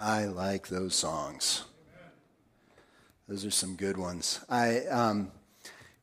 I 0.00 0.26
like 0.26 0.68
those 0.68 0.94
songs. 0.94 1.64
Those 3.26 3.44
are 3.44 3.50
some 3.50 3.74
good 3.74 3.96
ones. 3.96 4.40
I, 4.48 4.86
um, 4.86 5.32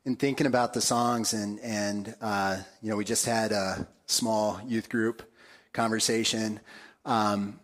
in 0.04 0.18
thinking 0.18 0.48
about 0.48 0.74
the 0.74 0.82
songs, 0.82 1.34
and 1.34 1.62
and 1.62 2.14
uh, 2.22 2.58
you 2.82 2.90
know, 2.90 2.98
we 2.98 3.06
just 3.06 3.26
had 3.26 3.54
a 3.54 3.88
small 4.06 4.60
youth 4.68 4.90
group 4.90 5.24
conversation, 5.72 6.60
um, 7.06 7.60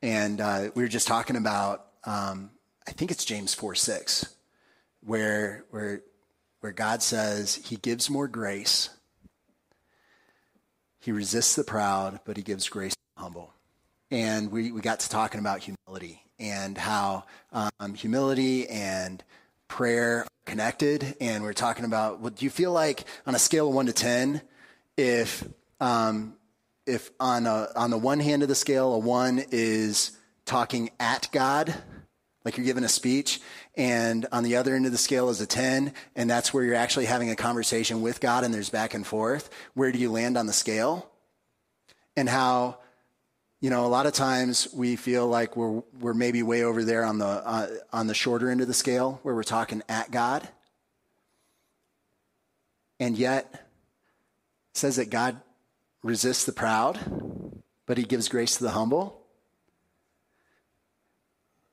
and 0.00 0.40
uh, 0.40 0.70
we 0.74 0.82
were 0.82 0.88
just 0.88 1.06
talking 1.06 1.36
about. 1.36 1.86
Um, 2.04 2.50
I 2.88 2.92
think 2.92 3.10
it's 3.10 3.24
James 3.24 3.52
four 3.52 3.74
six, 3.74 4.34
where 5.02 5.66
where 5.70 6.00
where 6.60 6.72
God 6.72 7.02
says 7.02 7.56
He 7.56 7.76
gives 7.76 8.08
more 8.08 8.28
grace. 8.28 8.88
He 11.00 11.12
resists 11.12 11.54
the 11.54 11.64
proud, 11.64 12.20
but 12.24 12.38
He 12.38 12.42
gives 12.42 12.68
grace 12.68 12.94
to 12.94 12.98
the 13.16 13.22
humble. 13.22 13.52
And 14.10 14.52
we, 14.52 14.70
we 14.70 14.80
got 14.80 15.00
to 15.00 15.08
talking 15.08 15.40
about 15.40 15.60
humility 15.60 16.22
and 16.38 16.78
how 16.78 17.24
um, 17.52 17.94
humility 17.94 18.68
and 18.68 19.22
prayer 19.68 20.20
are 20.20 20.26
connected. 20.44 21.16
And 21.20 21.42
we're 21.42 21.52
talking 21.52 21.84
about, 21.84 22.20
what 22.20 22.36
do 22.36 22.44
you 22.44 22.50
feel 22.50 22.72
like 22.72 23.04
on 23.26 23.34
a 23.34 23.38
scale 23.38 23.68
of 23.68 23.74
one 23.74 23.86
to 23.86 23.92
10, 23.92 24.42
if, 24.96 25.46
um, 25.80 26.34
if 26.86 27.10
on, 27.18 27.46
a, 27.46 27.68
on 27.74 27.90
the 27.90 27.98
one 27.98 28.20
hand 28.20 28.42
of 28.42 28.48
the 28.48 28.54
scale, 28.54 28.94
a 28.94 28.98
one 28.98 29.44
is 29.50 30.16
talking 30.44 30.90
at 31.00 31.28
God, 31.32 31.74
like 32.44 32.56
you're 32.56 32.66
giving 32.66 32.84
a 32.84 32.88
speech, 32.88 33.40
and 33.74 34.24
on 34.30 34.44
the 34.44 34.54
other 34.54 34.74
end 34.76 34.86
of 34.86 34.92
the 34.92 34.98
scale 34.98 35.30
is 35.30 35.40
a 35.40 35.46
10, 35.46 35.92
and 36.14 36.30
that's 36.30 36.54
where 36.54 36.62
you're 36.62 36.76
actually 36.76 37.06
having 37.06 37.30
a 37.30 37.36
conversation 37.36 38.02
with 38.02 38.20
God 38.20 38.44
and 38.44 38.54
there's 38.54 38.70
back 38.70 38.94
and 38.94 39.04
forth. 39.04 39.50
Where 39.74 39.90
do 39.90 39.98
you 39.98 40.12
land 40.12 40.38
on 40.38 40.46
the 40.46 40.52
scale? 40.52 41.10
And 42.16 42.28
how 42.28 42.78
you 43.60 43.70
know, 43.70 43.86
a 43.86 43.88
lot 43.88 44.06
of 44.06 44.12
times 44.12 44.68
we 44.74 44.96
feel 44.96 45.26
like 45.26 45.56
we're 45.56 45.82
we're 46.00 46.14
maybe 46.14 46.42
way 46.42 46.62
over 46.62 46.84
there 46.84 47.04
on 47.04 47.18
the 47.18 47.26
uh, 47.26 47.68
on 47.92 48.06
the 48.06 48.14
shorter 48.14 48.50
end 48.50 48.60
of 48.60 48.68
the 48.68 48.74
scale 48.74 49.18
where 49.22 49.34
we're 49.34 49.42
talking 49.42 49.82
at 49.88 50.10
God. 50.10 50.46
And 53.00 53.16
yet 53.16 53.66
says 54.74 54.96
that 54.96 55.10
God 55.10 55.40
resists 56.02 56.44
the 56.44 56.52
proud, 56.52 56.98
but 57.86 57.98
he 57.98 58.04
gives 58.04 58.28
grace 58.28 58.56
to 58.56 58.64
the 58.64 58.70
humble. 58.70 59.22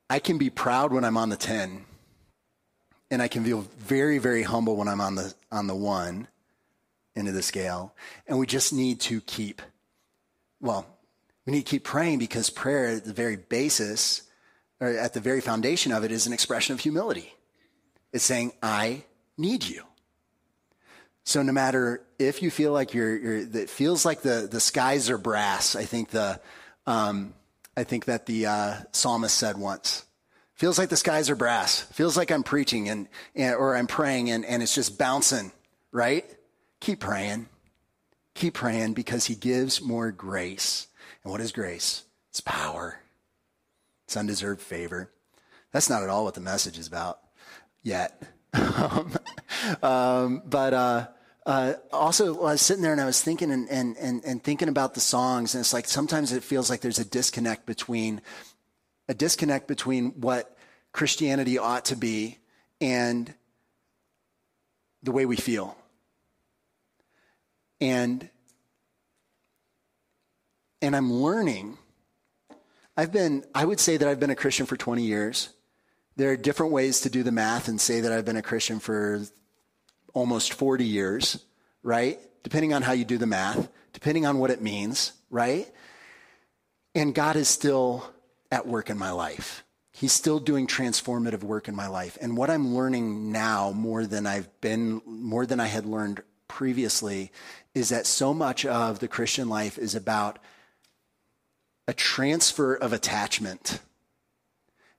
I 0.10 0.20
can 0.20 0.38
be 0.38 0.50
proud 0.50 0.94
when 0.94 1.06
I'm 1.06 1.18
on 1.18 1.30
the 1.30 1.38
10, 1.38 1.86
and 3.10 3.22
I 3.22 3.28
can 3.28 3.44
feel 3.44 3.66
very 3.78 4.20
very 4.20 4.44
humble 4.44 4.78
when 4.78 4.88
I'm 4.88 5.02
on 5.02 5.16
the 5.16 5.34
on 5.52 5.68
the 5.68 5.76
1 5.76 6.28
end 7.16 7.28
of 7.28 7.34
the 7.34 7.44
scale, 7.44 7.94
and 8.26 8.40
we 8.40 8.48
just 8.48 8.72
need 8.72 9.02
to 9.02 9.20
keep 9.22 9.62
well, 10.62 10.86
we 11.46 11.54
need 11.54 11.66
to 11.66 11.70
keep 11.70 11.84
praying 11.84 12.20
because 12.20 12.50
prayer, 12.50 12.88
at 12.88 13.06
the 13.06 13.14
very 13.14 13.36
basis, 13.36 14.24
or 14.80 14.90
at 14.90 15.14
the 15.14 15.20
very 15.20 15.42
foundation 15.42 15.92
of 15.92 16.04
it, 16.04 16.12
is 16.12 16.28
an 16.28 16.34
expression 16.34 16.74
of 16.74 16.80
humility. 16.80 17.34
It's 18.12 18.24
saying, 18.24 18.54
I 18.62 19.04
need 19.38 19.64
you. 19.64 19.84
So 21.26 21.42
no 21.42 21.52
matter 21.52 22.04
if 22.20 22.42
you 22.42 22.52
feel 22.52 22.72
like 22.74 22.94
you're, 22.94 23.18
you're 23.18 23.38
it 23.58 23.70
feels 23.70 24.06
like 24.06 24.22
the, 24.22 24.48
the 24.50 24.60
skies 24.60 25.10
are 25.10 25.18
brass. 25.18 25.76
I 25.76 25.86
think 25.86 26.10
the, 26.10 26.40
um, 26.86 27.34
I 27.76 27.84
think 27.84 28.06
that 28.06 28.26
the 28.26 28.46
uh, 28.46 28.76
psalmist 28.92 29.36
said 29.36 29.58
once. 29.58 30.06
Feels 30.54 30.78
like 30.78 30.90
the 30.90 30.98
skies 30.98 31.30
are 31.30 31.36
brass. 31.36 31.82
Feels 31.82 32.16
like 32.16 32.32
I'm 32.32 32.44
preaching 32.44 32.88
and, 32.90 33.08
and 33.36 33.56
or 33.56 33.76
I'm 33.76 33.88
praying 33.88 34.30
and, 34.30 34.46
and 34.46 34.62
it's 34.62 34.76
just 34.76 35.00
bouncing, 35.00 35.52
right? 35.92 36.26
Keep 36.80 37.00
praying. 37.00 37.48
Keep 38.36 38.54
praying 38.56 38.94
because 38.94 39.26
he 39.26 39.36
gives 39.36 39.82
more 39.82 40.12
grace. 40.12 40.88
And 41.24 41.32
what 41.32 41.42
is 41.42 41.52
grace? 41.52 42.04
It's 42.30 42.42
power. 42.42 43.00
It's 44.06 44.18
undeserved 44.18 44.62
favor. 44.62 45.12
That's 45.72 45.90
not 45.90 46.04
at 46.04 46.10
all 46.10 46.24
what 46.24 46.34
the 46.34 46.42
message 46.42 46.78
is 46.78 46.88
about 46.88 47.20
yet. 47.82 48.22
um, 49.84 50.42
but 50.46 50.74
uh, 50.74 51.08
uh, 51.46 51.74
also, 51.92 52.40
I 52.40 52.52
was 52.52 52.62
sitting 52.62 52.84
there 52.84 52.92
and 52.92 53.02
I 53.02 53.06
was 53.06 53.22
thinking 53.22 53.52
and, 53.52 53.70
and, 53.70 53.98
and, 53.98 54.24
and 54.24 54.44
thinking 54.44 54.70
about 54.70 54.94
the 54.94 55.00
songs, 55.00 55.56
and 55.56 55.62
it's 55.62 55.74
like 55.74 55.88
sometimes 55.88 56.32
it 56.32 56.44
feels 56.44 56.70
like 56.70 56.82
there's 56.82 57.00
a 57.00 57.06
disconnect 57.06 57.66
between 57.66 58.22
a 59.10 59.14
disconnect 59.14 59.68
between 59.68 60.12
what 60.22 60.58
Christianity 60.94 61.58
ought 61.58 61.86
to 61.86 61.96
be 61.98 62.38
and 62.80 63.34
the 65.02 65.12
way 65.12 65.26
we 65.26 65.36
feel. 65.36 65.76
And 67.82 68.30
and 70.84 70.98
I'm 70.98 71.12
learning. 71.12 71.78
I've 72.98 73.14
been, 73.14 73.46
I 73.56 73.64
would 73.64 73.80
say 73.80 73.96
that 73.96 74.08
I've 74.08 74.20
been 74.20 74.30
a 74.30 74.36
Christian 74.36 74.66
for 74.66 74.76
20 74.76 75.02
years. 75.02 75.50
There 76.18 76.30
are 76.32 76.38
different 76.38 76.74
ways 76.74 77.00
to 77.02 77.10
do 77.10 77.24
the 77.24 77.32
math 77.32 77.70
and 77.70 77.80
say 77.80 78.02
that 78.02 78.12
I've 78.12 78.26
been 78.26 78.36
a 78.36 78.42
Christian 78.42 78.80
for 78.80 79.22
almost 80.14 80.54
40 80.54 80.84
years, 80.84 81.44
right? 81.84 82.20
Depending 82.44 82.74
on 82.74 82.82
how 82.82 82.92
you 82.92 83.06
do 83.06 83.18
the 83.18 83.26
math, 83.26 83.70
depending 83.94 84.26
on 84.26 84.40
what 84.40 84.52
it 84.52 84.62
means, 84.62 85.14
right? 85.30 85.72
And 86.94 87.16
God 87.16 87.38
is 87.38 87.48
still 87.48 88.04
at 88.52 88.68
work 88.68 88.90
in 88.90 88.98
my 88.98 89.12
life. 89.12 89.64
He's 89.94 90.12
still 90.12 90.40
doing 90.40 90.68
transformative 90.68 91.44
work 91.44 91.70
in 91.70 91.76
my 91.76 91.88
life. 91.88 92.18
And 92.20 92.36
what 92.36 92.50
I'm 92.50 92.76
learning 92.76 93.32
now 93.32 93.72
more 93.72 94.06
than 94.06 94.28
I've 94.28 94.50
been, 94.60 95.02
more 95.06 95.46
than 95.46 95.62
I 95.62 95.68
had 95.68 95.86
learned 95.86 96.22
previously, 96.50 97.32
is 97.74 97.88
that 97.90 98.06
so 98.06 98.34
much 98.34 98.66
of 98.66 99.00
the 99.00 99.08
Christian 99.08 99.48
life 99.48 99.78
is 99.78 99.96
about 99.96 100.40
a 101.88 101.94
transfer 101.94 102.76
of 102.76 102.94
attachment. 102.94 103.80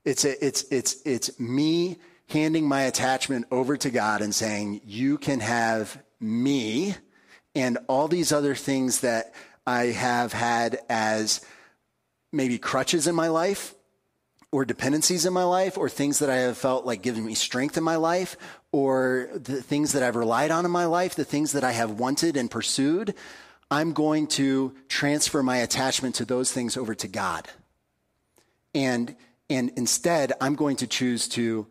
It's, 0.05 0.25
a, 0.25 0.45
it's, 0.45 0.62
it's, 0.71 1.00
it's 1.05 1.39
me 1.41 1.99
handing 2.28 2.67
my 2.67 2.83
attachment 2.83 3.47
over 3.50 3.77
to 3.77 3.91
God 3.91 4.22
and 4.22 4.34
saying, 4.34 4.83
You 4.84 5.19
can 5.19 5.41
have 5.41 6.03
me 6.21 6.94
and 7.55 7.78
all 7.89 8.09
these 8.09 8.33
other 8.33 8.55
things 8.55 9.00
that 9.00 9.33
I 9.67 9.87
have 9.87 10.33
had 10.33 10.81
as 10.89 11.44
maybe 12.33 12.59
crutches 12.59 13.06
in 13.06 13.15
my 13.15 13.28
life 13.28 13.75
or 14.50 14.65
dependencies 14.65 15.27
in 15.27 15.33
my 15.33 15.44
life 15.44 15.78
or 15.78 15.89
things 15.89 16.19
that 16.19 16.31
I 16.31 16.37
have 16.37 16.59
felt 16.59 16.84
like 16.84 17.03
giving 17.03 17.25
me 17.25 17.34
strength 17.34 17.77
in 17.77 17.84
my 17.84 17.97
life 17.97 18.37
or 18.73 19.28
the 19.34 19.62
things 19.62 19.93
that 19.93 20.03
I've 20.03 20.17
relied 20.17 20.50
on 20.50 20.65
in 20.65 20.71
my 20.71 20.87
life, 20.87 21.15
the 21.15 21.25
things 21.25 21.53
that 21.53 21.65
I 21.65 21.73
have 21.73 21.93
wanted 21.93 22.37
and 22.37 22.50
pursued. 22.50 23.15
I'm 23.75 23.93
going 23.93 24.29
to 24.29 24.73
transfer 24.87 25.43
my 25.43 25.57
attachment 25.57 26.15
to 26.17 26.25
those 26.25 26.53
things 26.53 26.77
over 26.77 26.95
to 26.95 27.09
God. 27.09 27.49
And, 28.73 29.17
and 29.51 29.73
instead, 29.77 30.33
I'm 30.41 30.55
going 30.55 30.77
to 30.77 30.87
choose 30.87 31.27
to 31.31 31.67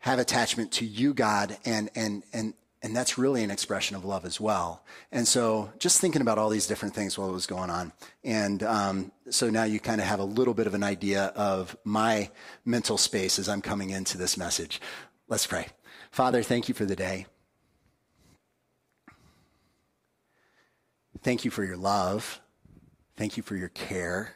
have 0.00 0.18
attachment 0.18 0.72
to 0.72 0.84
you, 0.84 1.14
God, 1.14 1.56
and, 1.64 1.88
and, 1.94 2.24
and, 2.34 2.52
and 2.82 2.94
that's 2.94 3.16
really 3.16 3.42
an 3.42 3.50
expression 3.50 3.96
of 3.96 4.04
love 4.04 4.26
as 4.26 4.38
well. 4.38 4.84
And 5.10 5.26
so 5.26 5.72
just 5.78 5.98
thinking 5.98 6.20
about 6.20 6.36
all 6.36 6.50
these 6.50 6.66
different 6.66 6.94
things 6.94 7.16
while 7.16 7.30
it 7.30 7.32
was 7.32 7.46
going 7.46 7.70
on. 7.70 7.90
And 8.22 8.62
um, 8.62 9.10
so 9.30 9.48
now 9.48 9.64
you 9.64 9.80
kind 9.80 10.02
of 10.02 10.06
have 10.06 10.20
a 10.20 10.24
little 10.24 10.52
bit 10.52 10.66
of 10.66 10.74
an 10.74 10.82
idea 10.82 11.32
of 11.36 11.74
my 11.84 12.30
mental 12.66 12.98
space 12.98 13.38
as 13.38 13.48
I'm 13.48 13.62
coming 13.62 13.88
into 13.88 14.18
this 14.18 14.36
message. 14.36 14.78
Let's 15.26 15.46
pray. 15.46 15.68
Father, 16.10 16.42
thank 16.42 16.68
you 16.68 16.74
for 16.74 16.84
the 16.84 16.96
day. 16.96 17.24
Thank 21.26 21.44
you 21.44 21.50
for 21.50 21.64
your 21.64 21.76
love. 21.76 22.40
Thank 23.16 23.36
you 23.36 23.42
for 23.42 23.56
your 23.56 23.70
care. 23.70 24.32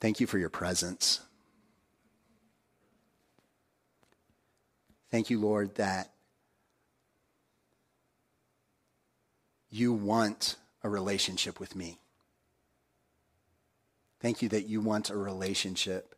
Thank 0.00 0.18
you 0.18 0.26
for 0.26 0.38
your 0.38 0.48
presence. 0.48 1.20
Thank 5.12 5.30
you, 5.30 5.38
Lord, 5.38 5.76
that 5.76 6.10
you 9.70 9.92
want 9.92 10.56
a 10.82 10.88
relationship 10.88 11.60
with 11.60 11.76
me. 11.76 12.00
Thank 14.18 14.42
you 14.42 14.48
that 14.48 14.66
you 14.66 14.80
want 14.80 15.10
a 15.10 15.16
relationship 15.16 16.16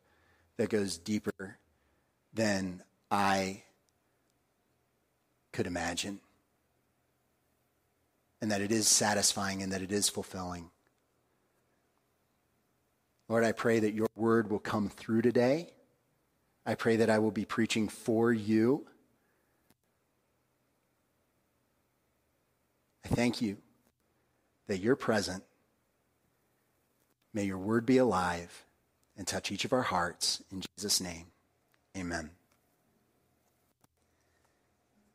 that 0.56 0.70
goes 0.70 0.96
deeper 0.96 1.58
than 2.32 2.82
I 3.10 3.64
could 5.52 5.66
imagine 5.66 6.20
and 8.40 8.50
that 8.50 8.60
it 8.60 8.70
is 8.70 8.86
satisfying 8.86 9.62
and 9.62 9.72
that 9.72 9.82
it 9.82 9.92
is 9.92 10.08
fulfilling. 10.08 10.70
Lord, 13.28 13.44
I 13.44 13.52
pray 13.52 13.80
that 13.80 13.94
your 13.94 14.08
word 14.16 14.50
will 14.50 14.58
come 14.58 14.88
through 14.88 15.22
today. 15.22 15.70
I 16.64 16.74
pray 16.74 16.96
that 16.96 17.10
I 17.10 17.18
will 17.18 17.30
be 17.30 17.44
preaching 17.44 17.88
for 17.88 18.32
you. 18.32 18.86
I 23.04 23.08
thank 23.08 23.40
you 23.42 23.58
that 24.66 24.78
you're 24.78 24.96
present. 24.96 25.44
May 27.34 27.44
your 27.44 27.58
word 27.58 27.86
be 27.86 27.98
alive 27.98 28.64
and 29.16 29.26
touch 29.26 29.50
each 29.50 29.64
of 29.64 29.72
our 29.72 29.82
hearts. 29.82 30.42
In 30.50 30.62
Jesus' 30.76 31.00
name, 31.00 31.26
amen. 31.96 32.30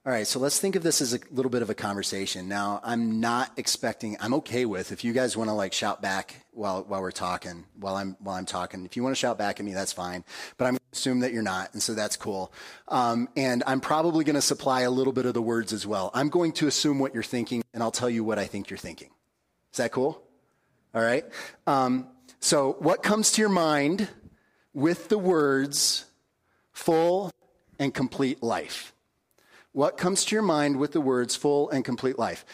All 0.05 0.11
right, 0.11 0.27
so 0.27 0.37
let's 0.37 0.59
think 0.59 0.75
of 0.75 0.83
this 0.83 0.99
as 1.01 1.13
a 1.13 1.19
little 1.31 1.49
bit 1.49 1.61
of 1.61 1.69
a 1.69 1.73
conversation. 1.73 2.49
Now, 2.49 2.81
I'm 2.83 3.21
not 3.21 3.53
expecting. 3.55 4.17
I'm 4.19 4.33
okay 4.33 4.65
with 4.65 4.91
if 4.91 5.05
you 5.05 5.13
guys 5.13 5.37
want 5.37 5.49
to 5.49 5.53
like 5.53 5.71
shout 5.71 6.01
back 6.01 6.45
while 6.51 6.83
while 6.83 7.01
we're 7.01 7.11
talking, 7.11 7.63
while 7.79 7.95
I'm 7.95 8.17
while 8.19 8.35
I'm 8.35 8.45
talking. 8.45 8.83
If 8.85 8.97
you 8.97 9.03
want 9.03 9.15
to 9.15 9.19
shout 9.19 9.37
back 9.37 9.61
at 9.61 9.65
me, 9.65 9.73
that's 9.73 9.93
fine. 9.93 10.25
But 10.57 10.65
I'm 10.65 10.77
assume 10.91 11.21
that 11.21 11.33
you're 11.33 11.41
not, 11.41 11.73
and 11.73 11.81
so 11.81 11.93
that's 11.93 12.17
cool. 12.17 12.53
Um, 12.87 13.27
and 13.35 13.63
I'm 13.65 13.79
probably 13.79 14.23
going 14.23 14.35
to 14.35 14.41
supply 14.41 14.81
a 14.81 14.91
little 14.91 15.13
bit 15.13 15.25
of 15.25 15.33
the 15.33 15.41
words 15.41 15.73
as 15.73 15.87
well. 15.87 16.11
I'm 16.13 16.29
going 16.29 16.51
to 16.53 16.67
assume 16.67 16.99
what 16.99 17.13
you're 17.13 17.23
thinking, 17.23 17.63
and 17.73 17.81
I'll 17.81 17.91
tell 17.91 18.09
you 18.09 18.23
what 18.23 18.37
I 18.37 18.45
think 18.45 18.69
you're 18.69 18.77
thinking. 18.77 19.09
Is 19.71 19.77
that 19.77 19.91
cool? 19.91 20.21
All 20.93 21.01
right. 21.01 21.25
Um, 21.65 22.07
so, 22.39 22.75
what 22.79 23.03
comes 23.03 23.31
to 23.31 23.41
your 23.41 23.49
mind 23.49 24.07
with 24.73 25.09
the 25.09 25.17
words 25.17 26.05
"full" 26.73 27.31
and 27.79 27.93
"complete 27.93 28.43
life"? 28.43 28.92
What 29.73 29.97
comes 29.97 30.23
to 30.25 30.35
your 30.35 30.43
mind 30.43 30.77
with 30.77 30.91
the 30.91 31.01
words 31.01 31.35
full 31.35 31.69
and 31.71 31.83
complete 31.83 32.19
life? 32.19 32.45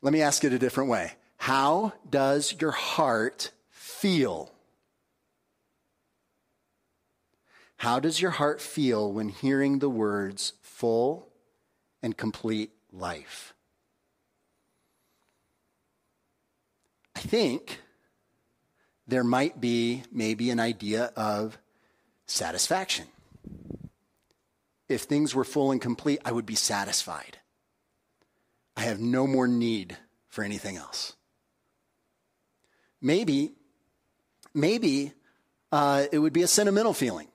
Let 0.00 0.12
me 0.12 0.22
ask 0.22 0.44
it 0.44 0.52
a 0.52 0.60
different 0.60 0.88
way. 0.88 1.12
How 1.36 1.92
does 2.08 2.54
your 2.60 2.70
heart 2.70 3.50
feel? 3.68 4.52
How 7.78 7.98
does 7.98 8.20
your 8.20 8.30
heart 8.30 8.60
feel 8.60 9.12
when 9.12 9.28
hearing 9.28 9.80
the 9.80 9.90
words 9.90 10.52
full 10.62 11.28
and 12.00 12.16
complete 12.16 12.70
life? 12.92 13.54
I 17.16 17.20
think 17.20 17.80
there 19.08 19.24
might 19.24 19.60
be 19.60 20.04
maybe 20.12 20.50
an 20.50 20.60
idea 20.60 21.12
of 21.16 21.58
satisfaction 22.26 23.06
if 24.88 25.02
things 25.02 25.34
were 25.34 25.44
full 25.44 25.70
and 25.70 25.80
complete, 25.80 26.20
I 26.24 26.32
would 26.32 26.46
be 26.46 26.54
satisfied. 26.54 27.38
I 28.76 28.82
have 28.82 29.00
no 29.00 29.26
more 29.26 29.48
need 29.48 29.96
for 30.28 30.44
anything 30.44 30.76
else. 30.76 31.14
Maybe, 33.00 33.52
maybe 34.54 35.12
uh, 35.72 36.06
it 36.10 36.18
would 36.18 36.32
be 36.32 36.42
a 36.42 36.48
sentimental 36.48 36.94
feeling. 36.94 37.28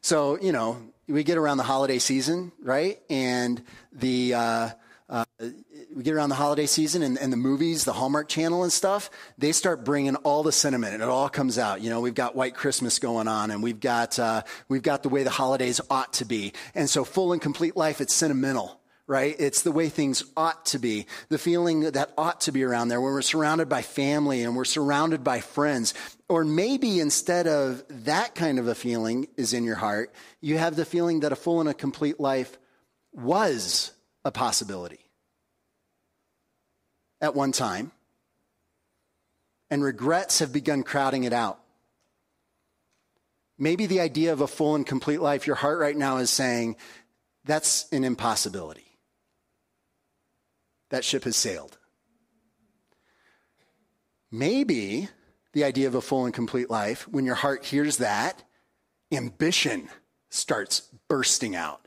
So, 0.00 0.38
you 0.40 0.52
know, 0.52 0.78
we 1.08 1.22
get 1.22 1.38
around 1.38 1.58
the 1.58 1.62
holiday 1.62 1.98
season, 1.98 2.52
right? 2.60 3.00
And 3.08 3.62
the, 3.92 4.34
uh, 4.34 4.70
uh, 5.08 5.24
we 5.94 6.02
get 6.02 6.14
around 6.14 6.30
the 6.30 6.34
holiday 6.34 6.66
season 6.66 7.02
and, 7.02 7.16
and, 7.18 7.32
the 7.32 7.36
movies, 7.36 7.84
the 7.84 7.92
Hallmark 7.92 8.28
Channel 8.28 8.64
and 8.64 8.72
stuff, 8.72 9.08
they 9.38 9.52
start 9.52 9.84
bringing 9.84 10.16
all 10.16 10.42
the 10.42 10.50
sentiment 10.50 10.94
and 10.94 11.02
it 11.02 11.08
all 11.08 11.28
comes 11.28 11.58
out. 11.58 11.80
You 11.80 11.90
know, 11.90 12.00
we've 12.00 12.14
got 12.14 12.34
White 12.34 12.54
Christmas 12.54 12.98
going 12.98 13.28
on 13.28 13.52
and 13.52 13.62
we've 13.62 13.78
got, 13.78 14.18
uh, 14.18 14.42
we've 14.68 14.82
got 14.82 15.04
the 15.04 15.08
way 15.08 15.22
the 15.22 15.30
holidays 15.30 15.80
ought 15.90 16.14
to 16.14 16.24
be. 16.24 16.52
And 16.74 16.90
so 16.90 17.04
full 17.04 17.32
and 17.32 17.40
complete 17.40 17.76
life, 17.76 18.00
it's 18.00 18.14
sentimental. 18.14 18.80
Right? 19.08 19.36
It's 19.38 19.62
the 19.62 19.70
way 19.70 19.88
things 19.88 20.24
ought 20.36 20.66
to 20.66 20.80
be. 20.80 21.06
The 21.28 21.38
feeling 21.38 21.92
that 21.92 22.10
ought 22.18 22.40
to 22.40 22.50
be 22.50 22.64
around 22.64 22.88
there 22.88 23.00
when 23.00 23.12
we're 23.12 23.22
surrounded 23.22 23.68
by 23.68 23.82
family 23.82 24.42
and 24.42 24.56
we're 24.56 24.64
surrounded 24.64 25.22
by 25.22 25.38
friends. 25.38 25.94
Or 26.28 26.44
maybe 26.44 26.98
instead 26.98 27.46
of 27.46 27.84
that 28.04 28.34
kind 28.34 28.58
of 28.58 28.66
a 28.66 28.74
feeling 28.74 29.28
is 29.36 29.52
in 29.52 29.62
your 29.62 29.76
heart, 29.76 30.12
you 30.40 30.58
have 30.58 30.74
the 30.74 30.84
feeling 30.84 31.20
that 31.20 31.30
a 31.30 31.36
full 31.36 31.60
and 31.60 31.68
a 31.68 31.74
complete 31.74 32.18
life 32.18 32.58
was 33.12 33.92
a 34.26 34.32
possibility 34.32 34.98
at 37.20 37.36
one 37.36 37.52
time, 37.52 37.92
and 39.70 39.84
regrets 39.84 40.40
have 40.40 40.52
begun 40.52 40.82
crowding 40.82 41.22
it 41.22 41.32
out. 41.32 41.60
Maybe 43.56 43.86
the 43.86 44.00
idea 44.00 44.32
of 44.32 44.40
a 44.40 44.48
full 44.48 44.74
and 44.74 44.84
complete 44.84 45.20
life, 45.20 45.46
your 45.46 45.54
heart 45.54 45.78
right 45.78 45.96
now 45.96 46.16
is 46.16 46.28
saying, 46.28 46.74
that's 47.44 47.86
an 47.92 48.02
impossibility. 48.02 48.98
That 50.90 51.04
ship 51.04 51.22
has 51.22 51.36
sailed. 51.36 51.78
Maybe 54.32 55.08
the 55.52 55.62
idea 55.62 55.86
of 55.86 55.94
a 55.94 56.00
full 56.00 56.24
and 56.24 56.34
complete 56.34 56.68
life, 56.68 57.06
when 57.06 57.24
your 57.24 57.36
heart 57.36 57.64
hears 57.64 57.98
that, 57.98 58.42
ambition 59.12 59.88
starts 60.30 60.80
bursting 61.08 61.54
out. 61.54 61.85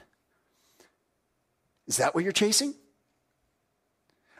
Is 1.89 1.97
that 1.97 2.15
what 2.15 2.23
you're 2.23 2.31
chasing? 2.31 2.75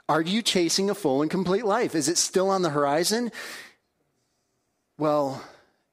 Are 0.07 0.21
you 0.21 0.41
chasing 0.41 0.89
a 0.89 0.95
full 0.95 1.21
and 1.21 1.29
complete 1.29 1.65
life? 1.65 1.95
Is 1.95 2.07
it 2.07 2.17
still 2.17 2.49
on 2.49 2.61
the 2.61 2.69
horizon? 2.69 3.31
Well, 4.97 5.43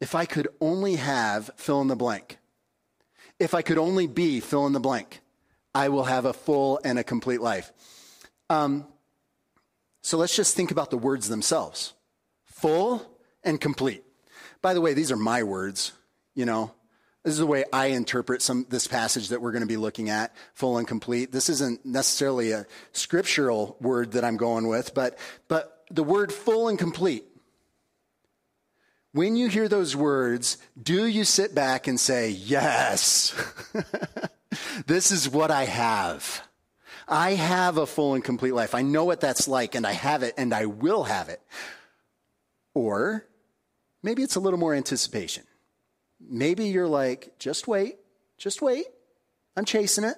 if 0.00 0.14
I 0.14 0.26
could 0.26 0.48
only 0.60 0.96
have 0.96 1.50
fill 1.56 1.80
in 1.80 1.88
the 1.88 1.96
blank, 1.96 2.38
if 3.38 3.54
I 3.54 3.62
could 3.62 3.78
only 3.78 4.06
be 4.06 4.40
fill 4.40 4.66
in 4.66 4.72
the 4.72 4.80
blank, 4.80 5.20
I 5.74 5.88
will 5.88 6.04
have 6.04 6.24
a 6.24 6.32
full 6.32 6.80
and 6.84 6.98
a 6.98 7.04
complete 7.04 7.40
life. 7.40 7.72
Um, 8.48 8.86
so 10.02 10.18
let's 10.18 10.36
just 10.36 10.54
think 10.54 10.70
about 10.70 10.90
the 10.90 10.98
words 10.98 11.28
themselves 11.28 11.94
full 12.44 13.02
and 13.44 13.60
complete. 13.60 14.02
By 14.62 14.72
the 14.72 14.80
way, 14.80 14.94
these 14.94 15.12
are 15.12 15.16
my 15.16 15.42
words, 15.42 15.92
you 16.34 16.46
know. 16.46 16.72
This 17.26 17.32
is 17.32 17.40
the 17.40 17.46
way 17.46 17.64
I 17.72 17.86
interpret 17.86 18.40
some 18.40 18.66
this 18.68 18.86
passage 18.86 19.30
that 19.30 19.42
we're 19.42 19.50
going 19.50 19.64
to 19.64 19.66
be 19.66 19.76
looking 19.76 20.10
at, 20.10 20.32
full 20.54 20.78
and 20.78 20.86
complete. 20.86 21.32
This 21.32 21.48
isn't 21.48 21.84
necessarily 21.84 22.52
a 22.52 22.66
scriptural 22.92 23.76
word 23.80 24.12
that 24.12 24.24
I'm 24.24 24.36
going 24.36 24.68
with, 24.68 24.94
but 24.94 25.18
but 25.48 25.82
the 25.90 26.04
word 26.04 26.32
full 26.32 26.68
and 26.68 26.78
complete. 26.78 27.24
When 29.10 29.34
you 29.34 29.48
hear 29.48 29.66
those 29.66 29.96
words, 29.96 30.56
do 30.80 31.04
you 31.04 31.24
sit 31.24 31.52
back 31.52 31.88
and 31.88 31.98
say, 31.98 32.30
"Yes. 32.30 33.34
this 34.86 35.10
is 35.10 35.28
what 35.28 35.50
I 35.50 35.64
have." 35.64 36.42
I 37.08 37.32
have 37.32 37.76
a 37.76 37.86
full 37.86 38.14
and 38.14 38.22
complete 38.22 38.52
life. 38.52 38.72
I 38.72 38.82
know 38.82 39.04
what 39.04 39.20
that's 39.20 39.48
like 39.48 39.74
and 39.74 39.84
I 39.84 39.92
have 39.94 40.22
it 40.22 40.34
and 40.38 40.54
I 40.54 40.66
will 40.66 41.02
have 41.02 41.28
it. 41.28 41.40
Or 42.72 43.26
maybe 44.00 44.22
it's 44.22 44.36
a 44.36 44.40
little 44.40 44.60
more 44.60 44.74
anticipation. 44.74 45.42
Maybe 46.20 46.66
you're 46.66 46.88
like, 46.88 47.38
just 47.38 47.68
wait, 47.68 47.96
just 48.38 48.62
wait. 48.62 48.86
I'm 49.56 49.64
chasing 49.64 50.04
it. 50.04 50.16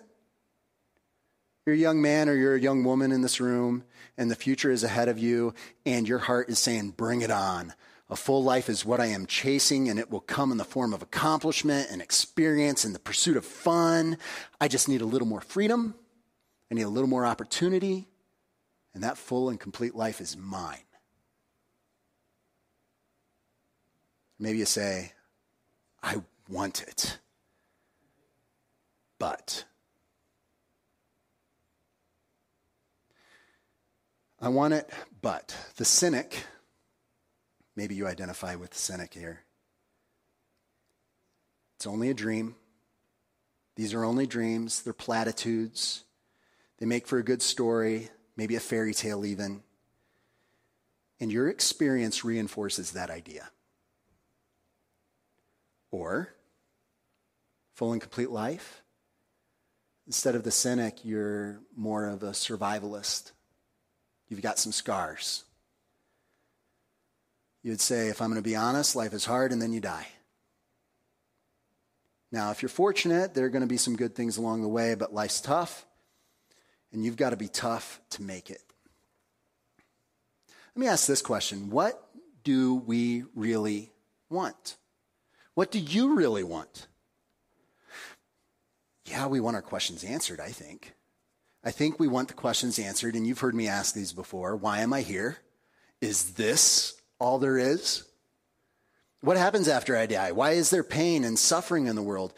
You're 1.66 1.74
a 1.74 1.78
young 1.78 2.00
man 2.00 2.28
or 2.28 2.34
you're 2.34 2.54
a 2.54 2.60
young 2.60 2.82
woman 2.82 3.12
in 3.12 3.20
this 3.20 3.40
room, 3.40 3.84
and 4.16 4.30
the 4.30 4.36
future 4.36 4.70
is 4.70 4.84
ahead 4.84 5.08
of 5.08 5.18
you, 5.18 5.54
and 5.84 6.08
your 6.08 6.18
heart 6.18 6.48
is 6.48 6.58
saying, 6.58 6.90
bring 6.92 7.20
it 7.20 7.30
on. 7.30 7.74
A 8.10 8.16
full 8.16 8.42
life 8.42 8.70
is 8.70 8.86
what 8.86 9.00
I 9.00 9.06
am 9.06 9.26
chasing, 9.26 9.90
and 9.90 9.98
it 9.98 10.10
will 10.10 10.20
come 10.20 10.50
in 10.50 10.56
the 10.56 10.64
form 10.64 10.94
of 10.94 11.02
accomplishment 11.02 11.88
and 11.90 12.00
experience 12.00 12.86
and 12.86 12.94
the 12.94 12.98
pursuit 12.98 13.36
of 13.36 13.44
fun. 13.44 14.16
I 14.58 14.68
just 14.68 14.88
need 14.88 15.02
a 15.02 15.06
little 15.06 15.28
more 15.28 15.42
freedom. 15.42 15.94
I 16.70 16.74
need 16.74 16.82
a 16.82 16.88
little 16.88 17.08
more 17.08 17.26
opportunity, 17.26 18.08
and 18.94 19.04
that 19.04 19.18
full 19.18 19.50
and 19.50 19.60
complete 19.60 19.94
life 19.94 20.22
is 20.22 20.38
mine. 20.38 20.78
Maybe 24.38 24.58
you 24.58 24.64
say, 24.64 25.12
I 26.02 26.22
want 26.48 26.82
it. 26.82 27.18
But 29.18 29.64
I 34.40 34.48
want 34.48 34.74
it, 34.74 34.88
but 35.20 35.56
the 35.76 35.84
cynic, 35.84 36.44
maybe 37.74 37.96
you 37.96 38.06
identify 38.06 38.54
with 38.54 38.70
the 38.70 38.78
cynic 38.78 39.12
here. 39.12 39.40
It's 41.76 41.86
only 41.86 42.10
a 42.10 42.14
dream. 42.14 42.54
These 43.74 43.94
are 43.94 44.04
only 44.04 44.26
dreams. 44.26 44.82
They're 44.82 44.92
platitudes. 44.92 46.04
They 46.78 46.86
make 46.86 47.06
for 47.08 47.18
a 47.18 47.24
good 47.24 47.42
story, 47.42 48.10
maybe 48.36 48.54
a 48.54 48.60
fairy 48.60 48.94
tale 48.94 49.24
even. 49.24 49.62
And 51.20 51.32
your 51.32 51.48
experience 51.48 52.24
reinforces 52.24 52.92
that 52.92 53.10
idea. 53.10 53.50
Or 55.90 56.34
full 57.74 57.92
and 57.92 58.00
complete 58.00 58.30
life. 58.30 58.82
Instead 60.06 60.34
of 60.34 60.42
the 60.42 60.50
cynic, 60.50 61.04
you're 61.04 61.60
more 61.76 62.06
of 62.08 62.22
a 62.22 62.30
survivalist. 62.30 63.32
You've 64.28 64.42
got 64.42 64.58
some 64.58 64.72
scars. 64.72 65.44
You'd 67.62 67.80
say, 67.80 68.08
if 68.08 68.20
I'm 68.20 68.30
going 68.30 68.42
to 68.42 68.48
be 68.48 68.56
honest, 68.56 68.96
life 68.96 69.12
is 69.12 69.24
hard 69.24 69.52
and 69.52 69.60
then 69.60 69.72
you 69.72 69.80
die. 69.80 70.06
Now, 72.30 72.50
if 72.50 72.62
you're 72.62 72.68
fortunate, 72.68 73.34
there 73.34 73.46
are 73.46 73.50
going 73.50 73.62
to 73.62 73.68
be 73.68 73.76
some 73.76 73.96
good 73.96 74.14
things 74.14 74.36
along 74.36 74.62
the 74.62 74.68
way, 74.68 74.94
but 74.94 75.14
life's 75.14 75.40
tough, 75.40 75.86
and 76.92 77.04
you've 77.04 77.16
got 77.16 77.30
to 77.30 77.36
be 77.36 77.48
tough 77.48 78.00
to 78.10 78.22
make 78.22 78.50
it. 78.50 78.62
Let 80.74 80.80
me 80.80 80.88
ask 80.88 81.06
this 81.06 81.22
question 81.22 81.70
What 81.70 82.02
do 82.44 82.74
we 82.74 83.24
really 83.34 83.92
want? 84.28 84.76
What 85.58 85.72
do 85.72 85.80
you 85.80 86.14
really 86.14 86.44
want? 86.44 86.86
Yeah, 89.06 89.26
we 89.26 89.40
want 89.40 89.56
our 89.56 89.60
questions 89.60 90.04
answered, 90.04 90.38
I 90.38 90.50
think. 90.50 90.94
I 91.64 91.72
think 91.72 91.98
we 91.98 92.06
want 92.06 92.28
the 92.28 92.34
questions 92.34 92.78
answered, 92.78 93.16
and 93.16 93.26
you've 93.26 93.40
heard 93.40 93.56
me 93.56 93.66
ask 93.66 93.92
these 93.92 94.12
before. 94.12 94.54
Why 94.54 94.82
am 94.82 94.92
I 94.92 95.00
here? 95.00 95.38
Is 96.00 96.34
this 96.34 96.94
all 97.18 97.40
there 97.40 97.58
is? 97.58 98.04
What 99.20 99.36
happens 99.36 99.66
after 99.66 99.96
I 99.96 100.06
die? 100.06 100.30
Why 100.30 100.52
is 100.52 100.70
there 100.70 100.84
pain 100.84 101.24
and 101.24 101.36
suffering 101.36 101.88
in 101.88 101.96
the 101.96 102.02
world? 102.02 102.34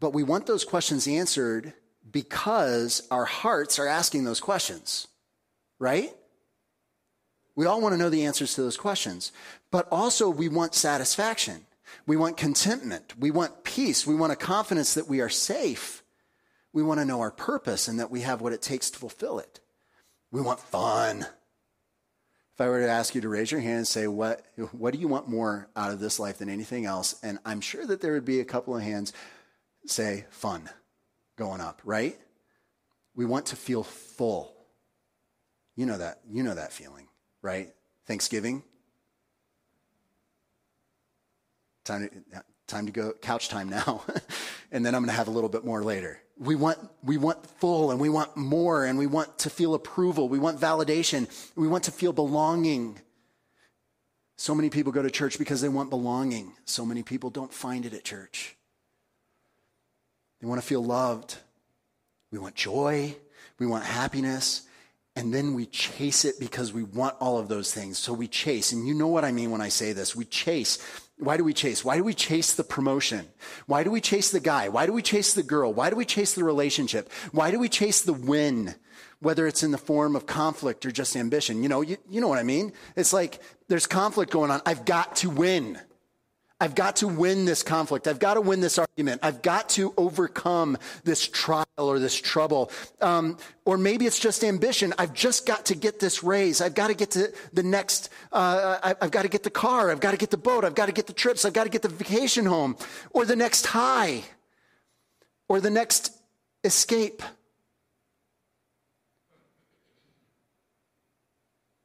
But 0.00 0.12
we 0.12 0.24
want 0.24 0.46
those 0.46 0.64
questions 0.64 1.06
answered 1.06 1.74
because 2.10 3.06
our 3.12 3.24
hearts 3.24 3.78
are 3.78 3.86
asking 3.86 4.24
those 4.24 4.40
questions, 4.40 5.06
right? 5.78 6.12
We 7.54 7.66
all 7.66 7.80
want 7.80 7.92
to 7.92 7.98
know 7.98 8.10
the 8.10 8.24
answers 8.24 8.54
to 8.54 8.62
those 8.62 8.76
questions, 8.76 9.30
but 9.70 9.86
also 9.92 10.28
we 10.28 10.48
want 10.48 10.74
satisfaction. 10.74 11.66
We 12.06 12.16
want 12.16 12.36
contentment. 12.36 13.14
We 13.18 13.30
want 13.30 13.64
peace. 13.64 14.06
We 14.06 14.14
want 14.14 14.32
a 14.32 14.36
confidence 14.36 14.94
that 14.94 15.08
we 15.08 15.20
are 15.20 15.28
safe. 15.28 16.02
We 16.72 16.82
want 16.82 17.00
to 17.00 17.04
know 17.04 17.20
our 17.20 17.30
purpose 17.30 17.88
and 17.88 17.98
that 18.00 18.10
we 18.10 18.20
have 18.20 18.40
what 18.40 18.52
it 18.52 18.62
takes 18.62 18.90
to 18.90 18.98
fulfill 18.98 19.38
it. 19.38 19.60
We 20.30 20.40
want 20.40 20.60
fun. 20.60 21.26
If 22.54 22.60
I 22.60 22.68
were 22.68 22.80
to 22.80 22.88
ask 22.88 23.14
you 23.14 23.20
to 23.22 23.28
raise 23.28 23.50
your 23.50 23.60
hand 23.60 23.78
and 23.78 23.88
say, 23.88 24.06
what, 24.06 24.42
what 24.72 24.92
do 24.92 25.00
you 25.00 25.08
want 25.08 25.28
more 25.28 25.68
out 25.74 25.92
of 25.92 26.00
this 26.00 26.20
life 26.20 26.38
than 26.38 26.48
anything 26.48 26.84
else? 26.84 27.16
And 27.22 27.38
I'm 27.44 27.60
sure 27.60 27.86
that 27.86 28.00
there 28.00 28.12
would 28.12 28.24
be 28.24 28.40
a 28.40 28.44
couple 28.44 28.76
of 28.76 28.82
hands 28.82 29.12
say, 29.86 30.26
fun 30.30 30.68
going 31.36 31.60
up, 31.60 31.80
right? 31.84 32.18
We 33.14 33.24
want 33.24 33.46
to 33.46 33.56
feel 33.56 33.82
full. 33.82 34.54
You 35.74 35.86
know 35.86 35.98
that, 35.98 36.20
you 36.30 36.42
know 36.42 36.54
that 36.54 36.72
feeling, 36.72 37.08
right? 37.40 37.70
Thanksgiving. 38.06 38.62
Time 41.84 42.08
to, 42.08 42.42
time 42.66 42.86
to 42.86 42.92
go 42.92 43.12
couch 43.20 43.48
time 43.48 43.68
now. 43.68 44.02
and 44.72 44.84
then 44.84 44.94
I'm 44.94 45.02
going 45.02 45.10
to 45.10 45.16
have 45.16 45.28
a 45.28 45.32
little 45.32 45.48
bit 45.48 45.64
more 45.64 45.82
later. 45.82 46.20
We 46.38 46.54
want, 46.54 46.78
we 47.02 47.16
want 47.18 47.44
full 47.58 47.90
and 47.90 48.00
we 48.00 48.08
want 48.08 48.36
more 48.36 48.84
and 48.84 48.98
we 48.98 49.06
want 49.06 49.38
to 49.40 49.50
feel 49.50 49.74
approval. 49.74 50.28
We 50.28 50.38
want 50.38 50.60
validation. 50.60 51.28
We 51.56 51.68
want 51.68 51.84
to 51.84 51.90
feel 51.90 52.12
belonging. 52.12 52.98
So 54.36 54.54
many 54.54 54.70
people 54.70 54.92
go 54.92 55.02
to 55.02 55.10
church 55.10 55.38
because 55.38 55.60
they 55.60 55.68
want 55.68 55.90
belonging. 55.90 56.52
So 56.64 56.86
many 56.86 57.02
people 57.02 57.28
don't 57.28 57.52
find 57.52 57.84
it 57.84 57.92
at 57.92 58.04
church. 58.04 58.56
They 60.40 60.46
want 60.46 60.60
to 60.60 60.66
feel 60.66 60.82
loved. 60.82 61.36
We 62.32 62.38
want 62.38 62.54
joy. 62.54 63.14
We 63.58 63.66
want 63.66 63.84
happiness. 63.84 64.62
And 65.16 65.34
then 65.34 65.54
we 65.54 65.66
chase 65.66 66.24
it 66.24 66.36
because 66.40 66.72
we 66.72 66.84
want 66.84 67.16
all 67.20 67.38
of 67.38 67.48
those 67.48 67.74
things. 67.74 67.98
So 67.98 68.12
we 68.12 68.28
chase. 68.28 68.72
And 68.72 68.86
you 68.86 68.94
know 68.94 69.08
what 69.08 69.24
I 69.24 69.32
mean 69.32 69.50
when 69.50 69.60
I 69.60 69.68
say 69.68 69.92
this. 69.92 70.16
We 70.16 70.24
chase. 70.24 70.78
Why 71.20 71.36
do 71.36 71.44
we 71.44 71.52
chase? 71.52 71.84
Why 71.84 71.96
do 71.96 72.04
we 72.04 72.14
chase 72.14 72.54
the 72.54 72.64
promotion? 72.64 73.28
Why 73.66 73.84
do 73.84 73.90
we 73.90 74.00
chase 74.00 74.30
the 74.30 74.40
guy? 74.40 74.68
Why 74.68 74.86
do 74.86 74.92
we 74.92 75.02
chase 75.02 75.34
the 75.34 75.42
girl? 75.42 75.72
Why 75.72 75.90
do 75.90 75.96
we 75.96 76.06
chase 76.06 76.34
the 76.34 76.44
relationship? 76.44 77.12
Why 77.32 77.50
do 77.50 77.58
we 77.58 77.68
chase 77.68 78.00
the 78.02 78.14
win? 78.14 78.74
Whether 79.20 79.46
it's 79.46 79.62
in 79.62 79.70
the 79.70 79.78
form 79.78 80.16
of 80.16 80.26
conflict 80.26 80.86
or 80.86 80.90
just 80.90 81.14
ambition. 81.16 81.62
You 81.62 81.68
know, 81.68 81.82
you, 81.82 81.98
you 82.08 82.22
know 82.22 82.28
what 82.28 82.38
I 82.38 82.42
mean? 82.42 82.72
It's 82.96 83.12
like 83.12 83.40
there's 83.68 83.86
conflict 83.86 84.32
going 84.32 84.50
on. 84.50 84.62
I've 84.64 84.86
got 84.86 85.16
to 85.16 85.28
win. 85.28 85.78
I've 86.60 86.74
got 86.74 86.96
to 86.96 87.08
win 87.08 87.46
this 87.46 87.62
conflict. 87.62 88.06
I've 88.06 88.18
got 88.18 88.34
to 88.34 88.42
win 88.42 88.60
this 88.60 88.78
argument. 88.78 89.20
I've 89.22 89.40
got 89.40 89.70
to 89.70 89.94
overcome 89.96 90.76
this 91.04 91.26
trial 91.26 91.64
or 91.78 91.98
this 91.98 92.14
trouble. 92.14 92.70
Um, 93.00 93.38
or 93.64 93.78
maybe 93.78 94.06
it's 94.06 94.18
just 94.18 94.44
ambition. 94.44 94.92
I've 94.98 95.14
just 95.14 95.46
got 95.46 95.64
to 95.66 95.74
get 95.74 96.00
this 96.00 96.22
raise. 96.22 96.60
I've 96.60 96.74
got 96.74 96.88
to 96.88 96.94
get 96.94 97.12
to 97.12 97.32
the 97.54 97.62
next, 97.62 98.10
uh, 98.30 98.78
I, 98.82 98.94
I've 99.00 99.10
got 99.10 99.22
to 99.22 99.28
get 99.28 99.42
the 99.42 99.50
car. 99.50 99.90
I've 99.90 100.00
got 100.00 100.10
to 100.10 100.18
get 100.18 100.30
the 100.30 100.36
boat. 100.36 100.64
I've 100.64 100.74
got 100.74 100.86
to 100.86 100.92
get 100.92 101.06
the 101.06 101.14
trips. 101.14 101.46
I've 101.46 101.54
got 101.54 101.64
to 101.64 101.70
get 101.70 101.80
the 101.80 101.88
vacation 101.88 102.44
home 102.44 102.76
or 103.12 103.24
the 103.24 103.36
next 103.36 103.66
high 103.66 104.24
or 105.48 105.60
the 105.60 105.70
next 105.70 106.12
escape 106.62 107.22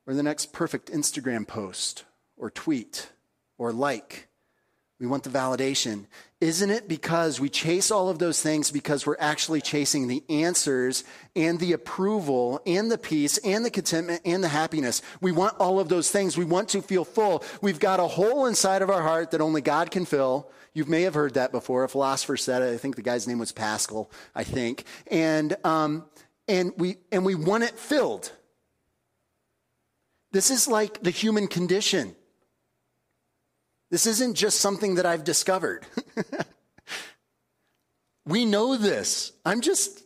or 0.05 0.13
the 0.13 0.23
next 0.23 0.51
perfect 0.51 0.91
Instagram 0.91 1.47
post 1.47 2.03
or 2.35 2.49
tweet 2.49 3.09
or 3.57 3.71
like 3.71 4.27
we 5.05 5.11
want 5.11 5.23
the 5.23 5.29
validation. 5.29 6.05
Isn't 6.41 6.71
it 6.71 6.87
because 6.87 7.39
we 7.39 7.47
chase 7.47 7.91
all 7.91 8.09
of 8.09 8.17
those 8.17 8.41
things 8.41 8.71
because 8.71 9.05
we're 9.05 9.17
actually 9.19 9.61
chasing 9.61 10.07
the 10.07 10.23
answers 10.29 11.03
and 11.35 11.59
the 11.59 11.73
approval 11.73 12.59
and 12.65 12.91
the 12.91 12.97
peace 12.97 13.37
and 13.37 13.63
the 13.63 13.69
contentment 13.69 14.23
and 14.25 14.43
the 14.43 14.47
happiness? 14.47 15.03
We 15.21 15.31
want 15.31 15.57
all 15.59 15.79
of 15.79 15.89
those 15.89 16.09
things. 16.09 16.37
We 16.37 16.45
want 16.45 16.69
to 16.69 16.81
feel 16.81 17.05
full. 17.05 17.43
We've 17.61 17.79
got 17.79 17.99
a 17.99 18.07
hole 18.07 18.47
inside 18.47 18.81
of 18.81 18.89
our 18.89 19.03
heart 19.03 19.29
that 19.31 19.41
only 19.41 19.61
God 19.61 19.91
can 19.91 20.05
fill. 20.05 20.49
You 20.73 20.85
may 20.85 21.03
have 21.03 21.13
heard 21.13 21.35
that 21.35 21.51
before. 21.51 21.83
A 21.83 21.89
philosopher 21.89 22.35
said 22.35 22.63
it. 22.63 22.73
I 22.73 22.77
think 22.77 22.95
the 22.95 23.03
guy's 23.03 23.27
name 23.27 23.37
was 23.37 23.51
Pascal, 23.51 24.09
I 24.33 24.43
think. 24.43 24.85
And, 25.11 25.55
um, 25.63 26.05
and, 26.47 26.73
we, 26.77 26.97
and 27.11 27.23
we 27.23 27.35
want 27.35 27.63
it 27.63 27.77
filled. 27.77 28.31
This 30.31 30.49
is 30.49 30.67
like 30.67 31.03
the 31.03 31.11
human 31.11 31.47
condition. 31.47 32.15
This 33.89 34.05
isn't 34.05 34.35
just 34.35 34.59
something 34.59 34.95
that 34.95 35.05
I've 35.05 35.23
discovered. 35.23 35.85
we 38.25 38.45
know 38.45 38.77
this. 38.77 39.31
I'm 39.45 39.61
just 39.61 40.03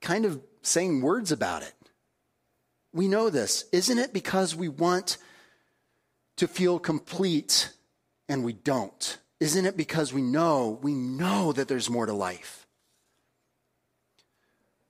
kind 0.00 0.24
of 0.24 0.40
saying 0.62 1.00
words 1.02 1.32
about 1.32 1.62
it. 1.62 1.74
We 2.92 3.08
know 3.08 3.30
this. 3.30 3.64
Isn't 3.72 3.98
it 3.98 4.12
because 4.12 4.56
we 4.56 4.68
want 4.68 5.18
to 6.36 6.48
feel 6.48 6.78
complete 6.78 7.72
and 8.28 8.44
we 8.44 8.52
don't? 8.52 9.18
Isn't 9.40 9.66
it 9.66 9.76
because 9.76 10.12
we 10.12 10.22
know, 10.22 10.78
we 10.82 10.94
know 10.94 11.52
that 11.52 11.68
there's 11.68 11.90
more 11.90 12.06
to 12.06 12.12
life? 12.12 12.66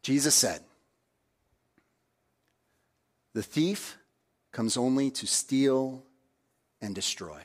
Jesus 0.02 0.34
said, 0.34 0.60
The 3.34 3.42
thief 3.42 3.98
comes 4.52 4.76
only 4.76 5.10
to 5.10 5.26
steal 5.26 6.02
and 6.80 6.94
destroy. 6.94 7.42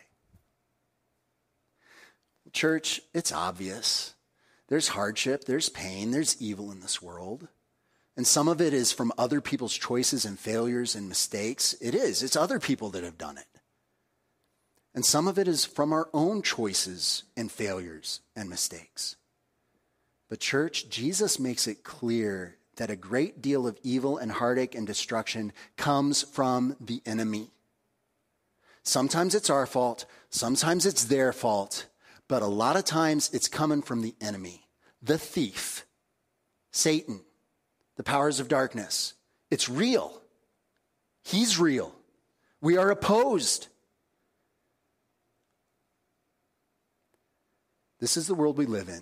Church, 2.54 3.02
it's 3.14 3.32
obvious. 3.32 4.14
There's 4.68 4.90
hardship, 4.90 5.46
there's 5.46 5.70
pain, 5.70 6.12
there's 6.12 6.42
evil 6.42 6.72
in 6.72 6.80
this 6.80 7.02
world. 7.02 7.48
And 8.16 8.26
some 8.28 8.48
of 8.48 8.62
it 8.62 8.74
is 8.74 8.92
from 8.92 9.12
other 9.18 9.42
people's 9.42 9.76
choices 9.76 10.24
and 10.24 10.40
failures 10.40 10.96
and 10.96 11.10
mistakes. 11.10 11.74
It 11.82 11.96
is. 11.96 12.22
It's 12.22 12.36
other 12.36 12.60
people 12.60 12.90
that 12.92 13.04
have 13.04 13.18
done 13.18 13.38
it. 13.38 13.48
And 14.94 15.04
some 15.04 15.28
of 15.28 15.40
it 15.40 15.48
is 15.48 15.66
from 15.66 15.92
our 15.92 16.08
own 16.14 16.44
choices 16.44 17.24
and 17.36 17.52
failures 17.52 18.22
and 18.36 18.50
mistakes. 18.50 19.16
But, 20.30 20.40
church, 20.40 20.90
Jesus 20.90 21.40
makes 21.40 21.68
it 21.68 21.84
clear 21.84 22.58
that 22.76 22.92
a 22.92 22.96
great 22.96 23.42
deal 23.42 23.68
of 23.68 23.80
evil 23.84 24.18
and 24.18 24.32
heartache 24.32 24.76
and 24.76 24.86
destruction 24.86 25.52
comes 25.78 26.22
from 26.22 26.76
the 26.80 27.02
enemy. 27.06 27.50
Sometimes 28.84 29.34
it's 29.34 29.50
our 29.50 29.66
fault, 29.66 30.06
sometimes 30.30 30.86
it's 30.86 31.06
their 31.06 31.34
fault, 31.34 31.88
but 32.28 32.42
a 32.42 32.48
lot 32.48 32.76
of 32.76 32.86
times 32.86 33.30
it's 33.34 33.48
coming 33.48 33.82
from 33.82 34.02
the 34.02 34.16
enemy, 34.22 34.68
the 35.02 35.18
thief, 35.18 35.86
Satan, 36.72 37.22
the 37.96 38.04
powers 38.04 38.40
of 38.40 38.48
darkness. 38.48 39.14
It's 39.52 39.70
real. 39.70 40.22
He's 41.24 41.60
real. 41.60 41.94
We 42.62 42.78
are 42.78 42.90
opposed. 42.90 43.68
This 48.00 48.18
is 48.18 48.28
the 48.28 48.36
world 48.36 48.58
we 48.58 48.66
live 48.66 48.90
in, 48.90 49.02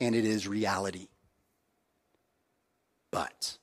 and 0.00 0.14
it 0.14 0.24
is 0.24 0.48
reality. 0.48 1.08
But, 3.10 3.58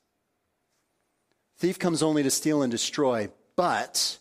thief 1.56 1.78
comes 1.78 2.02
only 2.02 2.22
to 2.22 2.30
steal 2.30 2.62
and 2.62 2.70
destroy, 2.70 3.30
but 3.56 4.18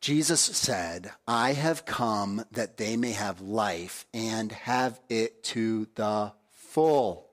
Jesus 0.00 0.40
said, 0.40 1.12
I 1.28 1.52
have 1.52 1.84
come 1.84 2.44
that 2.52 2.78
they 2.78 2.96
may 2.96 3.12
have 3.12 3.40
life 3.40 4.06
and 4.14 4.50
have 4.50 4.98
it 5.10 5.42
to 5.44 5.86
the 5.94 6.32
full. 6.52 7.28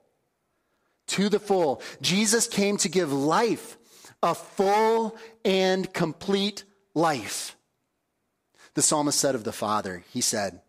To 1.08 1.30
the 1.30 1.40
full. 1.40 1.82
Jesus 2.02 2.48
came 2.48 2.76
to 2.78 2.90
give 2.90 3.14
life, 3.14 3.78
a 4.22 4.36
full 4.36 5.16
and 5.46 5.92
complete 5.94 6.66
life. 6.94 7.56
The 8.74 8.82
psalmist 8.82 9.20
said 9.20 9.36
of 9.36 9.46
the 9.46 9.54
Father, 9.54 10.04
he 10.12 10.22
said, 10.22 10.62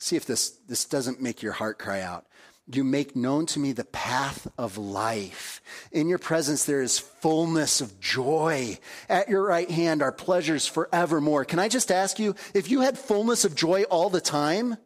See 0.00 0.16
if 0.16 0.26
this, 0.26 0.50
this 0.68 0.84
doesn't 0.84 1.20
make 1.20 1.42
your 1.42 1.52
heart 1.52 1.78
cry 1.78 2.02
out. 2.02 2.26
You 2.70 2.84
make 2.84 3.16
known 3.16 3.46
to 3.46 3.58
me 3.58 3.72
the 3.72 3.84
path 3.84 4.46
of 4.58 4.76
life. 4.76 5.62
In 5.90 6.06
your 6.06 6.18
presence, 6.18 6.64
there 6.64 6.82
is 6.82 6.98
fullness 6.98 7.80
of 7.80 7.98
joy. 7.98 8.78
At 9.08 9.30
your 9.30 9.42
right 9.42 9.70
hand 9.70 10.02
are 10.02 10.12
pleasures 10.12 10.66
forevermore. 10.66 11.46
Can 11.46 11.58
I 11.58 11.68
just 11.68 11.90
ask 11.90 12.18
you, 12.18 12.34
if 12.52 12.70
you 12.70 12.82
had 12.82 12.98
fullness 12.98 13.46
of 13.46 13.54
joy 13.54 13.84
all 13.84 14.10
the 14.10 14.20
time, 14.20 14.76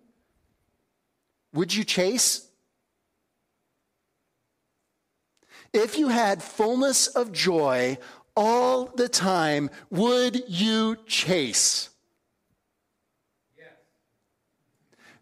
would 1.53 1.75
you 1.75 1.83
chase? 1.83 2.47
If 5.73 5.99
you 5.99 6.09
had 6.09 6.41
fullness 6.41 7.09
of 7.09 7.33
joy 7.33 7.99
all 8.37 8.87
the 8.87 9.09
time, 9.09 9.71
would 9.91 10.49
you 10.49 10.97
chase? 11.07 11.91
Yes. 13.59 13.67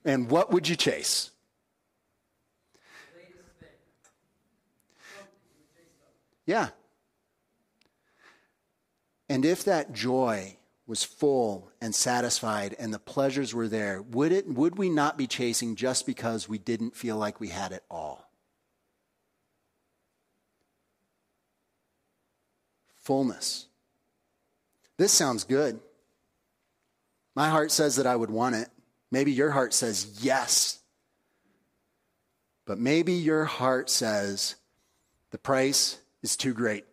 And 0.04 0.30
what 0.30 0.52
would 0.52 0.68
you 0.68 0.76
chase? 0.76 1.29
Yeah. 6.50 6.70
And 9.28 9.44
if 9.44 9.62
that 9.66 9.92
joy 9.92 10.56
was 10.84 11.04
full 11.04 11.70
and 11.80 11.94
satisfied 11.94 12.74
and 12.76 12.92
the 12.92 12.98
pleasures 12.98 13.54
were 13.54 13.68
there, 13.68 14.02
would, 14.02 14.32
it, 14.32 14.48
would 14.48 14.76
we 14.76 14.90
not 14.90 15.16
be 15.16 15.28
chasing 15.28 15.76
just 15.76 16.06
because 16.06 16.48
we 16.48 16.58
didn't 16.58 16.96
feel 16.96 17.16
like 17.16 17.38
we 17.38 17.50
had 17.50 17.70
it 17.70 17.84
all? 17.88 18.28
Fullness. 22.96 23.68
This 24.96 25.12
sounds 25.12 25.44
good. 25.44 25.78
My 27.36 27.48
heart 27.48 27.70
says 27.70 27.94
that 27.94 28.08
I 28.08 28.16
would 28.16 28.30
want 28.30 28.56
it. 28.56 28.66
Maybe 29.12 29.30
your 29.30 29.52
heart 29.52 29.72
says 29.72 30.18
yes. 30.20 30.80
But 32.66 32.80
maybe 32.80 33.12
your 33.12 33.44
heart 33.44 33.88
says 33.88 34.56
the 35.30 35.38
price 35.38 36.00
is 36.22 36.36
too 36.36 36.52
great. 36.52 36.84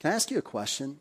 Can 0.00 0.12
I 0.12 0.14
ask 0.16 0.30
you 0.30 0.38
a 0.38 0.42
question? 0.42 1.00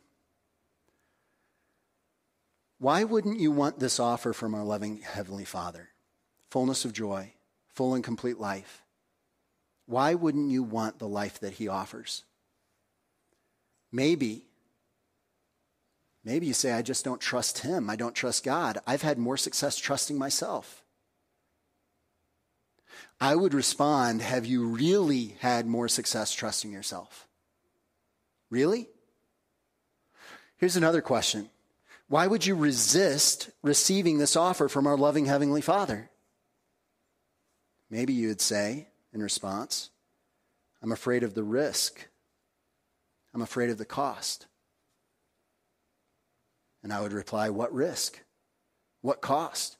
Why 2.80 3.04
wouldn't 3.04 3.40
you 3.40 3.52
want 3.52 3.80
this 3.80 4.00
offer 4.00 4.34
from 4.34 4.54
our 4.54 4.64
loving 4.64 5.02
Heavenly 5.02 5.46
Father? 5.46 5.90
Fullness 6.50 6.86
of 6.86 6.94
joy, 6.94 7.34
full 7.68 7.96
and 7.96 8.04
complete 8.04 8.40
life. 8.40 8.84
Why 9.86 10.14
wouldn't 10.14 10.52
you 10.52 10.64
want 10.64 11.00
the 11.00 11.08
life 11.08 11.40
that 11.40 11.54
He 11.54 11.68
offers? 11.68 12.24
Maybe, 13.92 14.48
maybe 16.24 16.48
you 16.48 16.54
say, 16.54 16.72
I 16.72 16.82
just 16.82 17.06
don't 17.06 17.22
trust 17.22 17.60
Him. 17.60 17.90
I 17.90 17.96
don't 17.96 18.16
trust 18.16 18.44
God. 18.44 18.80
I've 18.88 19.02
had 19.02 19.18
more 19.18 19.38
success 19.38 19.78
trusting 19.78 20.18
myself. 20.18 20.83
I 23.20 23.36
would 23.36 23.54
respond, 23.54 24.22
Have 24.22 24.46
you 24.46 24.66
really 24.66 25.36
had 25.40 25.66
more 25.66 25.88
success 25.88 26.34
trusting 26.34 26.72
yourself? 26.72 27.28
Really? 28.50 28.90
Here's 30.58 30.76
another 30.76 31.02
question 31.02 31.50
Why 32.08 32.28
would 32.28 32.46
you 32.46 32.56
resist 32.56 33.50
receiving 33.62 34.18
this 34.18 34.36
offer 34.36 34.70
from 34.70 34.88
our 34.88 34.98
loving 34.98 35.26
Heavenly 35.26 35.62
Father? 35.62 36.10
Maybe 37.90 38.14
you 38.14 38.30
would 38.30 38.42
say 38.42 38.88
in 39.14 39.22
response, 39.22 39.90
I'm 40.82 40.92
afraid 40.92 41.24
of 41.24 41.34
the 41.34 41.44
risk. 41.44 42.08
I'm 43.34 43.42
afraid 43.42 43.70
of 43.70 43.78
the 43.78 43.86
cost. 43.86 44.48
And 46.84 46.92
I 46.92 47.02
would 47.02 47.14
reply, 47.14 47.50
What 47.50 47.74
risk? 47.74 48.20
What 49.02 49.22
cost? 49.22 49.78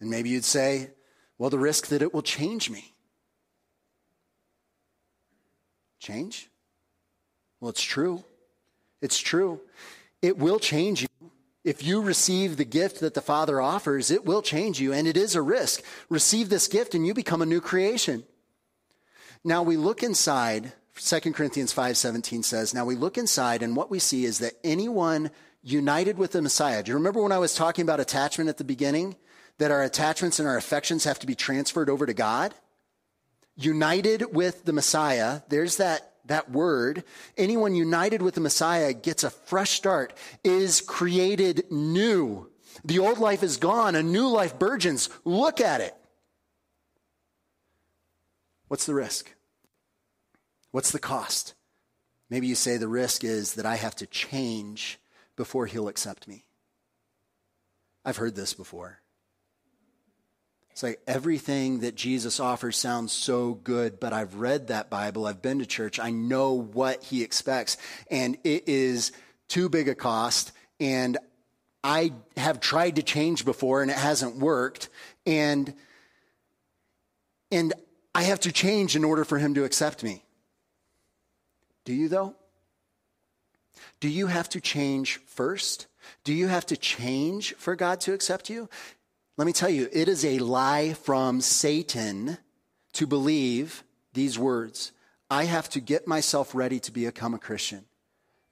And 0.00 0.10
maybe 0.10 0.28
you'd 0.28 0.44
say, 0.44 0.90
Well, 1.38 1.50
the 1.50 1.58
risk 1.58 1.88
that 1.88 2.02
it 2.02 2.14
will 2.14 2.22
change 2.22 2.70
me. 2.70 2.92
Change? 5.98 6.48
Well, 7.60 7.70
it's 7.70 7.82
true. 7.82 8.24
It's 9.02 9.18
true. 9.18 9.60
It 10.22 10.38
will 10.38 10.58
change 10.58 11.02
you. 11.02 11.08
If 11.64 11.82
you 11.82 12.00
receive 12.00 12.56
the 12.56 12.64
gift 12.64 13.00
that 13.00 13.14
the 13.14 13.20
Father 13.20 13.60
offers, 13.60 14.10
it 14.10 14.24
will 14.24 14.40
change 14.40 14.80
you, 14.80 14.92
and 14.92 15.08
it 15.08 15.16
is 15.16 15.34
a 15.34 15.42
risk. 15.42 15.82
Receive 16.08 16.48
this 16.48 16.68
gift, 16.68 16.94
and 16.94 17.06
you 17.06 17.12
become 17.12 17.42
a 17.42 17.46
new 17.46 17.60
creation. 17.60 18.24
Now 19.42 19.62
we 19.62 19.76
look 19.76 20.02
inside, 20.02 20.72
2 20.94 21.34
Corinthians 21.34 21.72
5:17 21.72 22.42
says, 22.42 22.72
"Now 22.72 22.84
we 22.84 22.96
look 22.96 23.18
inside 23.18 23.62
and 23.62 23.76
what 23.76 23.90
we 23.90 23.98
see 23.98 24.24
is 24.24 24.38
that 24.38 24.58
anyone 24.64 25.30
united 25.62 26.18
with 26.18 26.32
the 26.32 26.42
Messiah." 26.42 26.82
Do 26.82 26.90
you 26.90 26.96
remember 26.96 27.20
when 27.20 27.32
I 27.32 27.38
was 27.38 27.54
talking 27.54 27.82
about 27.82 28.00
attachment 28.00 28.48
at 28.48 28.56
the 28.56 28.64
beginning? 28.64 29.16
That 29.58 29.70
our 29.70 29.82
attachments 29.82 30.38
and 30.38 30.48
our 30.48 30.56
affections 30.56 31.04
have 31.04 31.18
to 31.20 31.26
be 31.26 31.34
transferred 31.34 31.88
over 31.88 32.06
to 32.06 32.14
God? 32.14 32.54
United 33.56 34.34
with 34.34 34.64
the 34.64 34.72
Messiah, 34.72 35.40
there's 35.48 35.76
that 35.76 36.12
that 36.26 36.50
word, 36.50 37.04
anyone 37.36 37.74
united 37.74 38.22
with 38.22 38.34
the 38.34 38.40
Messiah 38.40 38.92
gets 38.92 39.24
a 39.24 39.30
fresh 39.30 39.70
start, 39.70 40.12
is 40.44 40.80
created 40.80 41.64
new. 41.70 42.50
The 42.84 42.98
old 42.98 43.18
life 43.18 43.42
is 43.42 43.56
gone, 43.56 43.94
a 43.94 44.02
new 44.02 44.28
life 44.28 44.58
burgeons. 44.58 45.08
Look 45.24 45.60
at 45.60 45.80
it. 45.80 45.94
What's 48.68 48.86
the 48.86 48.94
risk? 48.94 49.32
What's 50.72 50.90
the 50.90 50.98
cost? 50.98 51.54
Maybe 52.28 52.48
you 52.48 52.56
say 52.56 52.76
the 52.76 52.88
risk 52.88 53.22
is 53.22 53.54
that 53.54 53.66
I 53.66 53.76
have 53.76 53.94
to 53.96 54.06
change 54.06 54.98
before 55.36 55.66
he'll 55.66 55.88
accept 55.88 56.26
me. 56.26 56.44
I've 58.04 58.16
heard 58.16 58.34
this 58.34 58.52
before. 58.52 59.00
It's 60.76 60.82
like 60.82 61.00
everything 61.06 61.80
that 61.80 61.94
Jesus 61.94 62.38
offers 62.38 62.76
sounds 62.76 63.10
so 63.10 63.54
good, 63.54 63.98
but 63.98 64.12
I've 64.12 64.34
read 64.34 64.66
that 64.66 64.90
Bible, 64.90 65.24
I've 65.24 65.40
been 65.40 65.60
to 65.60 65.64
church, 65.64 65.98
I 65.98 66.10
know 66.10 66.52
what 66.52 67.02
he 67.02 67.22
expects, 67.22 67.78
and 68.10 68.36
it 68.44 68.68
is 68.68 69.12
too 69.48 69.70
big 69.70 69.88
a 69.88 69.94
cost, 69.94 70.52
and 70.78 71.16
I 71.82 72.12
have 72.36 72.60
tried 72.60 72.96
to 72.96 73.02
change 73.02 73.46
before 73.46 73.80
and 73.80 73.90
it 73.90 73.96
hasn't 73.96 74.36
worked, 74.36 74.90
and 75.24 75.72
and 77.50 77.72
I 78.14 78.24
have 78.24 78.40
to 78.40 78.52
change 78.52 78.96
in 78.96 79.02
order 79.02 79.24
for 79.24 79.38
him 79.38 79.54
to 79.54 79.64
accept 79.64 80.04
me. 80.04 80.26
Do 81.86 81.94
you 81.94 82.10
though? 82.10 82.34
Do 84.00 84.10
you 84.10 84.26
have 84.26 84.50
to 84.50 84.60
change 84.60 85.22
first? 85.24 85.86
Do 86.22 86.34
you 86.34 86.48
have 86.48 86.66
to 86.66 86.76
change 86.76 87.54
for 87.54 87.74
God 87.76 88.00
to 88.02 88.12
accept 88.12 88.50
you? 88.50 88.68
Let 89.36 89.46
me 89.46 89.52
tell 89.52 89.68
you, 89.68 89.88
it 89.92 90.08
is 90.08 90.24
a 90.24 90.38
lie 90.38 90.94
from 90.94 91.40
Satan 91.42 92.38
to 92.94 93.06
believe 93.06 93.84
these 94.14 94.38
words 94.38 94.92
I 95.28 95.44
have 95.44 95.68
to 95.70 95.80
get 95.80 96.06
myself 96.06 96.54
ready 96.54 96.78
to 96.80 96.92
become 96.92 97.34
a 97.34 97.38
Christian. 97.38 97.84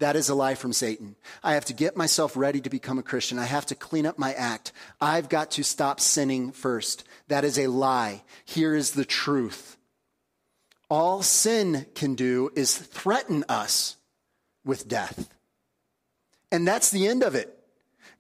That 0.00 0.16
is 0.16 0.28
a 0.28 0.34
lie 0.34 0.56
from 0.56 0.72
Satan. 0.72 1.14
I 1.42 1.54
have 1.54 1.64
to 1.66 1.72
get 1.72 1.96
myself 1.96 2.36
ready 2.36 2.60
to 2.60 2.68
become 2.68 2.98
a 2.98 3.02
Christian. 3.02 3.38
I 3.38 3.44
have 3.44 3.64
to 3.66 3.76
clean 3.76 4.06
up 4.06 4.18
my 4.18 4.34
act. 4.34 4.72
I've 5.00 5.28
got 5.28 5.52
to 5.52 5.62
stop 5.62 6.00
sinning 6.00 6.50
first. 6.50 7.04
That 7.28 7.44
is 7.44 7.58
a 7.58 7.68
lie. 7.68 8.24
Here 8.44 8.74
is 8.74 8.90
the 8.90 9.04
truth. 9.04 9.76
All 10.90 11.22
sin 11.22 11.86
can 11.94 12.16
do 12.16 12.50
is 12.56 12.76
threaten 12.76 13.44
us 13.48 13.96
with 14.64 14.88
death. 14.88 15.32
And 16.50 16.66
that's 16.66 16.90
the 16.90 17.06
end 17.06 17.22
of 17.22 17.34
it. 17.34 17.56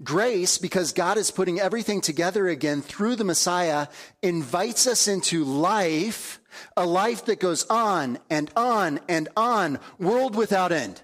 Grace, 0.02 0.58
because 0.58 0.92
God 0.92 1.16
is 1.16 1.30
putting 1.30 1.60
everything 1.60 2.00
together 2.00 2.48
again 2.48 2.82
through 2.82 3.16
the 3.16 3.24
Messiah, 3.24 3.86
invites 4.22 4.86
us 4.86 5.06
into 5.06 5.44
life, 5.44 6.40
a 6.76 6.84
life 6.84 7.26
that 7.26 7.38
goes 7.38 7.64
on 7.66 8.18
and 8.28 8.50
on 8.56 9.00
and 9.08 9.28
on, 9.36 9.78
world 9.98 10.34
without 10.34 10.72
end. 10.72 11.00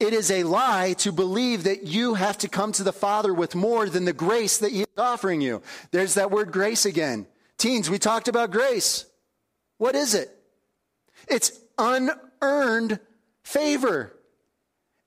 It 0.00 0.12
is 0.12 0.30
a 0.30 0.42
lie 0.42 0.94
to 0.98 1.12
believe 1.12 1.64
that 1.64 1.84
you 1.84 2.14
have 2.14 2.36
to 2.38 2.48
come 2.48 2.72
to 2.72 2.82
the 2.82 2.92
Father 2.92 3.32
with 3.32 3.54
more 3.54 3.88
than 3.88 4.04
the 4.04 4.12
grace 4.12 4.58
that 4.58 4.72
He 4.72 4.82
is 4.82 4.98
offering 4.98 5.40
you. 5.40 5.62
There's 5.92 6.14
that 6.14 6.30
word 6.30 6.52
grace 6.52 6.84
again. 6.84 7.26
Teens, 7.56 7.88
we 7.88 7.98
talked 7.98 8.28
about 8.28 8.50
grace. 8.50 9.06
What 9.78 9.94
is 9.94 10.14
it? 10.14 10.30
It's 11.28 11.58
unearned 11.78 13.00
favor, 13.44 14.14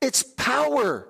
it's 0.02 0.24
power. 0.24 1.10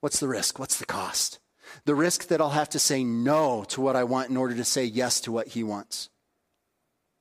What's 0.00 0.20
the 0.20 0.28
risk? 0.28 0.58
What's 0.58 0.78
the 0.78 0.86
cost? 0.86 1.38
The 1.84 1.94
risk 1.94 2.28
that 2.28 2.40
I'll 2.40 2.50
have 2.50 2.70
to 2.70 2.78
say 2.78 3.04
no 3.04 3.64
to 3.68 3.80
what 3.80 3.96
I 3.96 4.04
want 4.04 4.30
in 4.30 4.36
order 4.36 4.54
to 4.56 4.64
say 4.64 4.84
yes 4.84 5.20
to 5.22 5.32
what 5.32 5.48
he 5.48 5.62
wants. 5.62 6.08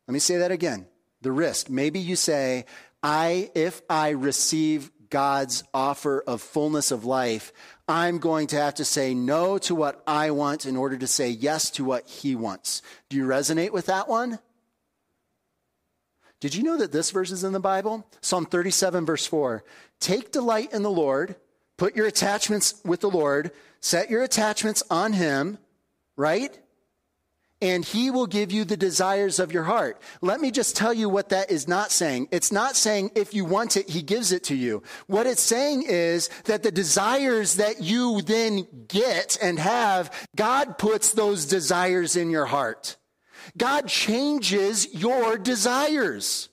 Let 0.07 0.13
me 0.13 0.19
say 0.19 0.37
that 0.37 0.51
again. 0.51 0.87
The 1.21 1.31
risk. 1.31 1.69
Maybe 1.69 1.99
you 1.99 2.15
say, 2.15 2.65
I, 3.03 3.51
if 3.53 3.81
I 3.89 4.09
receive 4.09 4.91
God's 5.09 5.63
offer 5.73 6.23
of 6.25 6.41
fullness 6.41 6.91
of 6.91 7.05
life, 7.05 7.51
I'm 7.87 8.19
going 8.19 8.47
to 8.47 8.55
have 8.55 8.75
to 8.75 8.85
say 8.85 9.13
no 9.13 9.57
to 9.59 9.75
what 9.75 10.01
I 10.07 10.31
want 10.31 10.65
in 10.65 10.77
order 10.77 10.97
to 10.97 11.07
say 11.07 11.29
yes 11.29 11.71
to 11.71 11.83
what 11.83 12.07
he 12.07 12.35
wants. 12.35 12.81
Do 13.09 13.17
you 13.17 13.25
resonate 13.25 13.71
with 13.71 13.87
that 13.87 14.07
one? 14.07 14.39
Did 16.39 16.55
you 16.55 16.63
know 16.63 16.77
that 16.77 16.91
this 16.91 17.11
verse 17.11 17.31
is 17.31 17.43
in 17.43 17.51
the 17.51 17.59
Bible? 17.59 18.07
Psalm 18.21 18.45
37, 18.45 19.05
verse 19.05 19.25
4. 19.25 19.63
Take 19.99 20.31
delight 20.31 20.71
in 20.71 20.83
the 20.83 20.91
Lord 20.91 21.35
Put 21.79 21.95
your 21.95 22.07
attachments 22.07 22.75
with 22.83 22.99
the 22.99 23.09
Lord, 23.09 23.51
set 23.79 24.09
your 24.09 24.21
attachments 24.21 24.83
on 24.91 25.13
Him, 25.13 25.57
right? 26.17 26.59
And 27.61 27.85
He 27.85 28.11
will 28.11 28.27
give 28.27 28.51
you 28.51 28.65
the 28.65 28.75
desires 28.75 29.39
of 29.39 29.53
your 29.53 29.63
heart. 29.63 30.01
Let 30.21 30.41
me 30.41 30.51
just 30.51 30.75
tell 30.75 30.93
you 30.93 31.07
what 31.07 31.29
that 31.29 31.49
is 31.49 31.69
not 31.69 31.91
saying. 31.91 32.27
It's 32.31 32.51
not 32.51 32.75
saying 32.75 33.11
if 33.15 33.33
you 33.33 33.45
want 33.45 33.77
it, 33.77 33.89
He 33.89 34.01
gives 34.01 34.33
it 34.33 34.43
to 34.45 34.55
you. 34.55 34.83
What 35.07 35.25
it's 35.25 35.41
saying 35.41 35.83
is 35.87 36.29
that 36.43 36.63
the 36.63 36.71
desires 36.71 37.55
that 37.55 37.81
you 37.81 38.23
then 38.23 38.67
get 38.89 39.37
and 39.41 39.57
have, 39.57 40.11
God 40.35 40.77
puts 40.77 41.13
those 41.13 41.45
desires 41.45 42.17
in 42.17 42.29
your 42.29 42.45
heart. 42.45 42.97
God 43.57 43.87
changes 43.87 44.93
your 44.93 45.37
desires. 45.37 46.48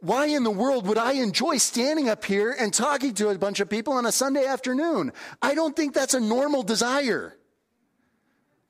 Why 0.00 0.26
in 0.26 0.44
the 0.44 0.50
world 0.50 0.86
would 0.86 0.98
I 0.98 1.12
enjoy 1.12 1.56
standing 1.56 2.08
up 2.08 2.24
here 2.24 2.54
and 2.56 2.72
talking 2.72 3.14
to 3.14 3.30
a 3.30 3.38
bunch 3.38 3.58
of 3.60 3.68
people 3.68 3.94
on 3.94 4.06
a 4.06 4.12
Sunday 4.12 4.46
afternoon? 4.46 5.12
I 5.42 5.54
don't 5.54 5.74
think 5.74 5.92
that's 5.92 6.14
a 6.14 6.20
normal 6.20 6.62
desire. 6.62 7.36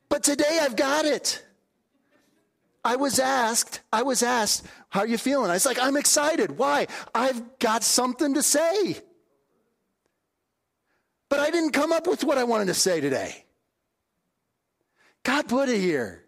But 0.08 0.22
today 0.22 0.58
I've 0.62 0.76
got 0.76 1.04
it. 1.04 1.44
I 2.82 2.96
was 2.96 3.18
asked, 3.18 3.80
I 3.92 4.02
was 4.02 4.22
asked, 4.22 4.66
how 4.88 5.00
are 5.00 5.06
you 5.06 5.18
feeling? 5.18 5.50
I 5.50 5.54
was 5.54 5.66
like, 5.66 5.78
I'm 5.78 5.98
excited. 5.98 6.56
Why? 6.56 6.86
I've 7.14 7.58
got 7.58 7.82
something 7.82 8.32
to 8.34 8.42
say. 8.42 8.96
But 11.28 11.40
I 11.40 11.50
didn't 11.50 11.72
come 11.72 11.92
up 11.92 12.06
with 12.06 12.24
what 12.24 12.38
I 12.38 12.44
wanted 12.44 12.68
to 12.68 12.74
say 12.74 13.02
today. 13.02 13.44
God 15.24 15.46
put 15.46 15.68
it 15.68 15.78
here. 15.78 16.24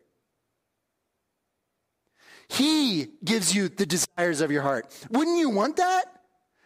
He 2.51 3.13
gives 3.25 3.55
you 3.55 3.69
the 3.69 3.87
desires 3.87 4.41
of 4.41 4.51
your 4.51 4.63
heart. 4.63 4.93
Wouldn't 5.11 5.39
you 5.39 5.51
want 5.51 5.77
that? 5.77 6.05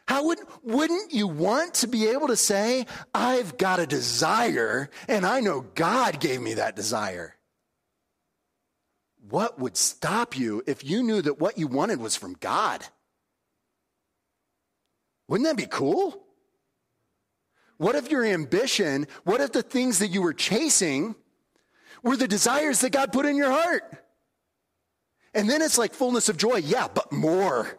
How 0.09 0.27
would, 0.27 0.39
wouldn't 0.63 1.13
you 1.13 1.27
want 1.27 1.75
to 1.75 1.87
be 1.87 2.09
able 2.09 2.29
to 2.29 2.37
say, 2.37 2.87
I've 3.15 3.59
got 3.59 3.81
a 3.81 3.87
desire 3.87 4.89
and 5.09 5.27
I 5.27 5.41
know 5.41 5.61
God 5.61 6.21
gave 6.21 6.41
me 6.41 6.55
that 6.55 6.75
desire? 6.75 7.37
What 9.29 9.59
would 9.59 9.77
stop 9.77 10.39
you 10.39 10.63
if 10.67 10.85
you 10.85 11.03
knew 11.03 11.21
that 11.21 11.39
what 11.39 11.59
you 11.59 11.67
wanted 11.67 12.01
was 12.01 12.17
from 12.17 12.35
God? 12.41 12.83
Wouldn't 15.29 15.47
that 15.49 15.57
be 15.57 15.67
cool? 15.67 16.25
What 17.77 17.95
if 17.95 18.11
your 18.11 18.25
ambition, 18.25 19.07
what 19.25 19.43
if 19.43 19.53
the 19.53 19.63
things 19.63 19.99
that 19.99 20.09
you 20.09 20.23
were 20.23 20.35
chasing 20.35 21.15
were 22.03 22.17
the 22.17 22.29
desires 22.29 22.81
that 22.81 22.91
God 22.91 23.13
put 23.13 23.27
in 23.27 23.37
your 23.37 23.51
heart? 23.51 24.04
And 25.35 25.51
then 25.51 25.63
it's 25.63 25.79
like 25.79 25.93
fullness 25.93 26.29
of 26.29 26.37
joy. 26.37 26.57
Yeah, 26.57 26.89
but 26.93 27.13
more. 27.13 27.77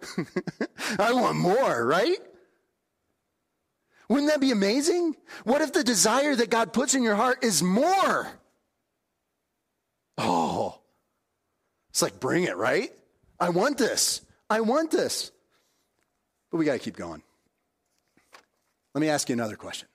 I 0.99 1.13
want 1.13 1.37
more, 1.37 1.85
right? 1.85 2.17
Wouldn't 4.09 4.29
that 4.29 4.41
be 4.41 4.51
amazing? 4.51 5.15
What 5.45 5.61
if 5.61 5.73
the 5.73 5.83
desire 5.83 6.35
that 6.35 6.49
God 6.49 6.73
puts 6.73 6.93
in 6.93 7.01
your 7.01 7.15
heart 7.15 7.43
is 7.43 7.63
more? 7.63 8.27
Oh, 10.17 10.79
it's 11.89 12.01
like, 12.01 12.19
bring 12.19 12.43
it, 12.43 12.55
right? 12.55 12.91
I 13.39 13.49
want 13.49 13.77
this. 13.77 14.21
I 14.49 14.61
want 14.61 14.91
this. 14.91 15.31
But 16.51 16.57
we 16.57 16.65
got 16.65 16.73
to 16.73 16.79
keep 16.79 16.95
going. 16.95 17.23
Let 18.93 19.01
me 19.01 19.09
ask 19.09 19.27
you 19.29 19.33
another 19.33 19.55
question. 19.55 19.87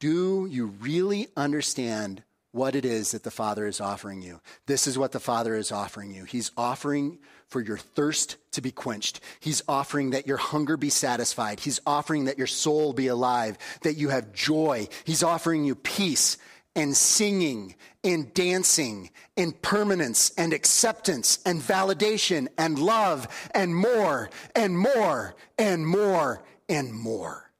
Do 0.00 0.46
you 0.46 0.66
really 0.80 1.28
understand 1.36 2.22
what 2.52 2.74
it 2.74 2.84
is 2.84 3.12
that 3.12 3.22
the 3.22 3.30
Father 3.30 3.66
is 3.66 3.80
offering 3.80 4.22
you. 4.22 4.40
This 4.66 4.86
is 4.86 4.98
what 4.98 5.12
the 5.12 5.20
Father 5.20 5.54
is 5.54 5.70
offering 5.70 6.12
you. 6.12 6.24
He's 6.24 6.50
offering 6.56 7.18
for 7.46 7.60
your 7.60 7.76
thirst 7.76 8.36
to 8.52 8.60
be 8.60 8.70
quenched. 8.70 9.20
He's 9.38 9.62
offering 9.68 10.10
that 10.10 10.26
your 10.26 10.36
hunger 10.36 10.76
be 10.76 10.90
satisfied. 10.90 11.60
He's 11.60 11.80
offering 11.86 12.24
that 12.24 12.38
your 12.38 12.46
soul 12.46 12.92
be 12.92 13.06
alive, 13.06 13.56
that 13.82 13.94
you 13.94 14.08
have 14.08 14.32
joy. 14.32 14.88
He's 15.04 15.22
offering 15.22 15.64
you 15.64 15.74
peace 15.74 16.38
and 16.76 16.96
singing 16.96 17.74
and 18.04 18.32
dancing 18.34 19.10
and 19.36 19.60
permanence 19.62 20.32
and 20.38 20.52
acceptance 20.52 21.40
and 21.44 21.60
validation 21.60 22.48
and 22.56 22.78
love 22.78 23.28
and 23.54 23.74
more 23.74 24.30
and 24.54 24.78
more 24.78 25.34
and 25.58 25.86
more 25.86 26.42
and 26.68 26.92
more. 26.92 27.50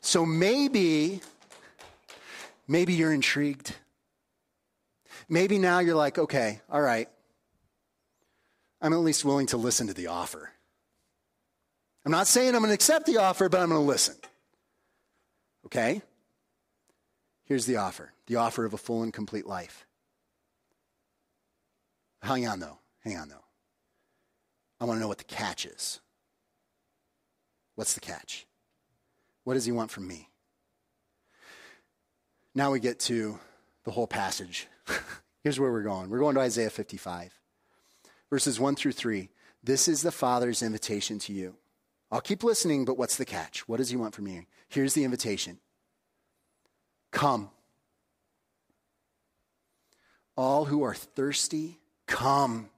So 0.00 0.24
maybe 0.24 1.20
Maybe 2.68 2.92
you're 2.92 3.12
intrigued. 3.12 3.74
Maybe 5.28 5.58
now 5.58 5.78
you're 5.78 5.96
like, 5.96 6.18
okay, 6.18 6.60
all 6.70 6.82
right. 6.82 7.08
I'm 8.80 8.92
at 8.92 9.00
least 9.00 9.24
willing 9.24 9.46
to 9.46 9.56
listen 9.56 9.88
to 9.88 9.94
the 9.94 10.08
offer. 10.08 10.50
I'm 12.04 12.12
not 12.12 12.26
saying 12.26 12.54
I'm 12.54 12.60
going 12.60 12.68
to 12.68 12.74
accept 12.74 13.06
the 13.06 13.16
offer, 13.16 13.48
but 13.48 13.60
I'm 13.60 13.70
going 13.70 13.80
to 13.80 13.86
listen. 13.86 14.14
Okay? 15.66 16.02
Here's 17.44 17.66
the 17.66 17.78
offer 17.78 18.12
the 18.26 18.36
offer 18.36 18.66
of 18.66 18.74
a 18.74 18.78
full 18.78 19.02
and 19.02 19.12
complete 19.12 19.46
life. 19.46 19.86
Hang 22.22 22.46
on, 22.46 22.60
though. 22.60 22.78
Hang 23.04 23.16
on, 23.16 23.28
though. 23.28 23.44
I 24.80 24.84
want 24.84 24.98
to 24.98 25.00
know 25.00 25.08
what 25.08 25.18
the 25.18 25.24
catch 25.24 25.64
is. 25.64 26.00
What's 27.74 27.94
the 27.94 28.00
catch? 28.00 28.46
What 29.44 29.54
does 29.54 29.64
he 29.64 29.72
want 29.72 29.90
from 29.90 30.06
me? 30.06 30.28
Now 32.58 32.72
we 32.72 32.80
get 32.80 32.98
to 33.02 33.38
the 33.84 33.92
whole 33.92 34.08
passage. 34.08 34.66
Here's 35.44 35.60
where 35.60 35.70
we're 35.70 35.84
going. 35.84 36.10
We're 36.10 36.18
going 36.18 36.34
to 36.34 36.40
Isaiah 36.40 36.70
55, 36.70 37.32
verses 38.30 38.58
1 38.58 38.74
through 38.74 38.90
3. 38.90 39.28
This 39.62 39.86
is 39.86 40.02
the 40.02 40.10
Father's 40.10 40.60
invitation 40.60 41.20
to 41.20 41.32
you. 41.32 41.54
I'll 42.10 42.20
keep 42.20 42.42
listening, 42.42 42.84
but 42.84 42.98
what's 42.98 43.16
the 43.16 43.24
catch? 43.24 43.68
What 43.68 43.76
does 43.76 43.90
he 43.90 43.96
want 43.96 44.12
from 44.12 44.24
me? 44.24 44.48
Here's 44.68 44.92
the 44.94 45.04
invitation 45.04 45.60
Come. 47.12 47.50
All 50.36 50.64
who 50.64 50.82
are 50.82 50.94
thirsty, 50.94 51.78
come. 52.08 52.70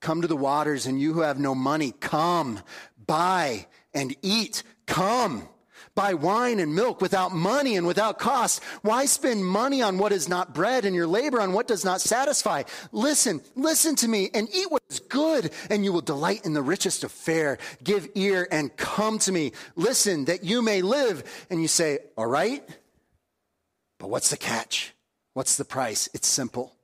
Come 0.00 0.22
to 0.22 0.28
the 0.28 0.36
waters, 0.36 0.86
and 0.86 1.00
you 1.00 1.12
who 1.12 1.20
have 1.20 1.38
no 1.38 1.54
money, 1.54 1.92
come. 2.00 2.58
Buy 3.06 3.68
and 3.94 4.16
eat, 4.22 4.64
come 4.88 5.48
buy 5.94 6.14
wine 6.14 6.60
and 6.60 6.74
milk 6.74 7.00
without 7.00 7.32
money 7.32 7.76
and 7.76 7.86
without 7.86 8.18
cost? 8.18 8.62
Why 8.82 9.06
spend 9.06 9.44
money 9.44 9.82
on 9.82 9.98
what 9.98 10.12
is 10.12 10.28
not 10.28 10.54
bread 10.54 10.84
and 10.84 10.94
your 10.94 11.06
labor 11.06 11.40
on 11.40 11.52
what 11.52 11.68
does 11.68 11.84
not 11.84 12.00
satisfy? 12.00 12.64
Listen, 12.92 13.40
listen 13.54 13.96
to 13.96 14.08
me 14.08 14.30
and 14.34 14.48
eat 14.54 14.70
what 14.70 14.82
is 14.90 15.00
good, 15.00 15.50
and 15.70 15.84
you 15.84 15.92
will 15.92 16.00
delight 16.00 16.44
in 16.44 16.52
the 16.52 16.62
richest 16.62 17.04
of 17.04 17.12
fare. 17.12 17.58
Give 17.82 18.08
ear 18.14 18.46
and 18.50 18.76
come 18.76 19.18
to 19.20 19.32
me. 19.32 19.52
Listen 19.76 20.26
that 20.26 20.44
you 20.44 20.62
may 20.62 20.82
live. 20.82 21.22
And 21.50 21.60
you 21.62 21.68
say, 21.68 21.98
All 22.16 22.26
right, 22.26 22.62
but 23.98 24.10
what's 24.10 24.30
the 24.30 24.36
catch? 24.36 24.94
What's 25.34 25.56
the 25.56 25.64
price? 25.64 26.08
It's 26.14 26.28
simple. 26.28 26.74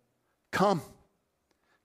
Come. 0.52 0.82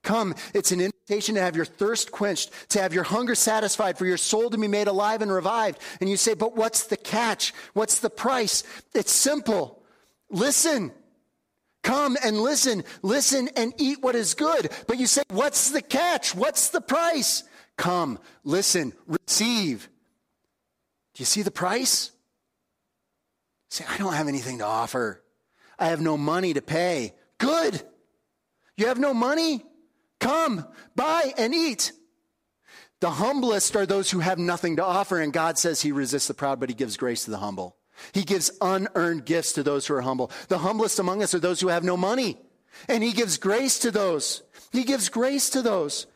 Come. 0.04 0.36
It's 0.54 0.72
an 0.72 0.82
to 1.08 1.42
have 1.42 1.56
your 1.56 1.66
thirst 1.66 2.12
quenched, 2.12 2.52
to 2.70 2.82
have 2.82 2.94
your 2.94 3.04
hunger 3.04 3.36
satisfied, 3.36 3.98
for 3.98 4.06
your 4.06 4.18
soul 4.18 4.50
to 4.50 4.58
be 4.58 4.68
made 4.68 4.88
alive 4.88 5.22
and 5.22 5.32
revived. 5.32 5.80
And 6.02 6.10
you 6.10 6.18
say, 6.18 6.34
but 6.34 6.56
what's 6.56 6.86
the 6.86 6.98
catch? 6.98 7.54
What's 7.74 8.00
the 8.00 8.10
price? 8.10 8.64
It's 8.94 9.12
simple. 9.12 9.84
Listen. 10.30 10.92
Come 11.84 12.18
and 12.24 12.42
listen. 12.42 12.84
Listen 13.04 13.50
and 13.56 13.74
eat 13.78 14.02
what 14.02 14.16
is 14.16 14.34
good. 14.34 14.72
But 14.88 14.98
you 14.98 15.06
say, 15.06 15.22
what's 15.30 15.70
the 15.70 15.82
catch? 15.82 16.34
What's 16.34 16.70
the 16.70 16.82
price? 16.82 17.44
Come, 17.78 18.20
listen, 18.44 18.94
receive. 19.06 19.90
Do 21.14 21.22
you 21.22 21.26
see 21.26 21.42
the 21.42 21.52
price? 21.52 22.12
Say, 23.70 23.86
I 23.88 23.98
don't 23.98 24.14
have 24.14 24.28
anything 24.28 24.60
to 24.60 24.66
offer. 24.66 25.22
I 25.78 25.88
have 25.88 26.02
no 26.02 26.18
money 26.18 26.54
to 26.54 26.62
pay. 26.62 27.14
Good. 27.38 27.82
You 28.78 28.88
have 28.88 29.00
no 29.00 29.14
money? 29.14 29.66
Come, 30.26 30.66
buy 30.96 31.34
and 31.38 31.54
eat. 31.54 31.92
The 33.00 33.12
humblest 33.12 33.76
are 33.76 33.86
those 33.86 34.10
who 34.10 34.22
have 34.22 34.40
nothing 34.40 34.78
to 34.78 34.84
offer, 34.84 35.20
and 35.20 35.32
God 35.32 35.60
says 35.60 35.82
he 35.82 35.92
resists 35.92 36.28
the 36.28 36.34
proud, 36.34 36.60
but 36.60 36.68
he 36.68 36.74
gives 36.74 36.98
grace 36.98 37.26
to 37.26 37.30
the 37.30 37.38
humble. 37.38 37.78
He 38.12 38.24
gives 38.24 38.50
unearned 38.60 39.26
gifts 39.26 39.54
to 39.54 39.62
those 39.62 39.86
who 39.86 39.94
are 39.94 40.02
humble. 40.02 40.32
The 40.48 40.58
humblest 40.58 40.98
among 40.98 41.22
us 41.22 41.36
are 41.36 41.40
those 41.40 41.62
who 41.62 41.68
have 41.68 41.84
no 41.84 41.96
money, 41.96 42.40
and 42.88 43.04
he 43.04 43.12
gives 43.12 43.38
grace 43.38 43.78
to 43.80 43.92
those. 43.92 44.42
He 44.72 44.84
gives 44.84 45.10
grace 45.10 45.52
to 45.52 45.62
those. 45.62 46.08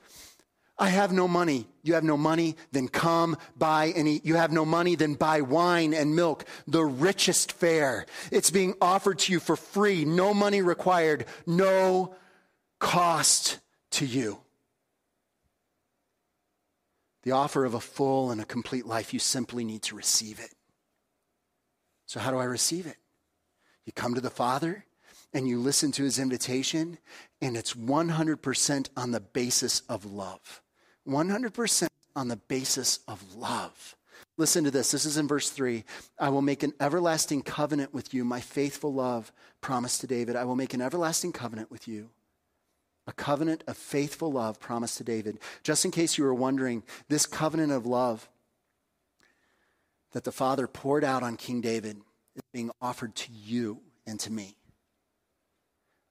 I 0.80 0.90
have 0.90 1.12
no 1.12 1.28
money. 1.28 1.68
You 1.84 1.94
have 1.94 2.04
no 2.04 2.18
money, 2.18 2.56
then 2.72 2.88
come 2.88 3.38
buy 3.56 3.94
and 3.96 4.08
eat. 4.08 4.26
You 4.26 4.38
have 4.38 4.52
no 4.52 4.66
money, 4.66 4.96
then 4.96 5.14
buy 5.14 5.42
wine 5.42 5.94
and 5.94 6.16
milk, 6.16 6.46
the 6.66 6.84
richest 6.84 7.52
fare. 7.52 8.08
It's 8.32 8.50
being 8.50 8.74
offered 8.82 9.20
to 9.20 9.34
you 9.34 9.40
for 9.40 9.56
free, 9.56 10.04
no 10.04 10.34
money 10.34 10.64
required, 10.64 11.26
no 11.46 12.16
cost 12.80 13.60
to 13.92 14.06
you. 14.06 14.40
The 17.24 17.32
offer 17.32 17.66
of 17.66 17.74
a 17.74 17.80
full 17.80 18.32
and 18.32 18.40
a 18.40 18.46
complete 18.46 18.86
life, 18.86 19.14
you 19.14 19.20
simply 19.20 19.64
need 19.64 19.84
to 19.84 19.96
receive 19.96 20.40
it. 20.40 20.54
So, 22.06 22.20
how 22.20 22.32
do 22.32 22.38
I 22.38 22.46
receive 22.46 22.88
it? 22.88 22.98
You 23.86 23.94
come 23.94 24.16
to 24.16 24.22
the 24.22 24.30
Father 24.30 24.86
and 25.34 25.48
you 25.48 25.60
listen 25.60 25.92
to 25.92 26.04
his 26.04 26.18
invitation, 26.18 26.98
and 27.42 27.56
it's 27.56 27.74
100% 27.74 28.90
on 28.98 29.12
the 29.12 29.20
basis 29.20 29.82
of 29.82 30.06
love. 30.06 30.62
100% 31.08 31.88
on 32.16 32.28
the 32.28 32.36
basis 32.36 33.00
of 33.08 33.36
love. 33.36 33.96
Listen 34.38 34.64
to 34.64 34.72
this. 34.72 34.92
This 34.92 35.06
is 35.06 35.18
in 35.18 35.28
verse 35.28 35.50
3. 35.52 35.84
I 36.18 36.30
will 36.30 36.42
make 36.42 36.64
an 36.64 36.74
everlasting 36.80 37.44
covenant 37.44 37.94
with 37.94 38.14
you, 38.14 38.26
my 38.26 38.40
faithful 38.40 38.94
love, 38.94 39.32
promised 39.62 40.02
to 40.02 40.08
David. 40.08 40.36
I 40.36 40.46
will 40.46 40.56
make 40.56 40.74
an 40.74 40.82
everlasting 40.82 41.34
covenant 41.34 41.70
with 41.70 41.88
you 41.88 42.10
a 43.10 43.14
covenant 43.14 43.64
of 43.66 43.76
faithful 43.76 44.32
love 44.32 44.60
promised 44.60 45.00
to 45.00 45.04
David. 45.04 45.40
Just 45.64 45.84
in 45.84 45.90
case 45.90 46.16
you 46.16 46.24
were 46.24 46.34
wondering, 46.34 46.84
this 47.08 47.26
covenant 47.26 47.72
of 47.72 47.88
love 47.88 48.30
that 50.12 50.26
the 50.26 50.32
Father 50.32 50.68
poured 50.68 51.04
out 51.04 51.24
on 51.24 51.36
King 51.36 51.60
David 51.60 51.98
is 52.36 52.44
being 52.54 52.70
offered 52.80 53.16
to 53.16 53.32
you 53.32 53.82
and 54.06 54.20
to 54.20 54.32
me. 54.32 54.58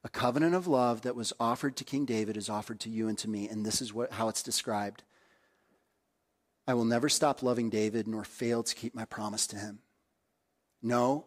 A 0.02 0.08
covenant 0.08 0.56
of 0.56 0.66
love 0.66 1.02
that 1.02 1.14
was 1.14 1.32
offered 1.38 1.76
to 1.76 1.84
King 1.84 2.04
David 2.04 2.36
is 2.36 2.48
offered 2.48 2.80
to 2.80 2.90
you 2.90 3.06
and 3.06 3.16
to 3.18 3.30
me, 3.30 3.48
and 3.48 3.64
this 3.64 3.80
is 3.80 3.94
what, 3.94 4.12
how 4.12 4.28
it's 4.28 4.42
described. 4.42 5.04
I 6.66 6.74
will 6.74 6.84
never 6.84 7.08
stop 7.08 7.44
loving 7.44 7.70
David 7.70 8.08
nor 8.08 8.24
fail 8.24 8.64
to 8.64 8.74
keep 8.74 8.92
my 8.92 9.04
promise 9.04 9.46
to 9.48 9.56
him. 9.56 9.78
No, 10.82 11.26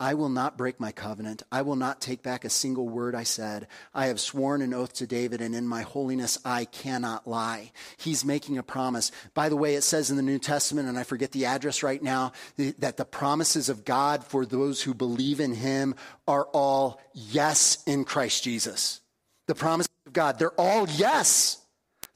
I 0.00 0.14
will 0.14 0.28
not 0.28 0.58
break 0.58 0.80
my 0.80 0.90
covenant. 0.90 1.44
I 1.52 1.62
will 1.62 1.76
not 1.76 2.00
take 2.00 2.24
back 2.24 2.44
a 2.44 2.50
single 2.50 2.88
word 2.88 3.14
I 3.14 3.22
said. 3.22 3.68
I 3.94 4.06
have 4.06 4.18
sworn 4.18 4.60
an 4.60 4.74
oath 4.74 4.94
to 4.94 5.06
David, 5.06 5.40
and 5.40 5.54
in 5.54 5.68
my 5.68 5.82
holiness 5.82 6.38
I 6.44 6.64
cannot 6.64 7.28
lie. 7.28 7.70
He's 7.98 8.24
making 8.24 8.58
a 8.58 8.64
promise. 8.64 9.12
By 9.32 9.48
the 9.48 9.56
way, 9.56 9.76
it 9.76 9.82
says 9.82 10.10
in 10.10 10.16
the 10.16 10.22
New 10.22 10.40
Testament, 10.40 10.88
and 10.88 10.98
I 10.98 11.04
forget 11.04 11.30
the 11.30 11.44
address 11.44 11.84
right 11.84 12.02
now, 12.02 12.32
that 12.56 12.96
the 12.96 13.04
promises 13.04 13.68
of 13.68 13.84
God 13.84 14.24
for 14.24 14.44
those 14.44 14.82
who 14.82 14.92
believe 14.92 15.38
in 15.38 15.54
him 15.54 15.94
are 16.26 16.46
all 16.46 17.00
yes 17.14 17.82
in 17.86 18.04
Christ 18.04 18.42
Jesus. 18.42 19.00
The 19.46 19.54
promises 19.54 19.92
of 20.06 20.12
God, 20.12 20.38
they're 20.38 20.60
all 20.60 20.88
yes. 20.88 21.62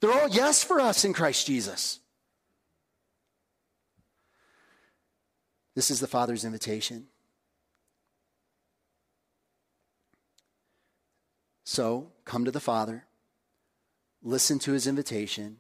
They're 0.01 0.13
all 0.13 0.29
yes 0.29 0.65
for 0.65 0.81
us 0.81 1.05
in 1.05 1.13
Christ 1.13 1.47
Jesus. 1.47 2.01
This 5.77 5.91
is 5.91 6.01
the 6.01 6.07
Father's 6.07 6.45
invitation. 6.45 7.07
So 11.67 12.13
come 12.25 12.45
to 12.45 12.53
the 12.53 12.61
Father, 12.61 13.07
listen 14.23 14.61
to 14.61 14.73
his 14.73 14.87
invitation, 14.87 15.57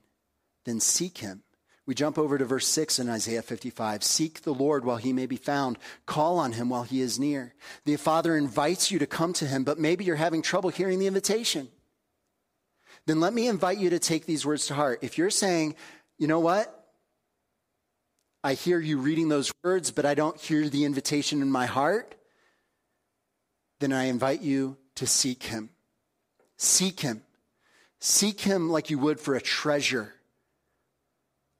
then 0.64 0.78
seek 0.78 1.18
him. 1.18 1.42
We 1.84 1.96
jump 1.96 2.16
over 2.16 2.38
to 2.38 2.44
verse 2.44 2.68
6 2.68 3.00
in 3.00 3.08
Isaiah 3.08 3.42
55. 3.42 4.04
Seek 4.04 4.42
the 4.42 4.54
Lord 4.54 4.84
while 4.84 4.98
he 4.98 5.12
may 5.12 5.26
be 5.26 5.36
found. 5.36 5.78
Call 6.06 6.38
on 6.38 6.52
him 6.52 6.68
while 6.68 6.84
he 6.84 7.00
is 7.00 7.18
near. 7.18 7.54
The 7.84 7.96
Father 7.96 8.36
invites 8.36 8.90
you 8.90 9.00
to 9.00 9.06
come 9.06 9.32
to 9.34 9.46
him, 9.46 9.64
but 9.64 9.80
maybe 9.80 10.04
you're 10.04 10.16
having 10.16 10.42
trouble 10.42 10.70
hearing 10.70 11.00
the 11.00 11.08
invitation. 11.08 11.68
Then 13.06 13.18
let 13.18 13.34
me 13.34 13.48
invite 13.48 13.78
you 13.78 13.90
to 13.90 13.98
take 13.98 14.26
these 14.26 14.46
words 14.46 14.66
to 14.68 14.74
heart. 14.74 15.00
If 15.02 15.18
you're 15.18 15.30
saying, 15.30 15.74
you 16.18 16.28
know 16.28 16.40
what? 16.40 16.72
I 18.44 18.54
hear 18.54 18.78
you 18.78 18.98
reading 18.98 19.28
those 19.28 19.52
words, 19.64 19.90
but 19.90 20.06
I 20.06 20.14
don't 20.14 20.40
hear 20.40 20.68
the 20.68 20.84
invitation 20.84 21.42
in 21.42 21.50
my 21.50 21.66
heart, 21.66 22.14
then 23.80 23.92
I 23.92 24.04
invite 24.04 24.42
you 24.42 24.76
to 24.96 25.06
seek 25.06 25.42
him. 25.44 25.70
Seek 26.56 27.00
him. 27.00 27.22
Seek 28.00 28.40
him 28.40 28.70
like 28.70 28.90
you 28.90 28.98
would 28.98 29.20
for 29.20 29.34
a 29.34 29.40
treasure. 29.40 30.14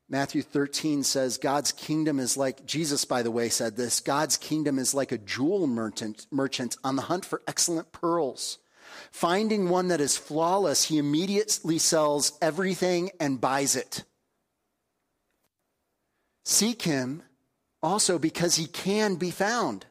Matthew 0.09 0.43
13 0.43 1.03
says, 1.03 1.37
God's 1.39 1.73
kingdom 1.73 2.21
is 2.21 2.37
like, 2.37 2.65
Jesus, 2.65 3.05
by 3.05 3.23
the 3.23 3.31
way, 3.31 3.49
said 3.49 3.77
this 3.77 4.01
God's 4.01 4.37
kingdom 4.37 4.79
is 4.79 4.95
like 4.95 5.13
a 5.13 5.19
jewel 5.19 5.67
merchant, 5.67 6.27
merchant 6.31 6.77
on 6.85 6.97
the 6.97 7.03
hunt 7.03 7.25
for 7.25 7.43
excellent 7.49 7.91
pearls. 7.93 8.59
Finding 9.11 9.69
one 9.69 9.89
that 9.89 10.01
is 10.01 10.17
flawless, 10.17 10.85
he 10.85 10.99
immediately 10.99 11.79
sells 11.79 12.39
everything 12.41 13.11
and 13.19 13.41
buys 13.41 13.75
it. 13.75 14.05
Seek 16.45 16.83
him 16.83 17.23
also 17.83 18.19
because 18.19 18.55
he 18.55 18.67
can 18.67 19.17
be 19.17 19.33
found. 19.33 19.87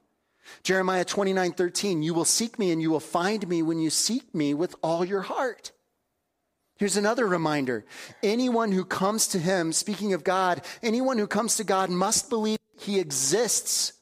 Jeremiah 0.63 1.05
29 1.05 1.53
13, 1.53 2.03
you 2.03 2.13
will 2.13 2.25
seek 2.25 2.59
me 2.59 2.71
and 2.71 2.81
you 2.81 2.91
will 2.91 2.99
find 2.99 3.47
me 3.47 3.61
when 3.61 3.79
you 3.79 3.89
seek 3.89 4.33
me 4.33 4.53
with 4.53 4.75
all 4.81 5.05
your 5.05 5.21
heart. 5.21 5.71
Here's 6.77 6.97
another 6.97 7.25
reminder. 7.25 7.85
Anyone 8.21 8.71
who 8.71 8.83
comes 8.83 9.27
to 9.29 9.39
him, 9.39 9.71
speaking 9.71 10.13
of 10.13 10.23
God, 10.23 10.61
anyone 10.83 11.17
who 11.17 11.27
comes 11.27 11.55
to 11.57 11.63
God 11.63 11.89
must 11.89 12.29
believe 12.29 12.57
he 12.77 12.99
exists 12.99 13.93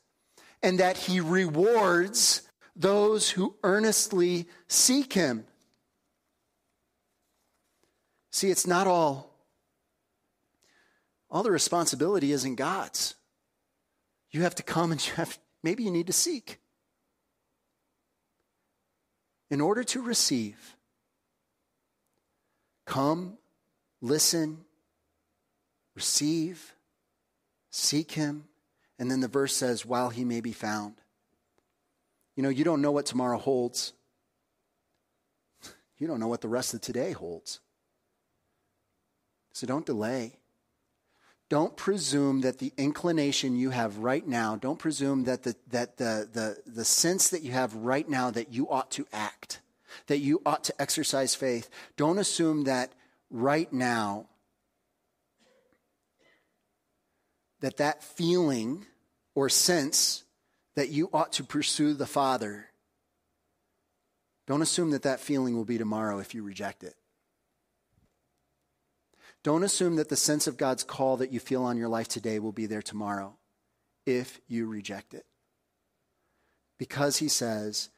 and 0.63 0.79
that 0.79 0.97
he 0.97 1.19
rewards 1.19 2.41
those 2.75 3.29
who 3.29 3.56
earnestly 3.63 4.47
seek 4.67 5.13
him. 5.13 5.45
See, 8.32 8.49
it's 8.49 8.65
not 8.65 8.88
all, 8.88 9.38
all 11.29 11.43
the 11.43 11.51
responsibility 11.51 12.32
isn't 12.32 12.56
God's. 12.56 13.13
You 14.32 14.41
have 14.41 14.56
to 14.56 14.63
come 14.63 14.91
and 14.91 15.06
you 15.08 15.13
have, 15.13 15.38
maybe 15.63 15.84
you 15.84 15.91
need 15.91 16.08
to 16.08 16.13
seek. 16.13 16.60
In 19.49 19.62
order 19.62 19.84
to 19.84 20.02
receive, 20.02 20.76
come, 22.86 23.38
listen, 24.02 24.60
receive, 25.95 26.76
seek 27.69 28.12
him, 28.12 28.45
and 28.99 29.10
then 29.10 29.19
the 29.19 29.28
verse 29.28 29.56
says, 29.56 29.86
while 29.86 30.10
he 30.10 30.23
may 30.23 30.41
be 30.41 30.54
found. 30.54 30.95
You 32.36 32.43
know, 32.43 32.49
you 32.49 32.63
don't 32.63 32.82
know 32.82 32.91
what 32.91 33.06
tomorrow 33.06 33.38
holds. 33.38 33.93
You 35.97 36.08
don't 36.08 36.19
know 36.19 36.28
what 36.28 36.41
the 36.41 36.47
rest 36.47 36.73
of 36.73 36.82
today 36.82 37.12
holds. 37.12 37.60
So 39.54 39.67
don't 39.67 39.86
delay. 39.86 40.39
Don't 41.54 41.78
presume 41.78 42.42
that 42.42 42.58
the 42.58 42.74
inclination 42.78 43.56
you 43.56 43.70
have 43.70 44.00
right 44.00 44.28
now, 44.28 44.56
don't 44.56 44.80
presume 44.80 45.26
that 45.26 45.44
the, 45.44 45.56
that 45.70 45.98
the, 45.98 46.28
the, 46.34 46.58
the 46.66 46.84
sense 46.84 47.30
that 47.30 47.44
you 47.44 47.52
have 47.52 47.76
right 47.76 48.10
now 48.10 48.32
that 48.32 48.52
you 48.52 48.68
ought 48.72 48.89
to 48.89 49.06
act, 49.13 49.62
that 50.08 50.18
you 50.18 50.42
ought 50.48 50.63
to 50.63 50.82
exercise 50.82 51.36
faith. 51.36 51.70
Don't 51.96 52.18
assume 52.18 52.63
that 52.63 52.92
right 53.30 53.72
now 53.72 54.26
that 57.60 57.78
that 57.78 58.04
feeling 58.04 58.88
or 59.36 59.48
sense 59.48 60.24
that 60.74 60.89
you 60.89 61.08
ought 61.13 61.34
to 61.34 61.44
pursue 61.44 61.94
the 61.94 62.08
Father, 62.08 62.66
don't 64.48 64.63
assume 64.63 64.89
that 64.89 65.04
that 65.04 65.20
feeling 65.20 65.56
will 65.56 65.66
be 65.66 65.78
tomorrow 65.78 66.18
if 66.18 66.34
you 66.34 66.42
reject 66.42 66.84
it. 66.84 66.96
Don't 69.43 69.63
assume 69.63 69.97
that 69.97 70.10
the 70.10 70.15
sense 70.15 70.47
of 70.47 70.58
God's 70.58 70.84
call 70.84 71.17
that 71.17 71.32
you 71.32 71.39
feel 71.39 71.63
on 71.63 71.77
your 71.77 71.89
life 71.89 72.08
today 72.08 72.39
will 72.39 72.53
be 72.53 72.65
there 72.65 72.82
tomorrow 72.82 73.38
if 74.06 74.39
you 74.47 74.67
reject 74.67 75.13
it. 75.13 75.25
Because 76.77 77.17
he 77.17 77.27
says, 77.27 77.89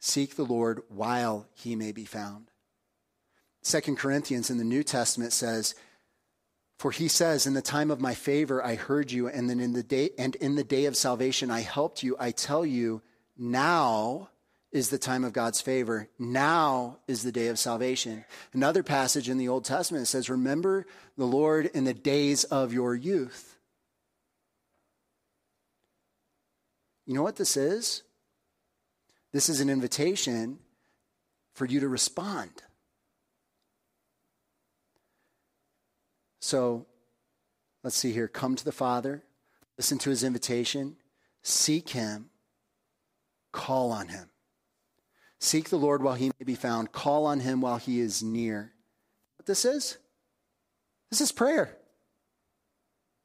Seek 0.00 0.36
the 0.36 0.44
Lord 0.44 0.82
while 0.88 1.46
he 1.54 1.76
may 1.76 1.92
be 1.92 2.04
found. 2.04 2.50
Second 3.62 3.96
Corinthians 3.96 4.50
in 4.50 4.58
the 4.58 4.64
New 4.64 4.82
Testament 4.82 5.32
says, 5.32 5.74
For 6.78 6.90
he 6.90 7.08
says, 7.08 7.46
In 7.46 7.54
the 7.54 7.62
time 7.62 7.90
of 7.90 8.00
my 8.00 8.14
favor 8.14 8.64
I 8.64 8.74
heard 8.74 9.10
you, 9.10 9.28
and 9.28 9.48
then 9.48 9.60
in 9.60 9.72
the 9.72 9.82
day 9.82 10.10
and 10.18 10.34
in 10.36 10.56
the 10.56 10.64
day 10.64 10.86
of 10.86 10.96
salvation 10.96 11.50
I 11.50 11.60
helped 11.60 12.02
you. 12.02 12.16
I 12.18 12.30
tell 12.30 12.66
you, 12.66 13.02
now 13.36 14.30
is 14.74 14.90
the 14.90 14.98
time 14.98 15.22
of 15.22 15.32
God's 15.32 15.60
favor. 15.60 16.08
Now 16.18 16.98
is 17.06 17.22
the 17.22 17.30
day 17.30 17.46
of 17.46 17.60
salvation. 17.60 18.24
Another 18.52 18.82
passage 18.82 19.28
in 19.28 19.38
the 19.38 19.48
Old 19.48 19.64
Testament 19.64 20.08
says, 20.08 20.28
Remember 20.28 20.84
the 21.16 21.24
Lord 21.24 21.66
in 21.66 21.84
the 21.84 21.94
days 21.94 22.42
of 22.42 22.72
your 22.72 22.96
youth. 22.96 23.56
You 27.06 27.14
know 27.14 27.22
what 27.22 27.36
this 27.36 27.56
is? 27.56 28.02
This 29.32 29.48
is 29.48 29.60
an 29.60 29.70
invitation 29.70 30.58
for 31.54 31.66
you 31.66 31.78
to 31.78 31.88
respond. 31.88 32.50
So 36.40 36.86
let's 37.84 37.96
see 37.96 38.12
here. 38.12 38.26
Come 38.26 38.56
to 38.56 38.64
the 38.64 38.72
Father, 38.72 39.22
listen 39.78 39.98
to 39.98 40.10
his 40.10 40.24
invitation, 40.24 40.96
seek 41.42 41.90
him, 41.90 42.30
call 43.52 43.92
on 43.92 44.08
him. 44.08 44.30
Seek 45.44 45.68
the 45.68 45.76
Lord 45.76 46.02
while 46.02 46.14
he 46.14 46.32
may 46.40 46.44
be 46.46 46.54
found. 46.54 46.90
Call 46.90 47.26
on 47.26 47.40
him 47.40 47.60
while 47.60 47.76
he 47.76 48.00
is 48.00 48.22
near. 48.22 48.72
What 49.36 49.44
this 49.44 49.66
is? 49.66 49.98
This 51.10 51.20
is 51.20 51.32
prayer. 51.32 51.76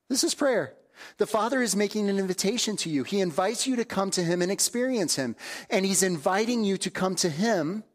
This 0.10 0.25
is 0.25 0.36
prayer. 0.36 0.73
The 1.15 1.25
Father 1.25 1.62
is 1.62 1.77
making 1.77 2.10
an 2.10 2.19
invitation 2.19 2.75
to 2.77 2.89
you. 2.89 3.05
He 3.05 3.21
invites 3.21 3.65
you 3.65 3.77
to 3.77 3.86
come 3.86 4.12
to 4.12 4.21
Him 4.21 4.41
and 4.41 4.51
experience 4.51 5.15
Him. 5.15 5.38
And 5.69 5.86
He's 5.86 6.03
inviting 6.03 6.65
you 6.65 6.77
to 6.79 6.91
come 6.91 7.15
to 7.15 7.29
Him, 7.29 7.86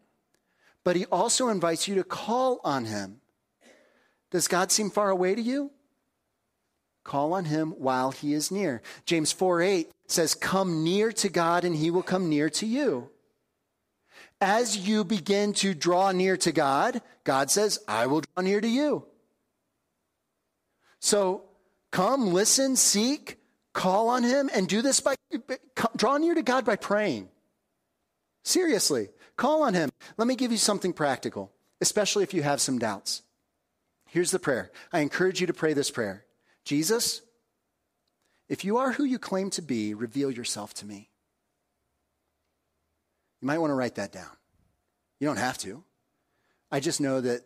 but 0.84 0.96
He 0.96 1.04
also 1.06 1.48
invites 1.48 1.86
you 1.86 1.94
to 1.96 2.04
call 2.04 2.62
on 2.64 2.86
Him. 2.86 3.20
Does 4.30 4.48
God 4.48 4.72
seem 4.72 4.88
far 4.88 5.10
away 5.10 5.34
to 5.34 5.42
you? 5.42 5.70
Call 7.04 7.34
on 7.34 7.44
Him 7.44 7.72
while 7.72 8.10
He 8.10 8.32
is 8.32 8.50
near. 8.50 8.80
James 9.04 9.32
4 9.32 9.60
8 9.60 9.90
says, 10.06 10.34
Come 10.34 10.82
near 10.82 11.12
to 11.12 11.28
God, 11.28 11.64
and 11.64 11.76
He 11.76 11.90
will 11.90 12.02
come 12.02 12.30
near 12.30 12.48
to 12.48 12.64
you 12.64 13.10
as 14.44 14.76
you 14.76 15.04
begin 15.04 15.54
to 15.54 15.74
draw 15.74 16.12
near 16.12 16.36
to 16.36 16.52
God, 16.52 17.00
God 17.24 17.50
says, 17.50 17.78
I 17.88 18.06
will 18.06 18.20
draw 18.20 18.44
near 18.44 18.60
to 18.60 18.68
you. 18.68 19.06
So 21.00 21.44
come, 21.90 22.32
listen, 22.32 22.76
seek, 22.76 23.38
call 23.72 24.08
on 24.10 24.22
Him, 24.22 24.50
and 24.54 24.68
do 24.68 24.82
this 24.82 25.00
by 25.00 25.14
draw 25.96 26.18
near 26.18 26.34
to 26.34 26.42
God 26.42 26.64
by 26.64 26.76
praying. 26.76 27.28
Seriously, 28.42 29.08
call 29.36 29.62
on 29.62 29.74
Him. 29.74 29.90
Let 30.16 30.28
me 30.28 30.36
give 30.36 30.52
you 30.52 30.58
something 30.58 30.92
practical, 30.92 31.50
especially 31.80 32.22
if 32.22 32.34
you 32.34 32.42
have 32.42 32.60
some 32.60 32.78
doubts. 32.78 33.22
Here's 34.06 34.30
the 34.30 34.38
prayer. 34.38 34.70
I 34.92 35.00
encourage 35.00 35.40
you 35.40 35.46
to 35.46 35.54
pray 35.54 35.72
this 35.72 35.90
prayer 35.90 36.24
Jesus, 36.64 37.22
if 38.48 38.64
you 38.64 38.76
are 38.76 38.92
who 38.92 39.04
you 39.04 39.18
claim 39.18 39.50
to 39.50 39.62
be, 39.62 39.94
reveal 39.94 40.30
yourself 40.30 40.74
to 40.74 40.86
me. 40.86 41.10
You 43.44 43.48
might 43.48 43.58
want 43.58 43.72
to 43.72 43.74
write 43.74 43.96
that 43.96 44.10
down. 44.10 44.30
You 45.20 45.26
don't 45.26 45.36
have 45.36 45.58
to. 45.58 45.84
I 46.70 46.80
just 46.80 46.98
know 46.98 47.20
that 47.20 47.42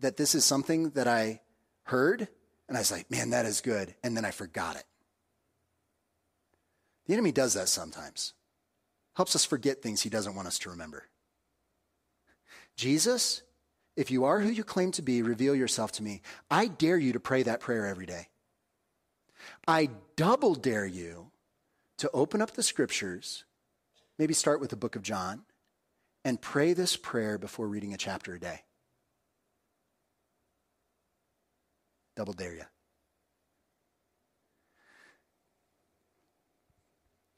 that 0.00 0.16
this 0.16 0.34
is 0.34 0.42
something 0.42 0.88
that 0.92 1.06
I 1.06 1.42
heard 1.82 2.26
and 2.66 2.78
I 2.78 2.80
was 2.80 2.90
like, 2.90 3.10
man, 3.10 3.28
that 3.30 3.44
is 3.44 3.60
good. 3.60 3.94
And 4.02 4.16
then 4.16 4.24
I 4.24 4.30
forgot 4.30 4.76
it. 4.76 4.84
The 7.06 7.12
enemy 7.12 7.30
does 7.30 7.52
that 7.52 7.68
sometimes. 7.68 8.32
helps 9.16 9.36
us 9.36 9.44
forget 9.44 9.82
things 9.82 10.00
he 10.00 10.08
doesn't 10.08 10.34
want 10.34 10.48
us 10.48 10.58
to 10.60 10.70
remember. 10.70 11.10
Jesus, 12.74 13.42
if 13.96 14.10
you 14.10 14.24
are 14.24 14.40
who 14.40 14.48
you 14.48 14.64
claim 14.64 14.92
to 14.92 15.02
be, 15.02 15.20
reveal 15.20 15.54
yourself 15.54 15.92
to 15.92 16.02
me. 16.02 16.22
I 16.50 16.68
dare 16.68 16.96
you 16.96 17.12
to 17.12 17.20
pray 17.20 17.42
that 17.42 17.60
prayer 17.60 17.84
every 17.84 18.06
day. 18.06 18.28
I 19.66 19.90
double 20.16 20.54
dare 20.54 20.86
you 20.86 21.32
to 21.98 22.10
open 22.14 22.40
up 22.40 22.52
the 22.52 22.62
scriptures, 22.62 23.44
maybe 24.18 24.34
start 24.34 24.60
with 24.60 24.70
the 24.70 24.76
book 24.76 24.96
of 24.96 25.02
John, 25.02 25.42
and 26.24 26.40
pray 26.40 26.72
this 26.72 26.96
prayer 26.96 27.38
before 27.38 27.68
reading 27.68 27.94
a 27.94 27.98
chapter 27.98 28.34
a 28.34 28.40
day. 28.40 28.62
Double 32.16 32.32
dare 32.32 32.54
you. 32.54 32.64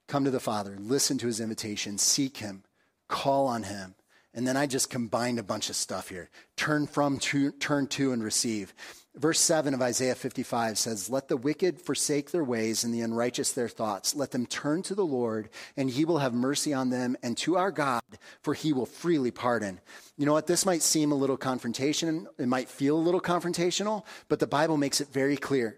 Come 0.08 0.24
to 0.24 0.30
the 0.30 0.40
Father, 0.40 0.76
listen 0.78 1.18
to 1.18 1.26
his 1.26 1.38
invitation, 1.38 1.98
seek 1.98 2.38
him, 2.38 2.64
call 3.08 3.46
on 3.46 3.62
him. 3.62 3.94
And 4.32 4.46
then 4.46 4.56
I 4.56 4.66
just 4.66 4.90
combined 4.90 5.38
a 5.38 5.44
bunch 5.44 5.70
of 5.70 5.76
stuff 5.76 6.08
here. 6.08 6.30
Turn 6.56 6.86
from, 6.86 7.18
to, 7.18 7.52
turn 7.52 7.88
to, 7.88 8.12
and 8.12 8.22
receive. 8.22 8.74
Verse 9.20 9.38
7 9.38 9.74
of 9.74 9.82
Isaiah 9.82 10.14
55 10.14 10.78
says, 10.78 11.10
Let 11.10 11.28
the 11.28 11.36
wicked 11.36 11.82
forsake 11.82 12.30
their 12.30 12.42
ways 12.42 12.84
and 12.84 12.94
the 12.94 13.02
unrighteous 13.02 13.52
their 13.52 13.68
thoughts. 13.68 14.14
Let 14.14 14.30
them 14.30 14.46
turn 14.46 14.82
to 14.84 14.94
the 14.94 15.04
Lord, 15.04 15.50
and 15.76 15.90
he 15.90 16.06
will 16.06 16.20
have 16.20 16.32
mercy 16.32 16.72
on 16.72 16.88
them, 16.88 17.18
and 17.22 17.36
to 17.38 17.58
our 17.58 17.70
God, 17.70 18.00
for 18.40 18.54
he 18.54 18.72
will 18.72 18.86
freely 18.86 19.30
pardon. 19.30 19.78
You 20.16 20.24
know 20.24 20.32
what? 20.32 20.46
This 20.46 20.64
might 20.64 20.80
seem 20.80 21.12
a 21.12 21.16
little 21.16 21.36
confrontation. 21.36 22.28
It 22.38 22.48
might 22.48 22.70
feel 22.70 22.96
a 22.96 22.98
little 22.98 23.20
confrontational, 23.20 24.04
but 24.28 24.38
the 24.38 24.46
Bible 24.46 24.78
makes 24.78 25.02
it 25.02 25.08
very 25.08 25.36
clear. 25.36 25.76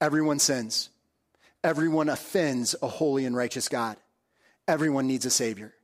Everyone 0.00 0.38
sins. 0.38 0.88
Everyone 1.64 2.08
offends 2.08 2.76
a 2.80 2.86
holy 2.86 3.24
and 3.24 3.36
righteous 3.36 3.68
God. 3.68 3.96
Everyone 4.68 5.08
needs 5.08 5.26
a 5.26 5.30
Savior. 5.30 5.74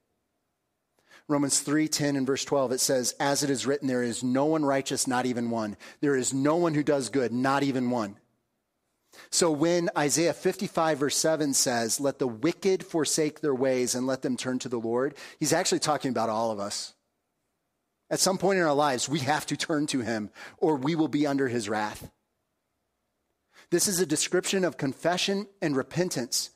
Romans 1.29 1.61
3 1.61 1.89
10 1.89 2.17
and 2.17 2.27
verse 2.27 2.45
12, 2.45 2.73
it 2.73 2.81
says, 2.81 3.15
As 3.19 3.43
it 3.43 3.51
is 3.51 3.67
written, 3.67 3.89
there 3.89 4.03
is 4.03 4.23
no 4.23 4.45
one 4.45 4.65
righteous, 4.65 5.07
not 5.07 5.27
even 5.27 5.51
one. 5.51 5.77
There 6.01 6.17
is 6.17 6.35
no 6.35 6.57
one 6.57 6.75
who 6.75 6.83
does 6.83 7.09
good, 7.09 7.33
not 7.33 7.63
even 7.63 7.91
one. 7.91 8.17
So 9.31 9.51
when 9.51 9.91
Isaiah 9.97 10.33
55 10.35 10.99
verse 10.99 11.17
7 11.17 11.55
says, 11.55 12.01
Let 12.01 12.19
the 12.19 12.29
wicked 12.29 12.85
forsake 12.85 13.41
their 13.41 13.55
ways 13.55 13.95
and 13.95 14.07
let 14.07 14.23
them 14.23 14.37
turn 14.37 14.59
to 14.61 14.69
the 14.69 14.79
Lord, 14.79 15.15
he's 15.39 15.53
actually 15.53 15.79
talking 15.79 16.11
about 16.11 16.29
all 16.29 16.51
of 16.51 16.61
us. 16.61 16.95
At 18.11 18.21
some 18.21 18.39
point 18.39 18.59
in 18.59 18.65
our 18.65 18.75
lives, 18.75 19.09
we 19.09 19.21
have 19.21 19.47
to 19.47 19.57
turn 19.57 19.87
to 19.89 20.01
him 20.01 20.31
or 20.59 20.77
we 20.77 20.95
will 20.95 21.09
be 21.09 21.27
under 21.27 21.49
his 21.49 21.69
wrath. 21.69 22.11
This 23.71 23.89
is 23.89 23.99
a 23.99 24.07
description 24.07 24.65
of 24.65 24.77
confession 24.77 25.49
and 25.63 25.77
repentance. 25.77 26.51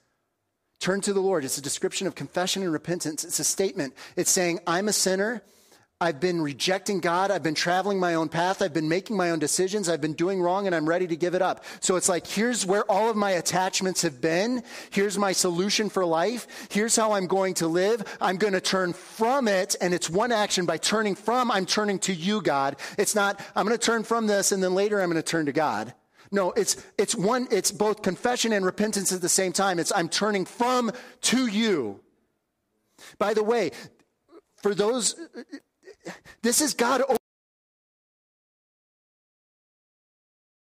Turn 0.81 1.01
to 1.03 1.13
the 1.13 1.21
Lord. 1.21 1.45
It's 1.45 1.59
a 1.59 1.63
description 1.63 2.07
of 2.07 2.15
confession 2.15 2.63
and 2.63 2.73
repentance. 2.73 3.25
It's 3.25 3.41
a 3.41 3.45
statement. 3.45 3.95
It's 4.17 4.31
saying, 4.31 4.61
I'm 4.67 4.89
a 4.89 4.93
sinner. 4.93 5.43
I've 6.01 6.21
been 6.21 6.41
rejecting 6.41 7.01
God. 7.01 7.33
I've 7.33 7.43
been 7.43 7.57
traveling 7.57 7.99
my 7.99 8.15
own 8.15 8.29
path. 8.29 8.63
I've 8.63 8.73
been 8.73 8.89
making 8.89 9.17
my 9.17 9.33
own 9.33 9.41
decisions. 9.41 9.89
I've 9.89 10.01
been 10.01 10.13
doing 10.13 10.41
wrong 10.41 10.67
and 10.67 10.75
I'm 10.77 10.89
ready 10.89 11.09
to 11.09 11.17
give 11.17 11.35
it 11.35 11.43
up. 11.43 11.65
So 11.81 11.97
it's 11.97 12.09
like, 12.09 12.25
here's 12.25 12.65
where 12.65 12.89
all 12.89 13.11
of 13.11 13.17
my 13.17 13.33
attachments 13.33 14.03
have 14.03 14.21
been. 14.21 14.63
Here's 14.91 15.19
my 15.19 15.33
solution 15.33 15.89
for 15.89 16.07
life. 16.07 16.69
Here's 16.71 16.95
how 16.95 17.13
I'm 17.13 17.27
going 17.27 17.55
to 17.55 17.67
live. 17.67 18.05
I'm 18.21 18.37
going 18.37 18.53
to 18.53 18.61
turn 18.61 18.93
from 18.93 19.49
it. 19.49 19.75
And 19.81 19.93
it's 19.93 20.09
one 20.09 20.31
action 20.31 20.67
by 20.67 20.77
turning 20.77 21.17
from, 21.17 21.51
I'm 21.51 21.67
turning 21.67 21.99
to 22.01 22.15
you, 22.15 22.43
God. 22.43 22.77
It's 22.97 23.17
not, 23.17 23.41
I'm 23.57 23.67
going 23.67 23.77
to 23.77 23.85
turn 23.85 24.05
from 24.05 24.29
this 24.29 24.53
and 24.53 24.63
then 24.63 24.75
later 24.75 25.01
I'm 25.01 25.11
going 25.11 25.21
to 25.21 25.29
turn 25.29 25.47
to 25.47 25.53
God. 25.53 25.93
No, 26.31 26.53
it's, 26.53 26.77
it's 26.99 27.15
one, 27.15 27.49
it's 27.51 27.71
both 27.71 28.03
confession 28.03 28.53
and 28.53 28.65
repentance 28.65 29.13
at 29.13 29.21
the 29.21 29.29
same 29.29 29.53
time. 29.53 29.79
It's 29.79 29.93
I'm 29.95 30.09
turning 30.09 30.45
from 30.45 30.93
to 31.23 31.47
you. 31.47 32.01
By 33.19 33.35
the 33.35 33.43
way, 33.43 33.71
for 34.63 34.75
those, 34.75 35.15
this 36.43 36.61
is 36.61 36.75
God. 36.75 37.03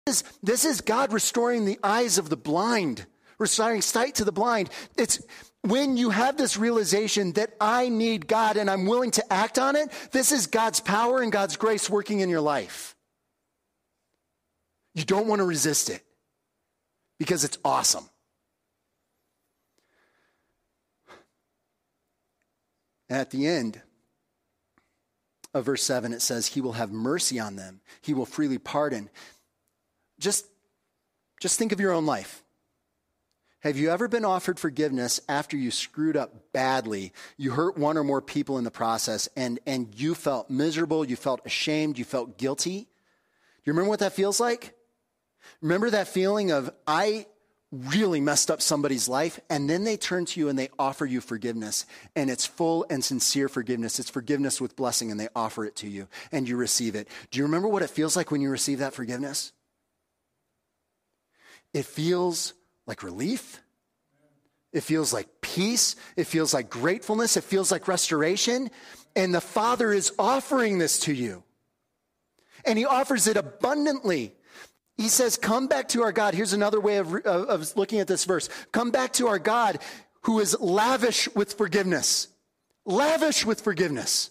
This 0.05 0.21
is, 0.21 0.23
this 0.41 0.65
is 0.65 0.81
God 0.81 1.13
restoring 1.13 1.65
the 1.65 1.79
eyes 1.83 2.17
of 2.17 2.29
the 2.29 2.37
blind, 2.37 3.05
restoring 3.37 3.81
sight 3.81 4.15
to 4.15 4.25
the 4.25 4.31
blind. 4.31 4.69
It's 4.97 5.21
when 5.61 5.97
you 5.97 6.09
have 6.09 6.37
this 6.37 6.57
realization 6.57 7.33
that 7.33 7.53
I 7.59 7.89
need 7.89 8.27
God 8.27 8.57
and 8.57 8.69
I'm 8.69 8.85
willing 8.85 9.11
to 9.11 9.33
act 9.33 9.59
on 9.59 9.75
it, 9.75 9.89
this 10.11 10.31
is 10.31 10.47
God's 10.47 10.79
power 10.79 11.21
and 11.21 11.31
God's 11.31 11.55
grace 11.55 11.89
working 11.89 12.19
in 12.19 12.29
your 12.29 12.41
life. 12.41 12.95
You 14.93 15.05
don't 15.05 15.27
want 15.27 15.39
to 15.39 15.45
resist 15.45 15.89
it 15.89 16.03
because 17.17 17.43
it's 17.43 17.57
awesome. 17.63 18.09
at 23.11 23.29
the 23.29 23.45
end 23.45 23.81
of 25.53 25.65
verse 25.65 25.83
7, 25.83 26.13
it 26.13 26.21
says, 26.21 26.47
He 26.47 26.61
will 26.61 26.73
have 26.73 26.91
mercy 26.91 27.39
on 27.39 27.57
them, 27.57 27.81
He 28.01 28.13
will 28.13 28.25
freely 28.25 28.57
pardon. 28.57 29.09
Just, 30.19 30.45
just 31.39 31.59
think 31.59 31.71
of 31.71 31.79
your 31.79 31.91
own 31.91 32.05
life. 32.05 32.43
Have 33.61 33.77
you 33.77 33.91
ever 33.91 34.07
been 34.07 34.25
offered 34.25 34.59
forgiveness 34.59 35.19
after 35.27 35.55
you 35.57 35.69
screwed 35.69 36.17
up 36.17 36.51
badly? 36.51 37.11
You 37.37 37.51
hurt 37.51 37.77
one 37.77 37.97
or 37.97 38.03
more 38.03 38.21
people 38.21 38.57
in 38.57 38.63
the 38.63 38.71
process 38.71 39.29
and, 39.35 39.59
and 39.67 39.93
you 39.95 40.15
felt 40.15 40.49
miserable, 40.49 41.05
you 41.05 41.15
felt 41.15 41.41
ashamed, 41.45 41.99
you 41.99 42.05
felt 42.05 42.37
guilty? 42.39 42.79
Do 42.79 42.85
you 43.65 43.73
remember 43.73 43.89
what 43.89 43.99
that 43.99 44.13
feels 44.13 44.39
like? 44.39 44.73
Remember 45.61 45.89
that 45.89 46.07
feeling 46.07 46.51
of, 46.51 46.71
I 46.87 47.25
really 47.71 48.19
messed 48.19 48.51
up 48.51 48.61
somebody's 48.61 49.07
life, 49.07 49.39
and 49.49 49.69
then 49.69 49.85
they 49.85 49.95
turn 49.95 50.25
to 50.25 50.39
you 50.39 50.49
and 50.49 50.59
they 50.59 50.69
offer 50.77 51.05
you 51.05 51.21
forgiveness. 51.21 51.85
And 52.15 52.29
it's 52.29 52.45
full 52.45 52.85
and 52.89 53.03
sincere 53.03 53.47
forgiveness. 53.47 53.99
It's 53.99 54.09
forgiveness 54.09 54.59
with 54.59 54.75
blessing, 54.75 55.09
and 55.09 55.19
they 55.19 55.29
offer 55.35 55.65
it 55.65 55.75
to 55.77 55.87
you, 55.87 56.07
and 56.31 56.47
you 56.47 56.57
receive 56.57 56.95
it. 56.95 57.07
Do 57.29 57.39
you 57.39 57.45
remember 57.45 57.67
what 57.67 57.81
it 57.81 57.89
feels 57.89 58.15
like 58.15 58.29
when 58.29 58.41
you 58.41 58.49
receive 58.49 58.79
that 58.79 58.93
forgiveness? 58.93 59.53
It 61.73 61.85
feels 61.85 62.53
like 62.85 63.03
relief. 63.03 63.61
It 64.73 64.81
feels 64.81 65.13
like 65.13 65.27
peace. 65.41 65.95
It 66.17 66.25
feels 66.25 66.53
like 66.53 66.69
gratefulness. 66.69 67.37
It 67.37 67.43
feels 67.43 67.71
like 67.71 67.87
restoration. 67.87 68.69
And 69.15 69.33
the 69.33 69.41
Father 69.41 69.93
is 69.93 70.11
offering 70.19 70.77
this 70.77 70.99
to 71.01 71.13
you. 71.13 71.43
And 72.65 72.77
He 72.77 72.85
offers 72.85 73.27
it 73.27 73.37
abundantly. 73.37 74.35
He 75.01 75.09
says, 75.09 75.35
Come 75.35 75.65
back 75.65 75.89
to 75.89 76.03
our 76.03 76.11
God. 76.11 76.35
Here's 76.35 76.53
another 76.53 76.79
way 76.79 76.97
of, 76.97 77.15
of 77.15 77.75
looking 77.75 77.99
at 77.99 78.07
this 78.07 78.23
verse. 78.25 78.49
Come 78.71 78.91
back 78.91 79.13
to 79.13 79.27
our 79.27 79.39
God 79.39 79.79
who 80.21 80.39
is 80.39 80.55
lavish 80.59 81.27
with 81.33 81.53
forgiveness. 81.53 82.27
Lavish 82.85 83.43
with 83.43 83.61
forgiveness. 83.61 84.29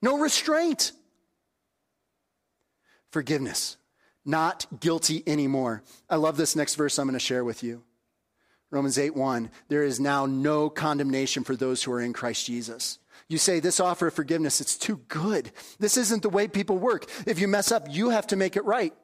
No 0.00 0.18
restraint. 0.18 0.92
Forgiveness. 3.10 3.76
Not 4.24 4.66
guilty 4.80 5.22
anymore. 5.26 5.82
I 6.08 6.16
love 6.16 6.38
this 6.38 6.56
next 6.56 6.76
verse 6.76 6.98
I'm 6.98 7.06
going 7.06 7.12
to 7.12 7.18
share 7.18 7.44
with 7.44 7.62
you. 7.62 7.82
Romans 8.70 8.98
8 8.98 9.14
1. 9.14 9.50
There 9.68 9.82
is 9.82 10.00
now 10.00 10.24
no 10.24 10.70
condemnation 10.70 11.44
for 11.44 11.54
those 11.54 11.82
who 11.82 11.92
are 11.92 12.00
in 12.00 12.14
Christ 12.14 12.46
Jesus. 12.46 12.98
You 13.28 13.36
say, 13.36 13.60
This 13.60 13.78
offer 13.78 14.06
of 14.06 14.14
forgiveness, 14.14 14.62
it's 14.62 14.78
too 14.78 15.02
good. 15.08 15.52
This 15.78 15.98
isn't 15.98 16.22
the 16.22 16.30
way 16.30 16.48
people 16.48 16.78
work. 16.78 17.10
If 17.26 17.38
you 17.38 17.46
mess 17.46 17.70
up, 17.70 17.88
you 17.90 18.08
have 18.08 18.26
to 18.28 18.36
make 18.36 18.56
it 18.56 18.64
right. 18.64 18.94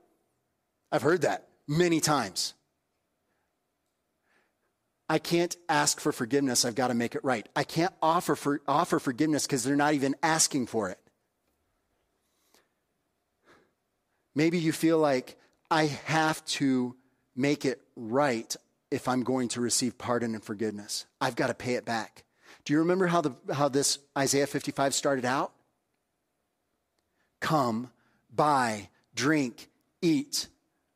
I've 0.92 1.02
heard 1.02 1.22
that 1.22 1.48
many 1.66 2.00
times. 2.00 2.54
I 5.08 5.18
can't 5.18 5.54
ask 5.68 6.00
for 6.00 6.12
forgiveness. 6.12 6.64
I've 6.64 6.74
got 6.74 6.88
to 6.88 6.94
make 6.94 7.14
it 7.14 7.24
right. 7.24 7.46
I 7.54 7.64
can't 7.64 7.92
offer, 8.00 8.34
for, 8.34 8.62
offer 8.66 8.98
forgiveness 8.98 9.46
because 9.46 9.62
they're 9.62 9.76
not 9.76 9.94
even 9.94 10.14
asking 10.22 10.66
for 10.66 10.88
it. 10.88 10.98
Maybe 14.34 14.58
you 14.58 14.72
feel 14.72 14.98
like 14.98 15.36
I 15.70 15.86
have 15.86 16.44
to 16.46 16.96
make 17.36 17.64
it 17.64 17.80
right 17.96 18.54
if 18.90 19.06
I'm 19.08 19.22
going 19.22 19.48
to 19.48 19.60
receive 19.60 19.98
pardon 19.98 20.34
and 20.34 20.42
forgiveness. 20.42 21.06
I've 21.20 21.36
got 21.36 21.48
to 21.48 21.54
pay 21.54 21.74
it 21.74 21.84
back. 21.84 22.24
Do 22.64 22.72
you 22.72 22.78
remember 22.78 23.06
how, 23.06 23.20
the, 23.20 23.34
how 23.52 23.68
this 23.68 23.98
Isaiah 24.16 24.46
55 24.46 24.94
started 24.94 25.24
out? 25.24 25.52
Come, 27.40 27.90
buy, 28.34 28.88
drink, 29.14 29.68
eat 30.00 30.48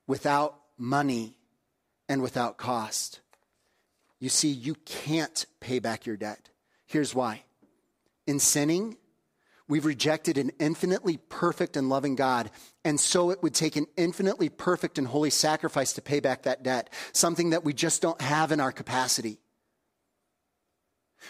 without 0.09 0.59
money 0.77 1.37
and 2.09 2.21
without 2.21 2.57
cost. 2.57 3.21
You 4.19 4.29
see, 4.29 4.49
you 4.49 4.75
can't 4.85 5.47
pay 5.61 5.79
back 5.79 6.07
your 6.07 6.17
debt. 6.17 6.49
Here's 6.87 7.15
why. 7.15 7.45
In 8.27 8.41
sinning, 8.41 8.97
we've 9.69 9.85
rejected 9.85 10.39
an 10.39 10.51
infinitely 10.59 11.19
perfect 11.29 11.77
and 11.77 11.89
loving 11.89 12.17
God, 12.17 12.51
and 12.85 12.99
so 12.99 13.31
it 13.31 13.43
would 13.43 13.55
take 13.55 13.77
an 13.77 13.87
infinitely 13.97 14.49
perfect 14.49 14.99
and 14.99 15.07
holy 15.07 15.31
sacrifice 15.31 15.93
to 15.93 16.03
pay 16.03 16.19
back 16.19 16.43
that 16.43 16.65
debt, 16.65 16.91
something 17.13 17.51
that 17.51 17.65
we 17.65 17.73
just 17.73 18.03
don't 18.03 18.21
have 18.21 18.51
in 18.51 18.61
our 18.61 18.73
capacity. 18.73 19.39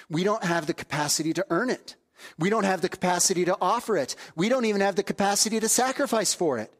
We 0.08 0.24
don't 0.24 0.44
have 0.44 0.66
the 0.66 0.74
capacity 0.74 1.32
to 1.34 1.46
earn 1.50 1.70
it. 1.70 1.96
We 2.38 2.50
don't 2.50 2.64
have 2.64 2.80
the 2.80 2.88
capacity 2.88 3.44
to 3.44 3.56
offer 3.60 3.96
it. 3.96 4.16
We 4.34 4.48
don't 4.48 4.64
even 4.64 4.80
have 4.80 4.96
the 4.96 5.02
capacity 5.02 5.60
to 5.60 5.68
sacrifice 5.68 6.34
for 6.34 6.58
it. 6.58 6.72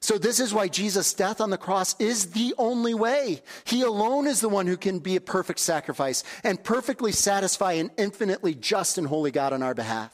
So, 0.00 0.18
this 0.18 0.40
is 0.40 0.54
why 0.54 0.68
Jesus' 0.68 1.14
death 1.14 1.40
on 1.40 1.50
the 1.50 1.58
cross 1.58 1.98
is 1.98 2.32
the 2.32 2.54
only 2.58 2.94
way. 2.94 3.42
He 3.64 3.82
alone 3.82 4.26
is 4.26 4.40
the 4.40 4.48
one 4.48 4.66
who 4.66 4.76
can 4.76 4.98
be 4.98 5.16
a 5.16 5.20
perfect 5.20 5.60
sacrifice 5.60 6.24
and 6.42 6.62
perfectly 6.62 7.12
satisfy 7.12 7.72
an 7.72 7.90
infinitely 7.96 8.54
just 8.54 8.98
and 8.98 9.06
holy 9.06 9.30
God 9.30 9.52
on 9.52 9.62
our 9.62 9.74
behalf. 9.74 10.12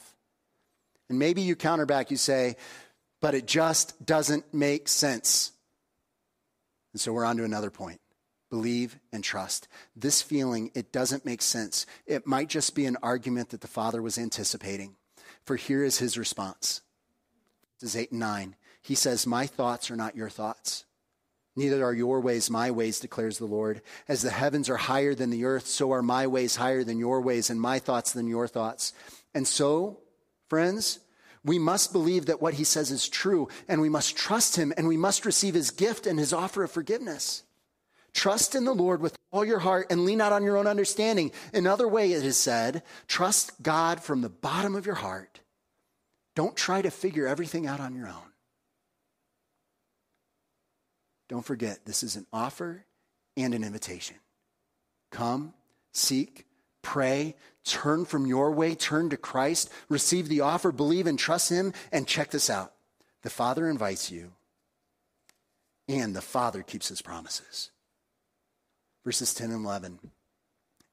And 1.09 1.19
maybe 1.19 1.41
you 1.41 1.55
counter 1.55 1.85
back, 1.85 2.11
you 2.11 2.17
say, 2.17 2.55
but 3.21 3.35
it 3.35 3.45
just 3.45 4.05
doesn't 4.05 4.53
make 4.53 4.87
sense. 4.87 5.51
And 6.93 7.01
so 7.01 7.13
we're 7.13 7.25
on 7.25 7.37
to 7.37 7.43
another 7.43 7.69
point 7.69 8.01
believe 8.51 8.99
and 9.11 9.23
trust. 9.23 9.67
This 9.95 10.21
feeling, 10.21 10.71
it 10.75 10.91
doesn't 10.91 11.25
make 11.25 11.41
sense. 11.41 11.87
It 12.05 12.27
might 12.27 12.49
just 12.49 12.75
be 12.75 12.85
an 12.85 12.97
argument 13.01 13.49
that 13.49 13.61
the 13.61 13.67
Father 13.67 14.01
was 14.01 14.19
anticipating. 14.19 14.97
For 15.45 15.55
here 15.55 15.83
is 15.83 15.97
his 15.97 16.17
response. 16.17 16.81
This 17.79 17.91
is 17.91 17.95
8 17.95 18.11
and 18.11 18.19
9. 18.19 18.55
He 18.81 18.95
says, 18.95 19.27
My 19.27 19.45
thoughts 19.47 19.91
are 19.91 19.95
not 19.95 20.15
your 20.15 20.29
thoughts. 20.29 20.85
Neither 21.55 21.83
are 21.83 21.93
your 21.93 22.21
ways 22.21 22.49
my 22.49 22.71
ways, 22.71 22.99
declares 22.99 23.37
the 23.37 23.45
Lord. 23.45 23.81
As 24.07 24.21
the 24.21 24.29
heavens 24.29 24.69
are 24.69 24.77
higher 24.77 25.13
than 25.13 25.29
the 25.29 25.45
earth, 25.45 25.67
so 25.67 25.91
are 25.91 26.01
my 26.01 26.27
ways 26.27 26.55
higher 26.55 26.83
than 26.83 26.97
your 26.97 27.21
ways, 27.21 27.49
and 27.49 27.59
my 27.59 27.79
thoughts 27.79 28.13
than 28.13 28.27
your 28.27 28.47
thoughts. 28.47 28.93
And 29.33 29.45
so, 29.45 29.99
friends, 30.49 30.99
we 31.43 31.59
must 31.59 31.91
believe 31.91 32.27
that 32.27 32.41
what 32.41 32.53
he 32.53 32.63
says 32.63 32.89
is 32.89 33.09
true, 33.09 33.49
and 33.67 33.81
we 33.81 33.89
must 33.89 34.15
trust 34.15 34.55
him, 34.55 34.71
and 34.77 34.87
we 34.87 34.97
must 34.97 35.25
receive 35.25 35.53
his 35.53 35.71
gift 35.71 36.07
and 36.07 36.17
his 36.17 36.31
offer 36.31 36.63
of 36.63 36.71
forgiveness. 36.71 37.43
Trust 38.13 38.55
in 38.55 38.65
the 38.65 38.73
Lord 38.73 39.01
with 39.01 39.17
all 39.31 39.45
your 39.45 39.59
heart 39.59 39.87
and 39.89 40.05
lean 40.05 40.17
not 40.17 40.33
on 40.33 40.43
your 40.43 40.57
own 40.57 40.67
understanding. 40.67 41.31
Another 41.53 41.87
way 41.87 42.11
it 42.11 42.25
is 42.25 42.37
said, 42.37 42.83
trust 43.07 43.61
God 43.63 44.01
from 44.01 44.21
the 44.21 44.29
bottom 44.29 44.75
of 44.75 44.85
your 44.85 44.95
heart. 44.95 45.39
Don't 46.35 46.55
try 46.55 46.81
to 46.81 46.91
figure 46.91 47.27
everything 47.27 47.67
out 47.67 47.79
on 47.79 47.95
your 47.95 48.07
own. 48.07 48.30
Don't 51.31 51.45
forget, 51.45 51.85
this 51.85 52.03
is 52.03 52.17
an 52.17 52.27
offer 52.33 52.83
and 53.37 53.53
an 53.53 53.63
invitation. 53.63 54.17
Come, 55.11 55.53
seek, 55.93 56.45
pray, 56.81 57.37
turn 57.63 58.03
from 58.03 58.25
your 58.25 58.51
way, 58.51 58.75
turn 58.75 59.09
to 59.11 59.17
Christ, 59.17 59.71
receive 59.87 60.27
the 60.27 60.41
offer, 60.41 60.73
believe 60.73 61.07
and 61.07 61.17
trust 61.17 61.49
Him, 61.49 61.71
and 61.89 62.05
check 62.05 62.31
this 62.31 62.49
out. 62.49 62.73
The 63.21 63.29
Father 63.29 63.69
invites 63.69 64.11
you, 64.11 64.33
and 65.87 66.13
the 66.13 66.21
Father 66.21 66.63
keeps 66.63 66.89
His 66.89 67.01
promises. 67.01 67.71
Verses 69.05 69.33
10 69.33 69.51
and 69.51 69.63
11. 69.63 69.99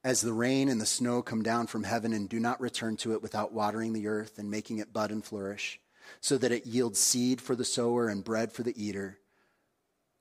As 0.04 0.20
the 0.20 0.32
rain 0.32 0.68
and 0.68 0.80
the 0.80 0.86
snow 0.86 1.20
come 1.20 1.42
down 1.42 1.66
from 1.66 1.82
heaven 1.82 2.12
and 2.12 2.28
do 2.28 2.38
not 2.38 2.60
return 2.60 2.96
to 2.98 3.12
it 3.14 3.22
without 3.22 3.52
watering 3.52 3.92
the 3.92 4.06
earth 4.06 4.38
and 4.38 4.48
making 4.48 4.78
it 4.78 4.92
bud 4.92 5.10
and 5.10 5.24
flourish, 5.24 5.80
so 6.20 6.38
that 6.38 6.52
it 6.52 6.64
yields 6.64 7.00
seed 7.00 7.40
for 7.40 7.56
the 7.56 7.64
sower 7.64 8.08
and 8.08 8.22
bread 8.22 8.52
for 8.52 8.62
the 8.62 8.80
eater, 8.80 9.18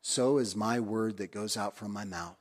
so 0.08 0.38
is 0.38 0.56
my 0.56 0.80
word 0.80 1.18
that 1.18 1.34
goes 1.34 1.58
out 1.58 1.76
from 1.76 1.92
my 1.92 2.06
mouth. 2.06 2.38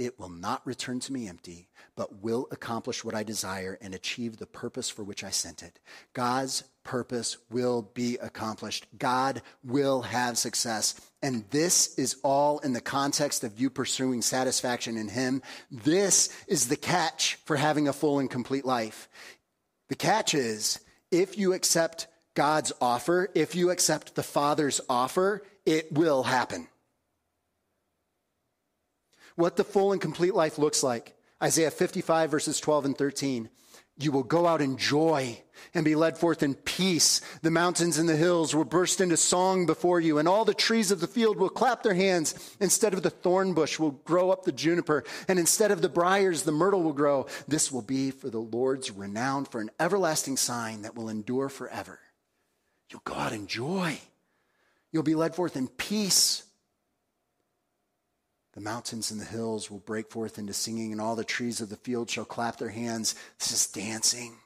It 0.00 0.18
will 0.18 0.28
not 0.28 0.66
return 0.66 0.98
to 0.98 1.12
me 1.12 1.28
empty, 1.28 1.68
but 1.94 2.24
will 2.24 2.48
accomplish 2.50 3.04
what 3.04 3.14
I 3.14 3.22
desire 3.22 3.78
and 3.80 3.94
achieve 3.94 4.36
the 4.36 4.46
purpose 4.46 4.90
for 4.90 5.04
which 5.04 5.22
I 5.22 5.30
sent 5.30 5.62
it. 5.62 5.78
God's 6.12 6.64
purpose 6.82 7.36
will 7.52 7.82
be 7.94 8.16
accomplished. 8.16 8.86
God 8.98 9.42
will 9.62 10.02
have 10.02 10.38
success. 10.38 11.00
And 11.22 11.44
this 11.50 11.96
is 11.98 12.16
all 12.24 12.58
in 12.58 12.72
the 12.72 12.80
context 12.80 13.44
of 13.44 13.60
you 13.60 13.70
pursuing 13.70 14.20
satisfaction 14.20 14.96
in 14.96 15.06
Him. 15.06 15.42
This 15.70 16.36
is 16.48 16.66
the 16.66 16.76
catch 16.76 17.36
for 17.44 17.54
having 17.54 17.86
a 17.86 17.92
full 17.92 18.18
and 18.18 18.28
complete 18.28 18.64
life. 18.64 19.08
The 19.88 19.94
catch 19.94 20.34
is 20.34 20.80
if 21.12 21.38
you 21.38 21.52
accept 21.52 22.08
God's 22.34 22.72
offer, 22.80 23.30
if 23.36 23.54
you 23.54 23.70
accept 23.70 24.16
the 24.16 24.24
Father's 24.24 24.80
offer, 24.88 25.42
it 25.66 25.92
will 25.92 26.22
happen. 26.22 26.68
What 29.34 29.56
the 29.56 29.64
full 29.64 29.92
and 29.92 30.00
complete 30.00 30.34
life 30.34 30.58
looks 30.58 30.82
like. 30.82 31.14
Isaiah 31.42 31.70
55, 31.70 32.30
verses 32.30 32.58
12 32.58 32.86
and 32.86 32.96
13. 32.96 33.50
You 33.98 34.12
will 34.12 34.22
go 34.22 34.46
out 34.46 34.60
in 34.60 34.76
joy 34.76 35.42
and 35.72 35.84
be 35.84 35.94
led 35.94 36.18
forth 36.18 36.42
in 36.42 36.54
peace. 36.54 37.22
The 37.40 37.50
mountains 37.50 37.96
and 37.96 38.06
the 38.06 38.16
hills 38.16 38.54
will 38.54 38.64
burst 38.64 39.00
into 39.00 39.16
song 39.16 39.64
before 39.64 40.00
you, 40.00 40.18
and 40.18 40.28
all 40.28 40.44
the 40.44 40.52
trees 40.52 40.90
of 40.90 41.00
the 41.00 41.06
field 41.06 41.38
will 41.38 41.48
clap 41.48 41.82
their 41.82 41.94
hands. 41.94 42.56
Instead 42.60 42.92
of 42.92 43.02
the 43.02 43.10
thorn 43.10 43.54
bush 43.54 43.78
will 43.78 43.92
grow 43.92 44.30
up 44.30 44.44
the 44.44 44.52
juniper, 44.52 45.02
and 45.28 45.38
instead 45.38 45.70
of 45.70 45.80
the 45.80 45.88
briers, 45.88 46.42
the 46.42 46.52
myrtle 46.52 46.82
will 46.82 46.92
grow. 46.92 47.26
This 47.48 47.72
will 47.72 47.82
be 47.82 48.10
for 48.10 48.28
the 48.28 48.38
Lord's 48.38 48.90
renown, 48.90 49.46
for 49.46 49.62
an 49.62 49.70
everlasting 49.80 50.36
sign 50.36 50.82
that 50.82 50.94
will 50.94 51.08
endure 51.08 51.48
forever. 51.48 51.98
You'll 52.90 53.02
go 53.04 53.14
out 53.14 53.32
in 53.32 53.46
joy. 53.46 53.98
You'll 54.96 55.02
be 55.02 55.14
led 55.14 55.34
forth 55.34 55.58
in 55.58 55.68
peace. 55.68 56.42
The 58.54 58.62
mountains 58.62 59.10
and 59.10 59.20
the 59.20 59.26
hills 59.26 59.70
will 59.70 59.80
break 59.80 60.10
forth 60.10 60.38
into 60.38 60.54
singing, 60.54 60.90
and 60.90 61.02
all 61.02 61.14
the 61.14 61.22
trees 61.22 61.60
of 61.60 61.68
the 61.68 61.76
field 61.76 62.08
shall 62.08 62.24
clap 62.24 62.56
their 62.56 62.70
hands. 62.70 63.14
This 63.38 63.52
is 63.52 63.66
dancing. 63.66 64.38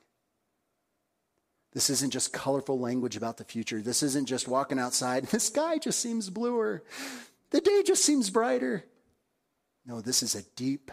This 1.72 1.88
isn't 1.88 2.10
just 2.10 2.32
colorful 2.32 2.80
language 2.80 3.16
about 3.16 3.36
the 3.36 3.44
future. 3.44 3.80
This 3.80 4.02
isn't 4.02 4.26
just 4.26 4.48
walking 4.48 4.80
outside. 4.80 5.28
The 5.30 5.38
sky 5.38 5.78
just 5.78 6.00
seems 6.00 6.28
bluer. 6.28 6.82
The 7.50 7.60
day 7.60 7.84
just 7.86 8.04
seems 8.04 8.28
brighter. 8.28 8.84
No, 9.86 10.00
this 10.00 10.20
is 10.20 10.34
a 10.34 10.42
deep, 10.56 10.90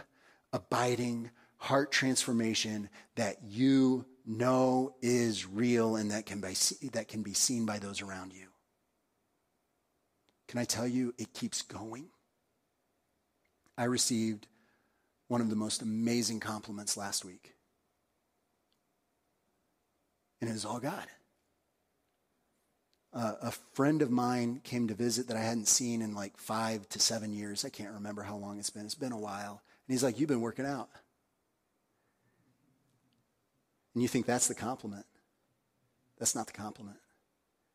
abiding 0.52 1.32
heart 1.56 1.90
transformation 1.90 2.90
that 3.16 3.38
you 3.42 4.06
know 4.24 4.94
is 5.02 5.48
real 5.48 5.96
and 5.96 6.12
that 6.12 6.26
can 6.26 6.40
be, 6.40 6.54
that 6.92 7.08
can 7.08 7.24
be 7.24 7.34
seen 7.34 7.66
by 7.66 7.80
those 7.80 8.02
around 8.02 8.32
you. 8.32 8.47
Can 10.48 10.58
I 10.58 10.64
tell 10.64 10.86
you, 10.86 11.14
it 11.18 11.34
keeps 11.34 11.62
going? 11.62 12.06
I 13.76 13.84
received 13.84 14.46
one 15.28 15.42
of 15.42 15.50
the 15.50 15.56
most 15.56 15.82
amazing 15.82 16.40
compliments 16.40 16.96
last 16.96 17.24
week. 17.24 17.54
And 20.40 20.48
it 20.48 20.54
was 20.54 20.64
all 20.64 20.80
God. 20.80 21.06
Uh, 23.12 23.34
a 23.42 23.50
friend 23.74 24.02
of 24.02 24.10
mine 24.10 24.60
came 24.64 24.88
to 24.88 24.94
visit 24.94 25.28
that 25.28 25.36
I 25.36 25.40
hadn't 25.40 25.68
seen 25.68 26.02
in 26.02 26.14
like 26.14 26.36
five 26.36 26.88
to 26.90 26.98
seven 26.98 27.32
years. 27.32 27.64
I 27.64 27.68
can't 27.68 27.94
remember 27.94 28.22
how 28.22 28.36
long 28.36 28.58
it's 28.58 28.70
been. 28.70 28.84
It's 28.84 28.94
been 28.94 29.12
a 29.12 29.18
while. 29.18 29.62
And 29.86 29.94
he's 29.94 30.02
like, 30.02 30.18
You've 30.18 30.28
been 30.28 30.40
working 30.42 30.66
out. 30.66 30.88
And 33.94 34.02
you 34.02 34.08
think 34.08 34.26
that's 34.26 34.48
the 34.48 34.54
compliment. 34.54 35.06
That's 36.18 36.34
not 36.34 36.46
the 36.46 36.52
compliment. 36.52 36.98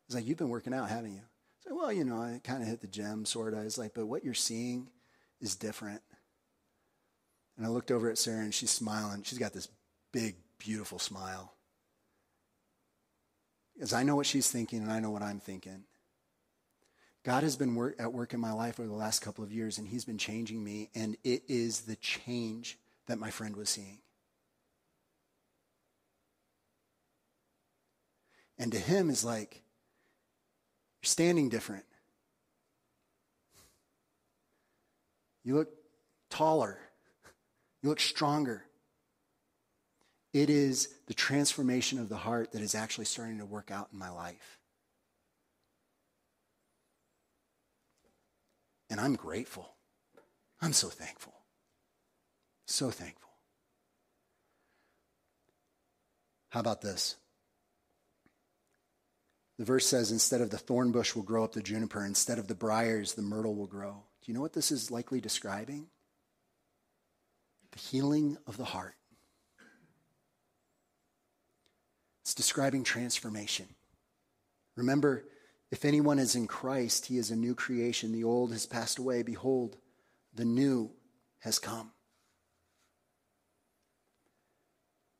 He's 0.07 0.15
like, 0.15 0.25
You've 0.27 0.37
been 0.37 0.49
working 0.49 0.73
out, 0.73 0.89
haven't 0.89 1.13
you? 1.13 1.21
Well, 1.69 1.91
you 1.91 2.03
know, 2.03 2.17
I 2.17 2.39
kind 2.43 2.61
of 2.61 2.67
hit 2.67 2.81
the 2.81 2.87
gem, 2.87 3.25
sort 3.25 3.53
of. 3.53 3.59
I 3.59 3.63
was 3.63 3.77
like, 3.77 3.93
but 3.93 4.05
what 4.05 4.23
you're 4.23 4.33
seeing 4.33 4.89
is 5.41 5.55
different. 5.55 6.01
And 7.57 7.65
I 7.65 7.69
looked 7.69 7.91
over 7.91 8.09
at 8.09 8.17
Sarah 8.17 8.43
and 8.43 8.53
she's 8.53 8.71
smiling. 8.71 9.23
She's 9.23 9.37
got 9.37 9.53
this 9.53 9.67
big, 10.11 10.35
beautiful 10.59 10.99
smile. 10.99 11.53
Because 13.73 13.93
I 13.93 14.03
know 14.03 14.15
what 14.15 14.25
she's 14.25 14.49
thinking 14.49 14.81
and 14.81 14.91
I 14.91 14.99
know 14.99 15.11
what 15.11 15.21
I'm 15.21 15.39
thinking. 15.39 15.83
God 17.23 17.43
has 17.43 17.55
been 17.55 17.75
work, 17.75 17.95
at 17.99 18.11
work 18.11 18.33
in 18.33 18.39
my 18.39 18.51
life 18.51 18.79
over 18.79 18.89
the 18.89 18.95
last 18.95 19.21
couple 19.21 19.43
of 19.43 19.51
years 19.51 19.77
and 19.77 19.87
He's 19.87 20.05
been 20.05 20.17
changing 20.17 20.63
me, 20.63 20.89
and 20.93 21.15
it 21.23 21.43
is 21.47 21.81
the 21.81 21.95
change 21.95 22.77
that 23.07 23.17
my 23.17 23.29
friend 23.29 23.55
was 23.55 23.69
seeing. 23.69 23.99
And 28.57 28.71
to 28.71 28.77
him 28.77 29.09
is 29.09 29.25
like, 29.25 29.62
you're 31.03 31.09
standing 31.09 31.49
different. 31.49 31.83
You 35.43 35.55
look 35.55 35.67
taller. 36.29 36.77
You 37.81 37.89
look 37.89 37.99
stronger. 37.99 38.63
It 40.31 40.49
is 40.49 40.87
the 41.07 41.13
transformation 41.13 41.99
of 41.99 42.07
the 42.07 42.15
heart 42.15 42.53
that 42.53 42.61
is 42.61 42.73
actually 42.73 43.03
starting 43.03 43.39
to 43.39 43.45
work 43.45 43.69
out 43.69 43.89
in 43.91 43.99
my 43.99 44.09
life. 44.09 44.59
And 48.89 49.01
I'm 49.01 49.15
grateful. 49.15 49.73
I'm 50.61 50.71
so 50.71 50.87
thankful. 50.87 51.33
So 52.65 52.89
thankful. 52.91 53.29
How 56.51 56.61
about 56.61 56.81
this? 56.81 57.17
The 59.63 59.67
verse 59.67 59.87
says, 59.87 60.11
instead 60.11 60.41
of 60.41 60.49
the 60.49 60.57
thorn 60.57 60.91
bush 60.91 61.15
will 61.15 61.23
grow 61.23 61.45
up 61.45 61.53
the 61.53 61.61
juniper, 61.61 62.05
instead 62.05 62.37
of 62.37 62.49
the 62.49 62.53
briars, 62.53 63.13
the 63.13 63.21
myrtle 63.21 63.55
will 63.55 63.65
grow. 63.65 63.91
Do 63.93 64.29
you 64.29 64.33
know 64.33 64.41
what 64.41 64.51
this 64.51 64.73
is 64.73 64.91
likely 64.91 65.21
describing? 65.21 65.87
The 67.71 67.79
healing 67.79 68.37
of 68.45 68.57
the 68.57 68.65
heart. 68.65 68.95
It's 72.23 72.33
describing 72.33 72.83
transformation. 72.83 73.67
Remember, 74.75 75.23
if 75.71 75.85
anyone 75.85 76.19
is 76.19 76.35
in 76.35 76.45
Christ, 76.45 77.05
he 77.05 77.17
is 77.17 77.31
a 77.31 77.35
new 77.37 77.55
creation. 77.55 78.11
The 78.11 78.25
old 78.25 78.51
has 78.51 78.65
passed 78.65 78.99
away. 78.99 79.23
Behold, 79.23 79.77
the 80.35 80.43
new 80.43 80.91
has 81.39 81.57
come. 81.57 81.91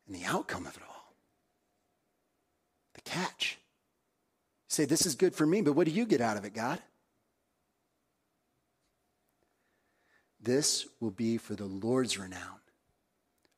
And 0.05 0.13
the 0.13 0.25
outcome 0.25 0.67
of 0.67 0.75
it 0.75 0.83
all, 0.85 1.15
the 2.93 3.01
catch, 3.03 3.57
Say, 4.74 4.86
this 4.86 5.05
is 5.05 5.13
good 5.13 5.36
for 5.36 5.45
me, 5.45 5.61
but 5.61 5.74
what 5.74 5.86
do 5.86 5.93
you 5.93 6.03
get 6.03 6.19
out 6.19 6.36
of 6.36 6.45
it, 6.45 6.55
God? 6.55 6.82
This 10.41 10.88
will 10.99 11.11
be 11.11 11.38
for 11.38 11.53
the 11.53 11.65
Lord's 11.65 12.17
renown, 12.17 12.57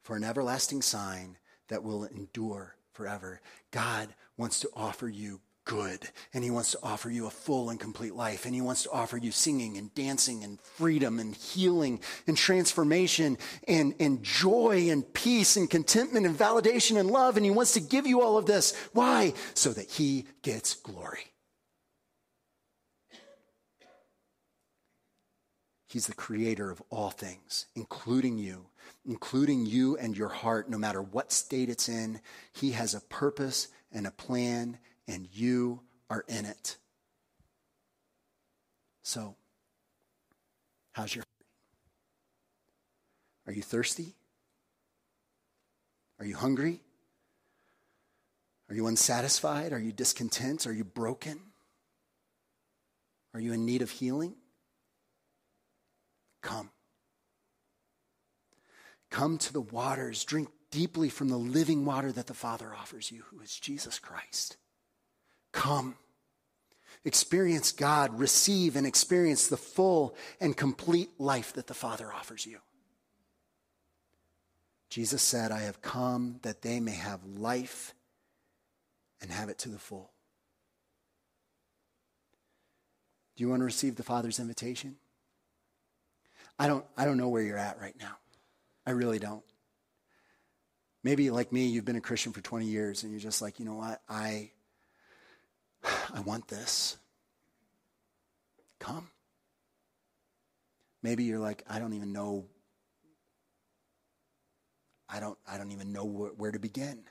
for 0.02 0.18
an 0.18 0.26
everlasting 0.26 0.82
sign 0.82 1.38
that 1.70 1.84
will 1.84 2.04
endure 2.04 2.76
forever. 2.92 3.40
God 3.72 4.10
wants 4.36 4.60
to 4.60 4.70
offer 4.76 5.08
you 5.08 5.40
good, 5.66 6.08
and 6.34 6.44
He 6.44 6.52
wants 6.52 6.72
to 6.72 6.80
offer 6.82 7.10
you 7.10 7.26
a 7.26 7.32
full 7.32 7.70
and 7.70 7.80
complete 7.80 8.16
life, 8.16 8.46
and 8.46 8.56
He 8.56 8.62
wants 8.62 8.84
to 8.84 8.92
offer 8.92 9.18
you 9.18 9.32
singing 9.32 9.78
and 9.78 9.94
dancing 9.94 10.44
and 10.44 10.62
freedom 10.62 11.20
and 11.20 11.36
healing 11.36 12.00
and 12.28 12.38
transformation 12.38 13.38
and, 13.68 13.96
and 14.00 14.24
joy 14.24 14.88
and 14.90 15.12
peace 15.14 15.58
and 15.58 15.70
contentment 15.70 16.26
and 16.26 16.38
validation 16.38 17.00
and 17.00 17.12
love, 17.12 17.36
and 17.36 17.46
He 17.46 17.52
wants 17.52 17.74
to 17.74 17.82
give 17.82 18.08
you 18.08 18.22
all 18.22 18.38
of 18.38 18.46
this. 18.46 18.74
Why? 18.94 19.34
So 19.54 19.74
that 19.74 19.90
He 19.90 20.26
gets 20.42 20.76
glory. 20.76 21.32
He's 25.88 26.08
the 26.08 26.14
creator 26.14 26.72
of 26.72 26.84
all 26.90 27.10
things, 27.10 27.68
including 27.74 28.38
you, 28.38 28.66
including 29.06 29.66
you 29.66 29.96
and 29.96 30.18
your 30.18 30.28
heart, 30.28 30.70
no 30.70 30.78
matter 30.78 31.02
what 31.02 31.32
state 31.32 31.70
it's 31.70 31.88
in. 31.88 32.20
He 32.52 32.72
has 32.72 32.94
a 32.94 33.00
purpose 33.00 33.70
and 33.94 34.06
a 34.06 34.12
plan, 34.12 34.78
and 35.08 35.28
you 35.32 35.82
are 36.10 36.24
in 36.28 36.46
it. 36.46 36.78
So, 39.04 39.36
how's 40.94 41.14
your? 41.14 41.24
Are 43.48 43.54
you 43.54 43.62
thirsty? 43.62 44.16
Are 46.20 46.26
you 46.26 46.36
hungry? 46.36 46.82
Are 48.70 48.76
you 48.76 48.88
unsatisfied? 48.88 49.74
Are 49.74 49.80
you 49.80 49.92
discontent? 49.92 50.66
Are 50.66 50.74
you 50.74 50.84
broken? 50.84 51.40
Are 53.34 53.40
you 53.40 53.54
in 53.54 53.66
need 53.66 53.82
of 53.82 53.92
healing? 53.92 54.34
Come. 56.42 56.70
Come 59.12 59.38
to 59.38 59.54
the 59.54 59.62
waters. 59.62 60.24
Drink 60.24 60.50
deeply 60.72 61.10
from 61.10 61.30
the 61.30 61.38
living 61.38 61.86
water 61.86 62.12
that 62.12 62.28
the 62.28 62.34
Father 62.34 62.74
offers 62.74 63.12
you, 63.12 63.24
who 63.30 63.42
is 63.42 63.60
Jesus 63.60 64.00
Christ. 64.00 64.58
Come. 65.56 65.96
Experience 67.06 67.72
God. 67.72 68.20
Receive 68.20 68.76
and 68.76 68.86
experience 68.86 69.48
the 69.48 69.58
full 69.58 70.16
and 70.42 70.56
complete 70.56 71.10
life 71.18 71.54
that 71.54 71.68
the 71.68 71.74
Father 71.74 72.12
offers 72.14 72.46
you. 72.46 72.60
Jesus 74.90 75.22
said, 75.22 75.52
I 75.52 75.62
have 75.62 75.82
come 75.82 76.40
that 76.42 76.62
they 76.62 76.80
may 76.80 76.92
have 76.92 77.24
life 77.26 77.96
and 79.22 79.32
have 79.32 79.48
it 79.50 79.58
to 79.60 79.70
the 79.70 79.80
full. 79.80 80.12
Do 83.36 83.44
you 83.44 83.50
want 83.50 83.62
to 83.62 83.66
receive 83.66 83.96
the 83.96 84.04
Father's 84.04 84.40
invitation? 84.40 84.98
I 86.60 86.68
don't, 86.68 86.86
I 86.98 87.06
don't 87.06 87.18
know 87.18 87.30
where 87.30 87.42
you're 87.42 87.58
at 87.58 87.80
right 87.80 87.96
now. 88.00 88.18
I 88.86 88.92
really 88.92 89.20
don't. 89.20 89.44
Maybe 91.04 91.30
like 91.30 91.52
me, 91.52 91.68
you've 91.68 91.86
been 91.86 91.96
a 91.96 92.02
Christian 92.02 92.34
for 92.34 92.42
20 92.42 92.66
years 92.66 93.04
and 93.04 93.12
you're 93.12 93.22
just 93.22 93.42
like, 93.42 93.60
you 93.60 93.66
know 93.66 93.76
what? 93.76 94.02
I, 94.10 94.52
I 96.14 96.20
want 96.22 96.48
this. 96.48 96.98
Come. 98.80 99.10
Maybe 101.02 101.24
you're 101.24 101.40
like, 101.40 101.64
I 101.70 101.80
don't 101.80 101.94
even 101.94 102.14
know. 102.14 102.46
I 105.08 105.20
don't, 105.20 105.38
I 105.48 105.58
don't 105.58 105.72
even 105.72 105.94
know 105.94 106.06
where, 106.06 106.32
where 106.32 106.52
to 106.52 106.60
begin. 106.60 107.04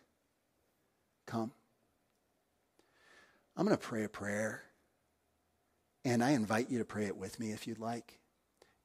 Come. 1.27 1.53
I'm 3.57 3.65
going 3.65 3.77
to 3.77 3.83
pray 3.83 4.05
a 4.05 4.09
prayer. 4.09 4.63
And 6.05 6.23
I 6.23 6.33
invite 6.33 6.71
you 6.71 6.79
to 6.79 6.85
pray 6.85 7.07
it 7.07 7.17
with 7.17 7.39
me 7.41 7.53
if 7.53 7.67
you'd 7.67 7.79
like. 7.79 8.19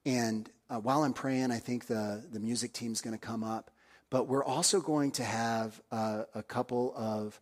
And 0.06 0.50
uh, 0.70 0.80
while 0.80 1.04
I'm 1.04 1.14
praying, 1.14 1.52
I 1.52 1.58
think 1.60 1.88
the, 1.88 2.24
the 2.32 2.40
music 2.40 2.72
team's 2.72 3.02
going 3.02 3.18
to 3.18 3.26
come 3.26 3.44
up. 3.44 3.72
But 4.10 4.28
we're 4.28 4.44
also 4.44 4.80
going 4.80 5.12
to 5.14 5.24
have 5.24 5.82
uh, 5.92 6.24
a 6.34 6.44
couple 6.44 6.94
of 6.96 7.40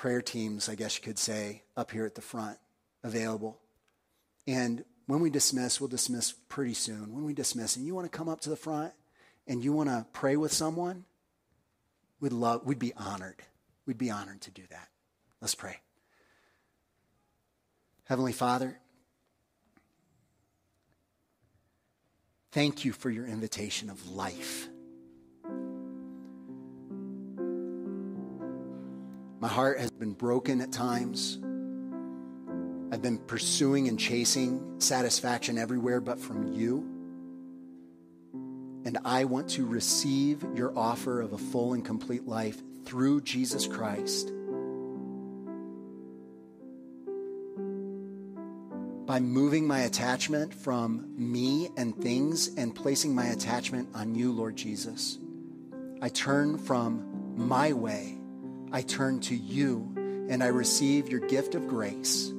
prayer 0.00 0.22
teams, 0.22 0.70
I 0.70 0.76
guess 0.76 0.96
you 0.96 1.02
could 1.02 1.18
say, 1.18 1.62
up 1.76 1.90
here 1.90 2.06
at 2.06 2.14
the 2.14 2.22
front 2.22 2.56
available. 3.04 3.60
And 4.46 4.82
when 5.04 5.20
we 5.20 5.28
dismiss, 5.28 5.78
we'll 5.78 5.88
dismiss 5.88 6.32
pretty 6.48 6.72
soon. 6.72 7.12
When 7.14 7.22
we 7.22 7.34
dismiss, 7.34 7.76
and 7.76 7.84
you 7.84 7.94
want 7.94 8.10
to 8.10 8.18
come 8.18 8.26
up 8.26 8.40
to 8.40 8.48
the 8.48 8.56
front 8.56 8.94
and 9.46 9.62
you 9.62 9.74
want 9.74 9.90
to 9.90 10.06
pray 10.14 10.36
with 10.36 10.54
someone, 10.54 11.04
we'd 12.18 12.32
love, 12.32 12.64
we'd 12.64 12.78
be 12.78 12.94
honored. 12.94 13.42
We'd 13.84 13.98
be 13.98 14.10
honored 14.10 14.40
to 14.40 14.50
do 14.50 14.62
that. 14.70 14.88
Let's 15.42 15.54
pray. 15.54 15.76
Heavenly 18.04 18.32
Father, 18.32 18.78
Thank 22.52 22.84
you 22.84 22.92
for 22.92 23.10
your 23.10 23.26
invitation 23.26 23.90
of 23.90 24.10
life. 24.10 24.68
My 29.40 29.48
heart 29.48 29.80
has 29.80 29.90
been 29.90 30.12
broken 30.12 30.60
at 30.60 30.70
times. 30.70 31.38
I've 32.92 33.02
been 33.02 33.18
pursuing 33.18 33.88
and 33.88 33.98
chasing 33.98 34.78
satisfaction 34.78 35.58
everywhere 35.58 36.00
but 36.00 36.20
from 36.20 36.52
you. 36.52 36.86
And 38.84 38.98
I 39.04 39.24
want 39.24 39.48
to 39.50 39.66
receive 39.66 40.44
your 40.54 40.76
offer 40.78 41.20
of 41.20 41.32
a 41.32 41.38
full 41.38 41.72
and 41.72 41.84
complete 41.84 42.26
life 42.26 42.60
through 42.84 43.22
Jesus 43.22 43.66
Christ. 43.66 44.32
by 49.10 49.18
moving 49.18 49.66
my 49.66 49.80
attachment 49.80 50.54
from 50.54 51.04
me 51.16 51.68
and 51.76 52.00
things 52.00 52.54
and 52.56 52.72
placing 52.72 53.12
my 53.12 53.26
attachment 53.26 53.88
on 53.92 54.14
you, 54.14 54.30
Lord 54.30 54.54
Jesus. 54.54 55.18
I 56.00 56.10
turn 56.10 56.56
from 56.56 57.34
my 57.36 57.72
way, 57.72 58.19
I 58.72 58.82
turn 58.82 59.20
to 59.20 59.34
you, 59.34 59.92
and 60.28 60.42
I 60.42 60.48
receive 60.48 61.08
your 61.08 61.20
gift 61.20 61.54
of 61.54 61.66
grace. 61.66 62.32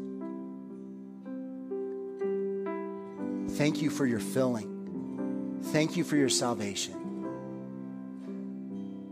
Thank 3.57 3.82
you 3.82 3.89
for 3.89 4.05
your 4.05 4.19
filling. 4.19 5.59
Thank 5.65 5.97
you 5.97 6.03
for 6.03 6.15
your 6.15 6.29
salvation. 6.29 6.95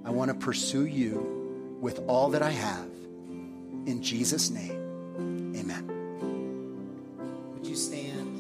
I 0.06 0.12
want 0.12 0.30
to 0.30 0.36
pursue 0.36 0.86
you 0.86 1.78
with 1.82 2.00
all 2.08 2.30
that 2.30 2.42
I 2.42 2.52
have. 2.52 2.90
In 3.86 4.02
Jesus' 4.02 4.50
name, 4.50 5.56
amen. 5.56 5.88
Would 7.54 7.68
you 7.68 7.76
stand? 7.76 8.38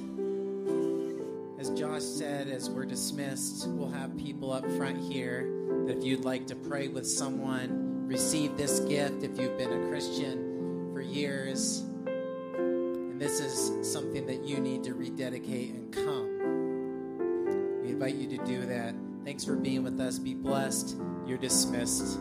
As 1.59 1.69
Josh 1.71 2.03
said, 2.03 2.47
as 2.47 2.69
we're 2.69 2.85
dismissed, 2.85 3.67
we'll 3.67 3.91
have 3.91 4.17
people 4.17 4.51
up 4.51 4.65
front 4.71 4.97
here 5.11 5.43
that 5.85 5.97
if 5.97 6.03
you'd 6.03 6.23
like 6.23 6.47
to 6.47 6.55
pray 6.55 6.87
with 6.87 7.05
someone, 7.05 7.88
receive 8.09 8.57
this 8.57 8.79
gift 8.81 9.21
if 9.21 9.39
you've 9.39 9.55
been 9.55 9.71
a 9.71 9.87
Christian 9.87 10.89
for 10.91 10.99
years, 10.99 11.81
and 12.07 13.21
this 13.21 13.39
is 13.39 13.87
something 13.87 14.25
that 14.25 14.43
you 14.43 14.59
need 14.59 14.83
to 14.83 14.95
rededicate 14.95 15.75
and 15.75 15.93
come. 15.93 17.83
We 17.83 17.91
invite 17.91 18.15
you 18.15 18.27
to 18.35 18.43
do 18.45 18.65
that. 18.65 18.95
Thanks 19.23 19.45
for 19.45 19.55
being 19.55 19.83
with 19.83 19.99
us. 19.99 20.17
Be 20.17 20.33
blessed. 20.33 20.97
You're 21.27 21.37
dismissed. 21.37 22.17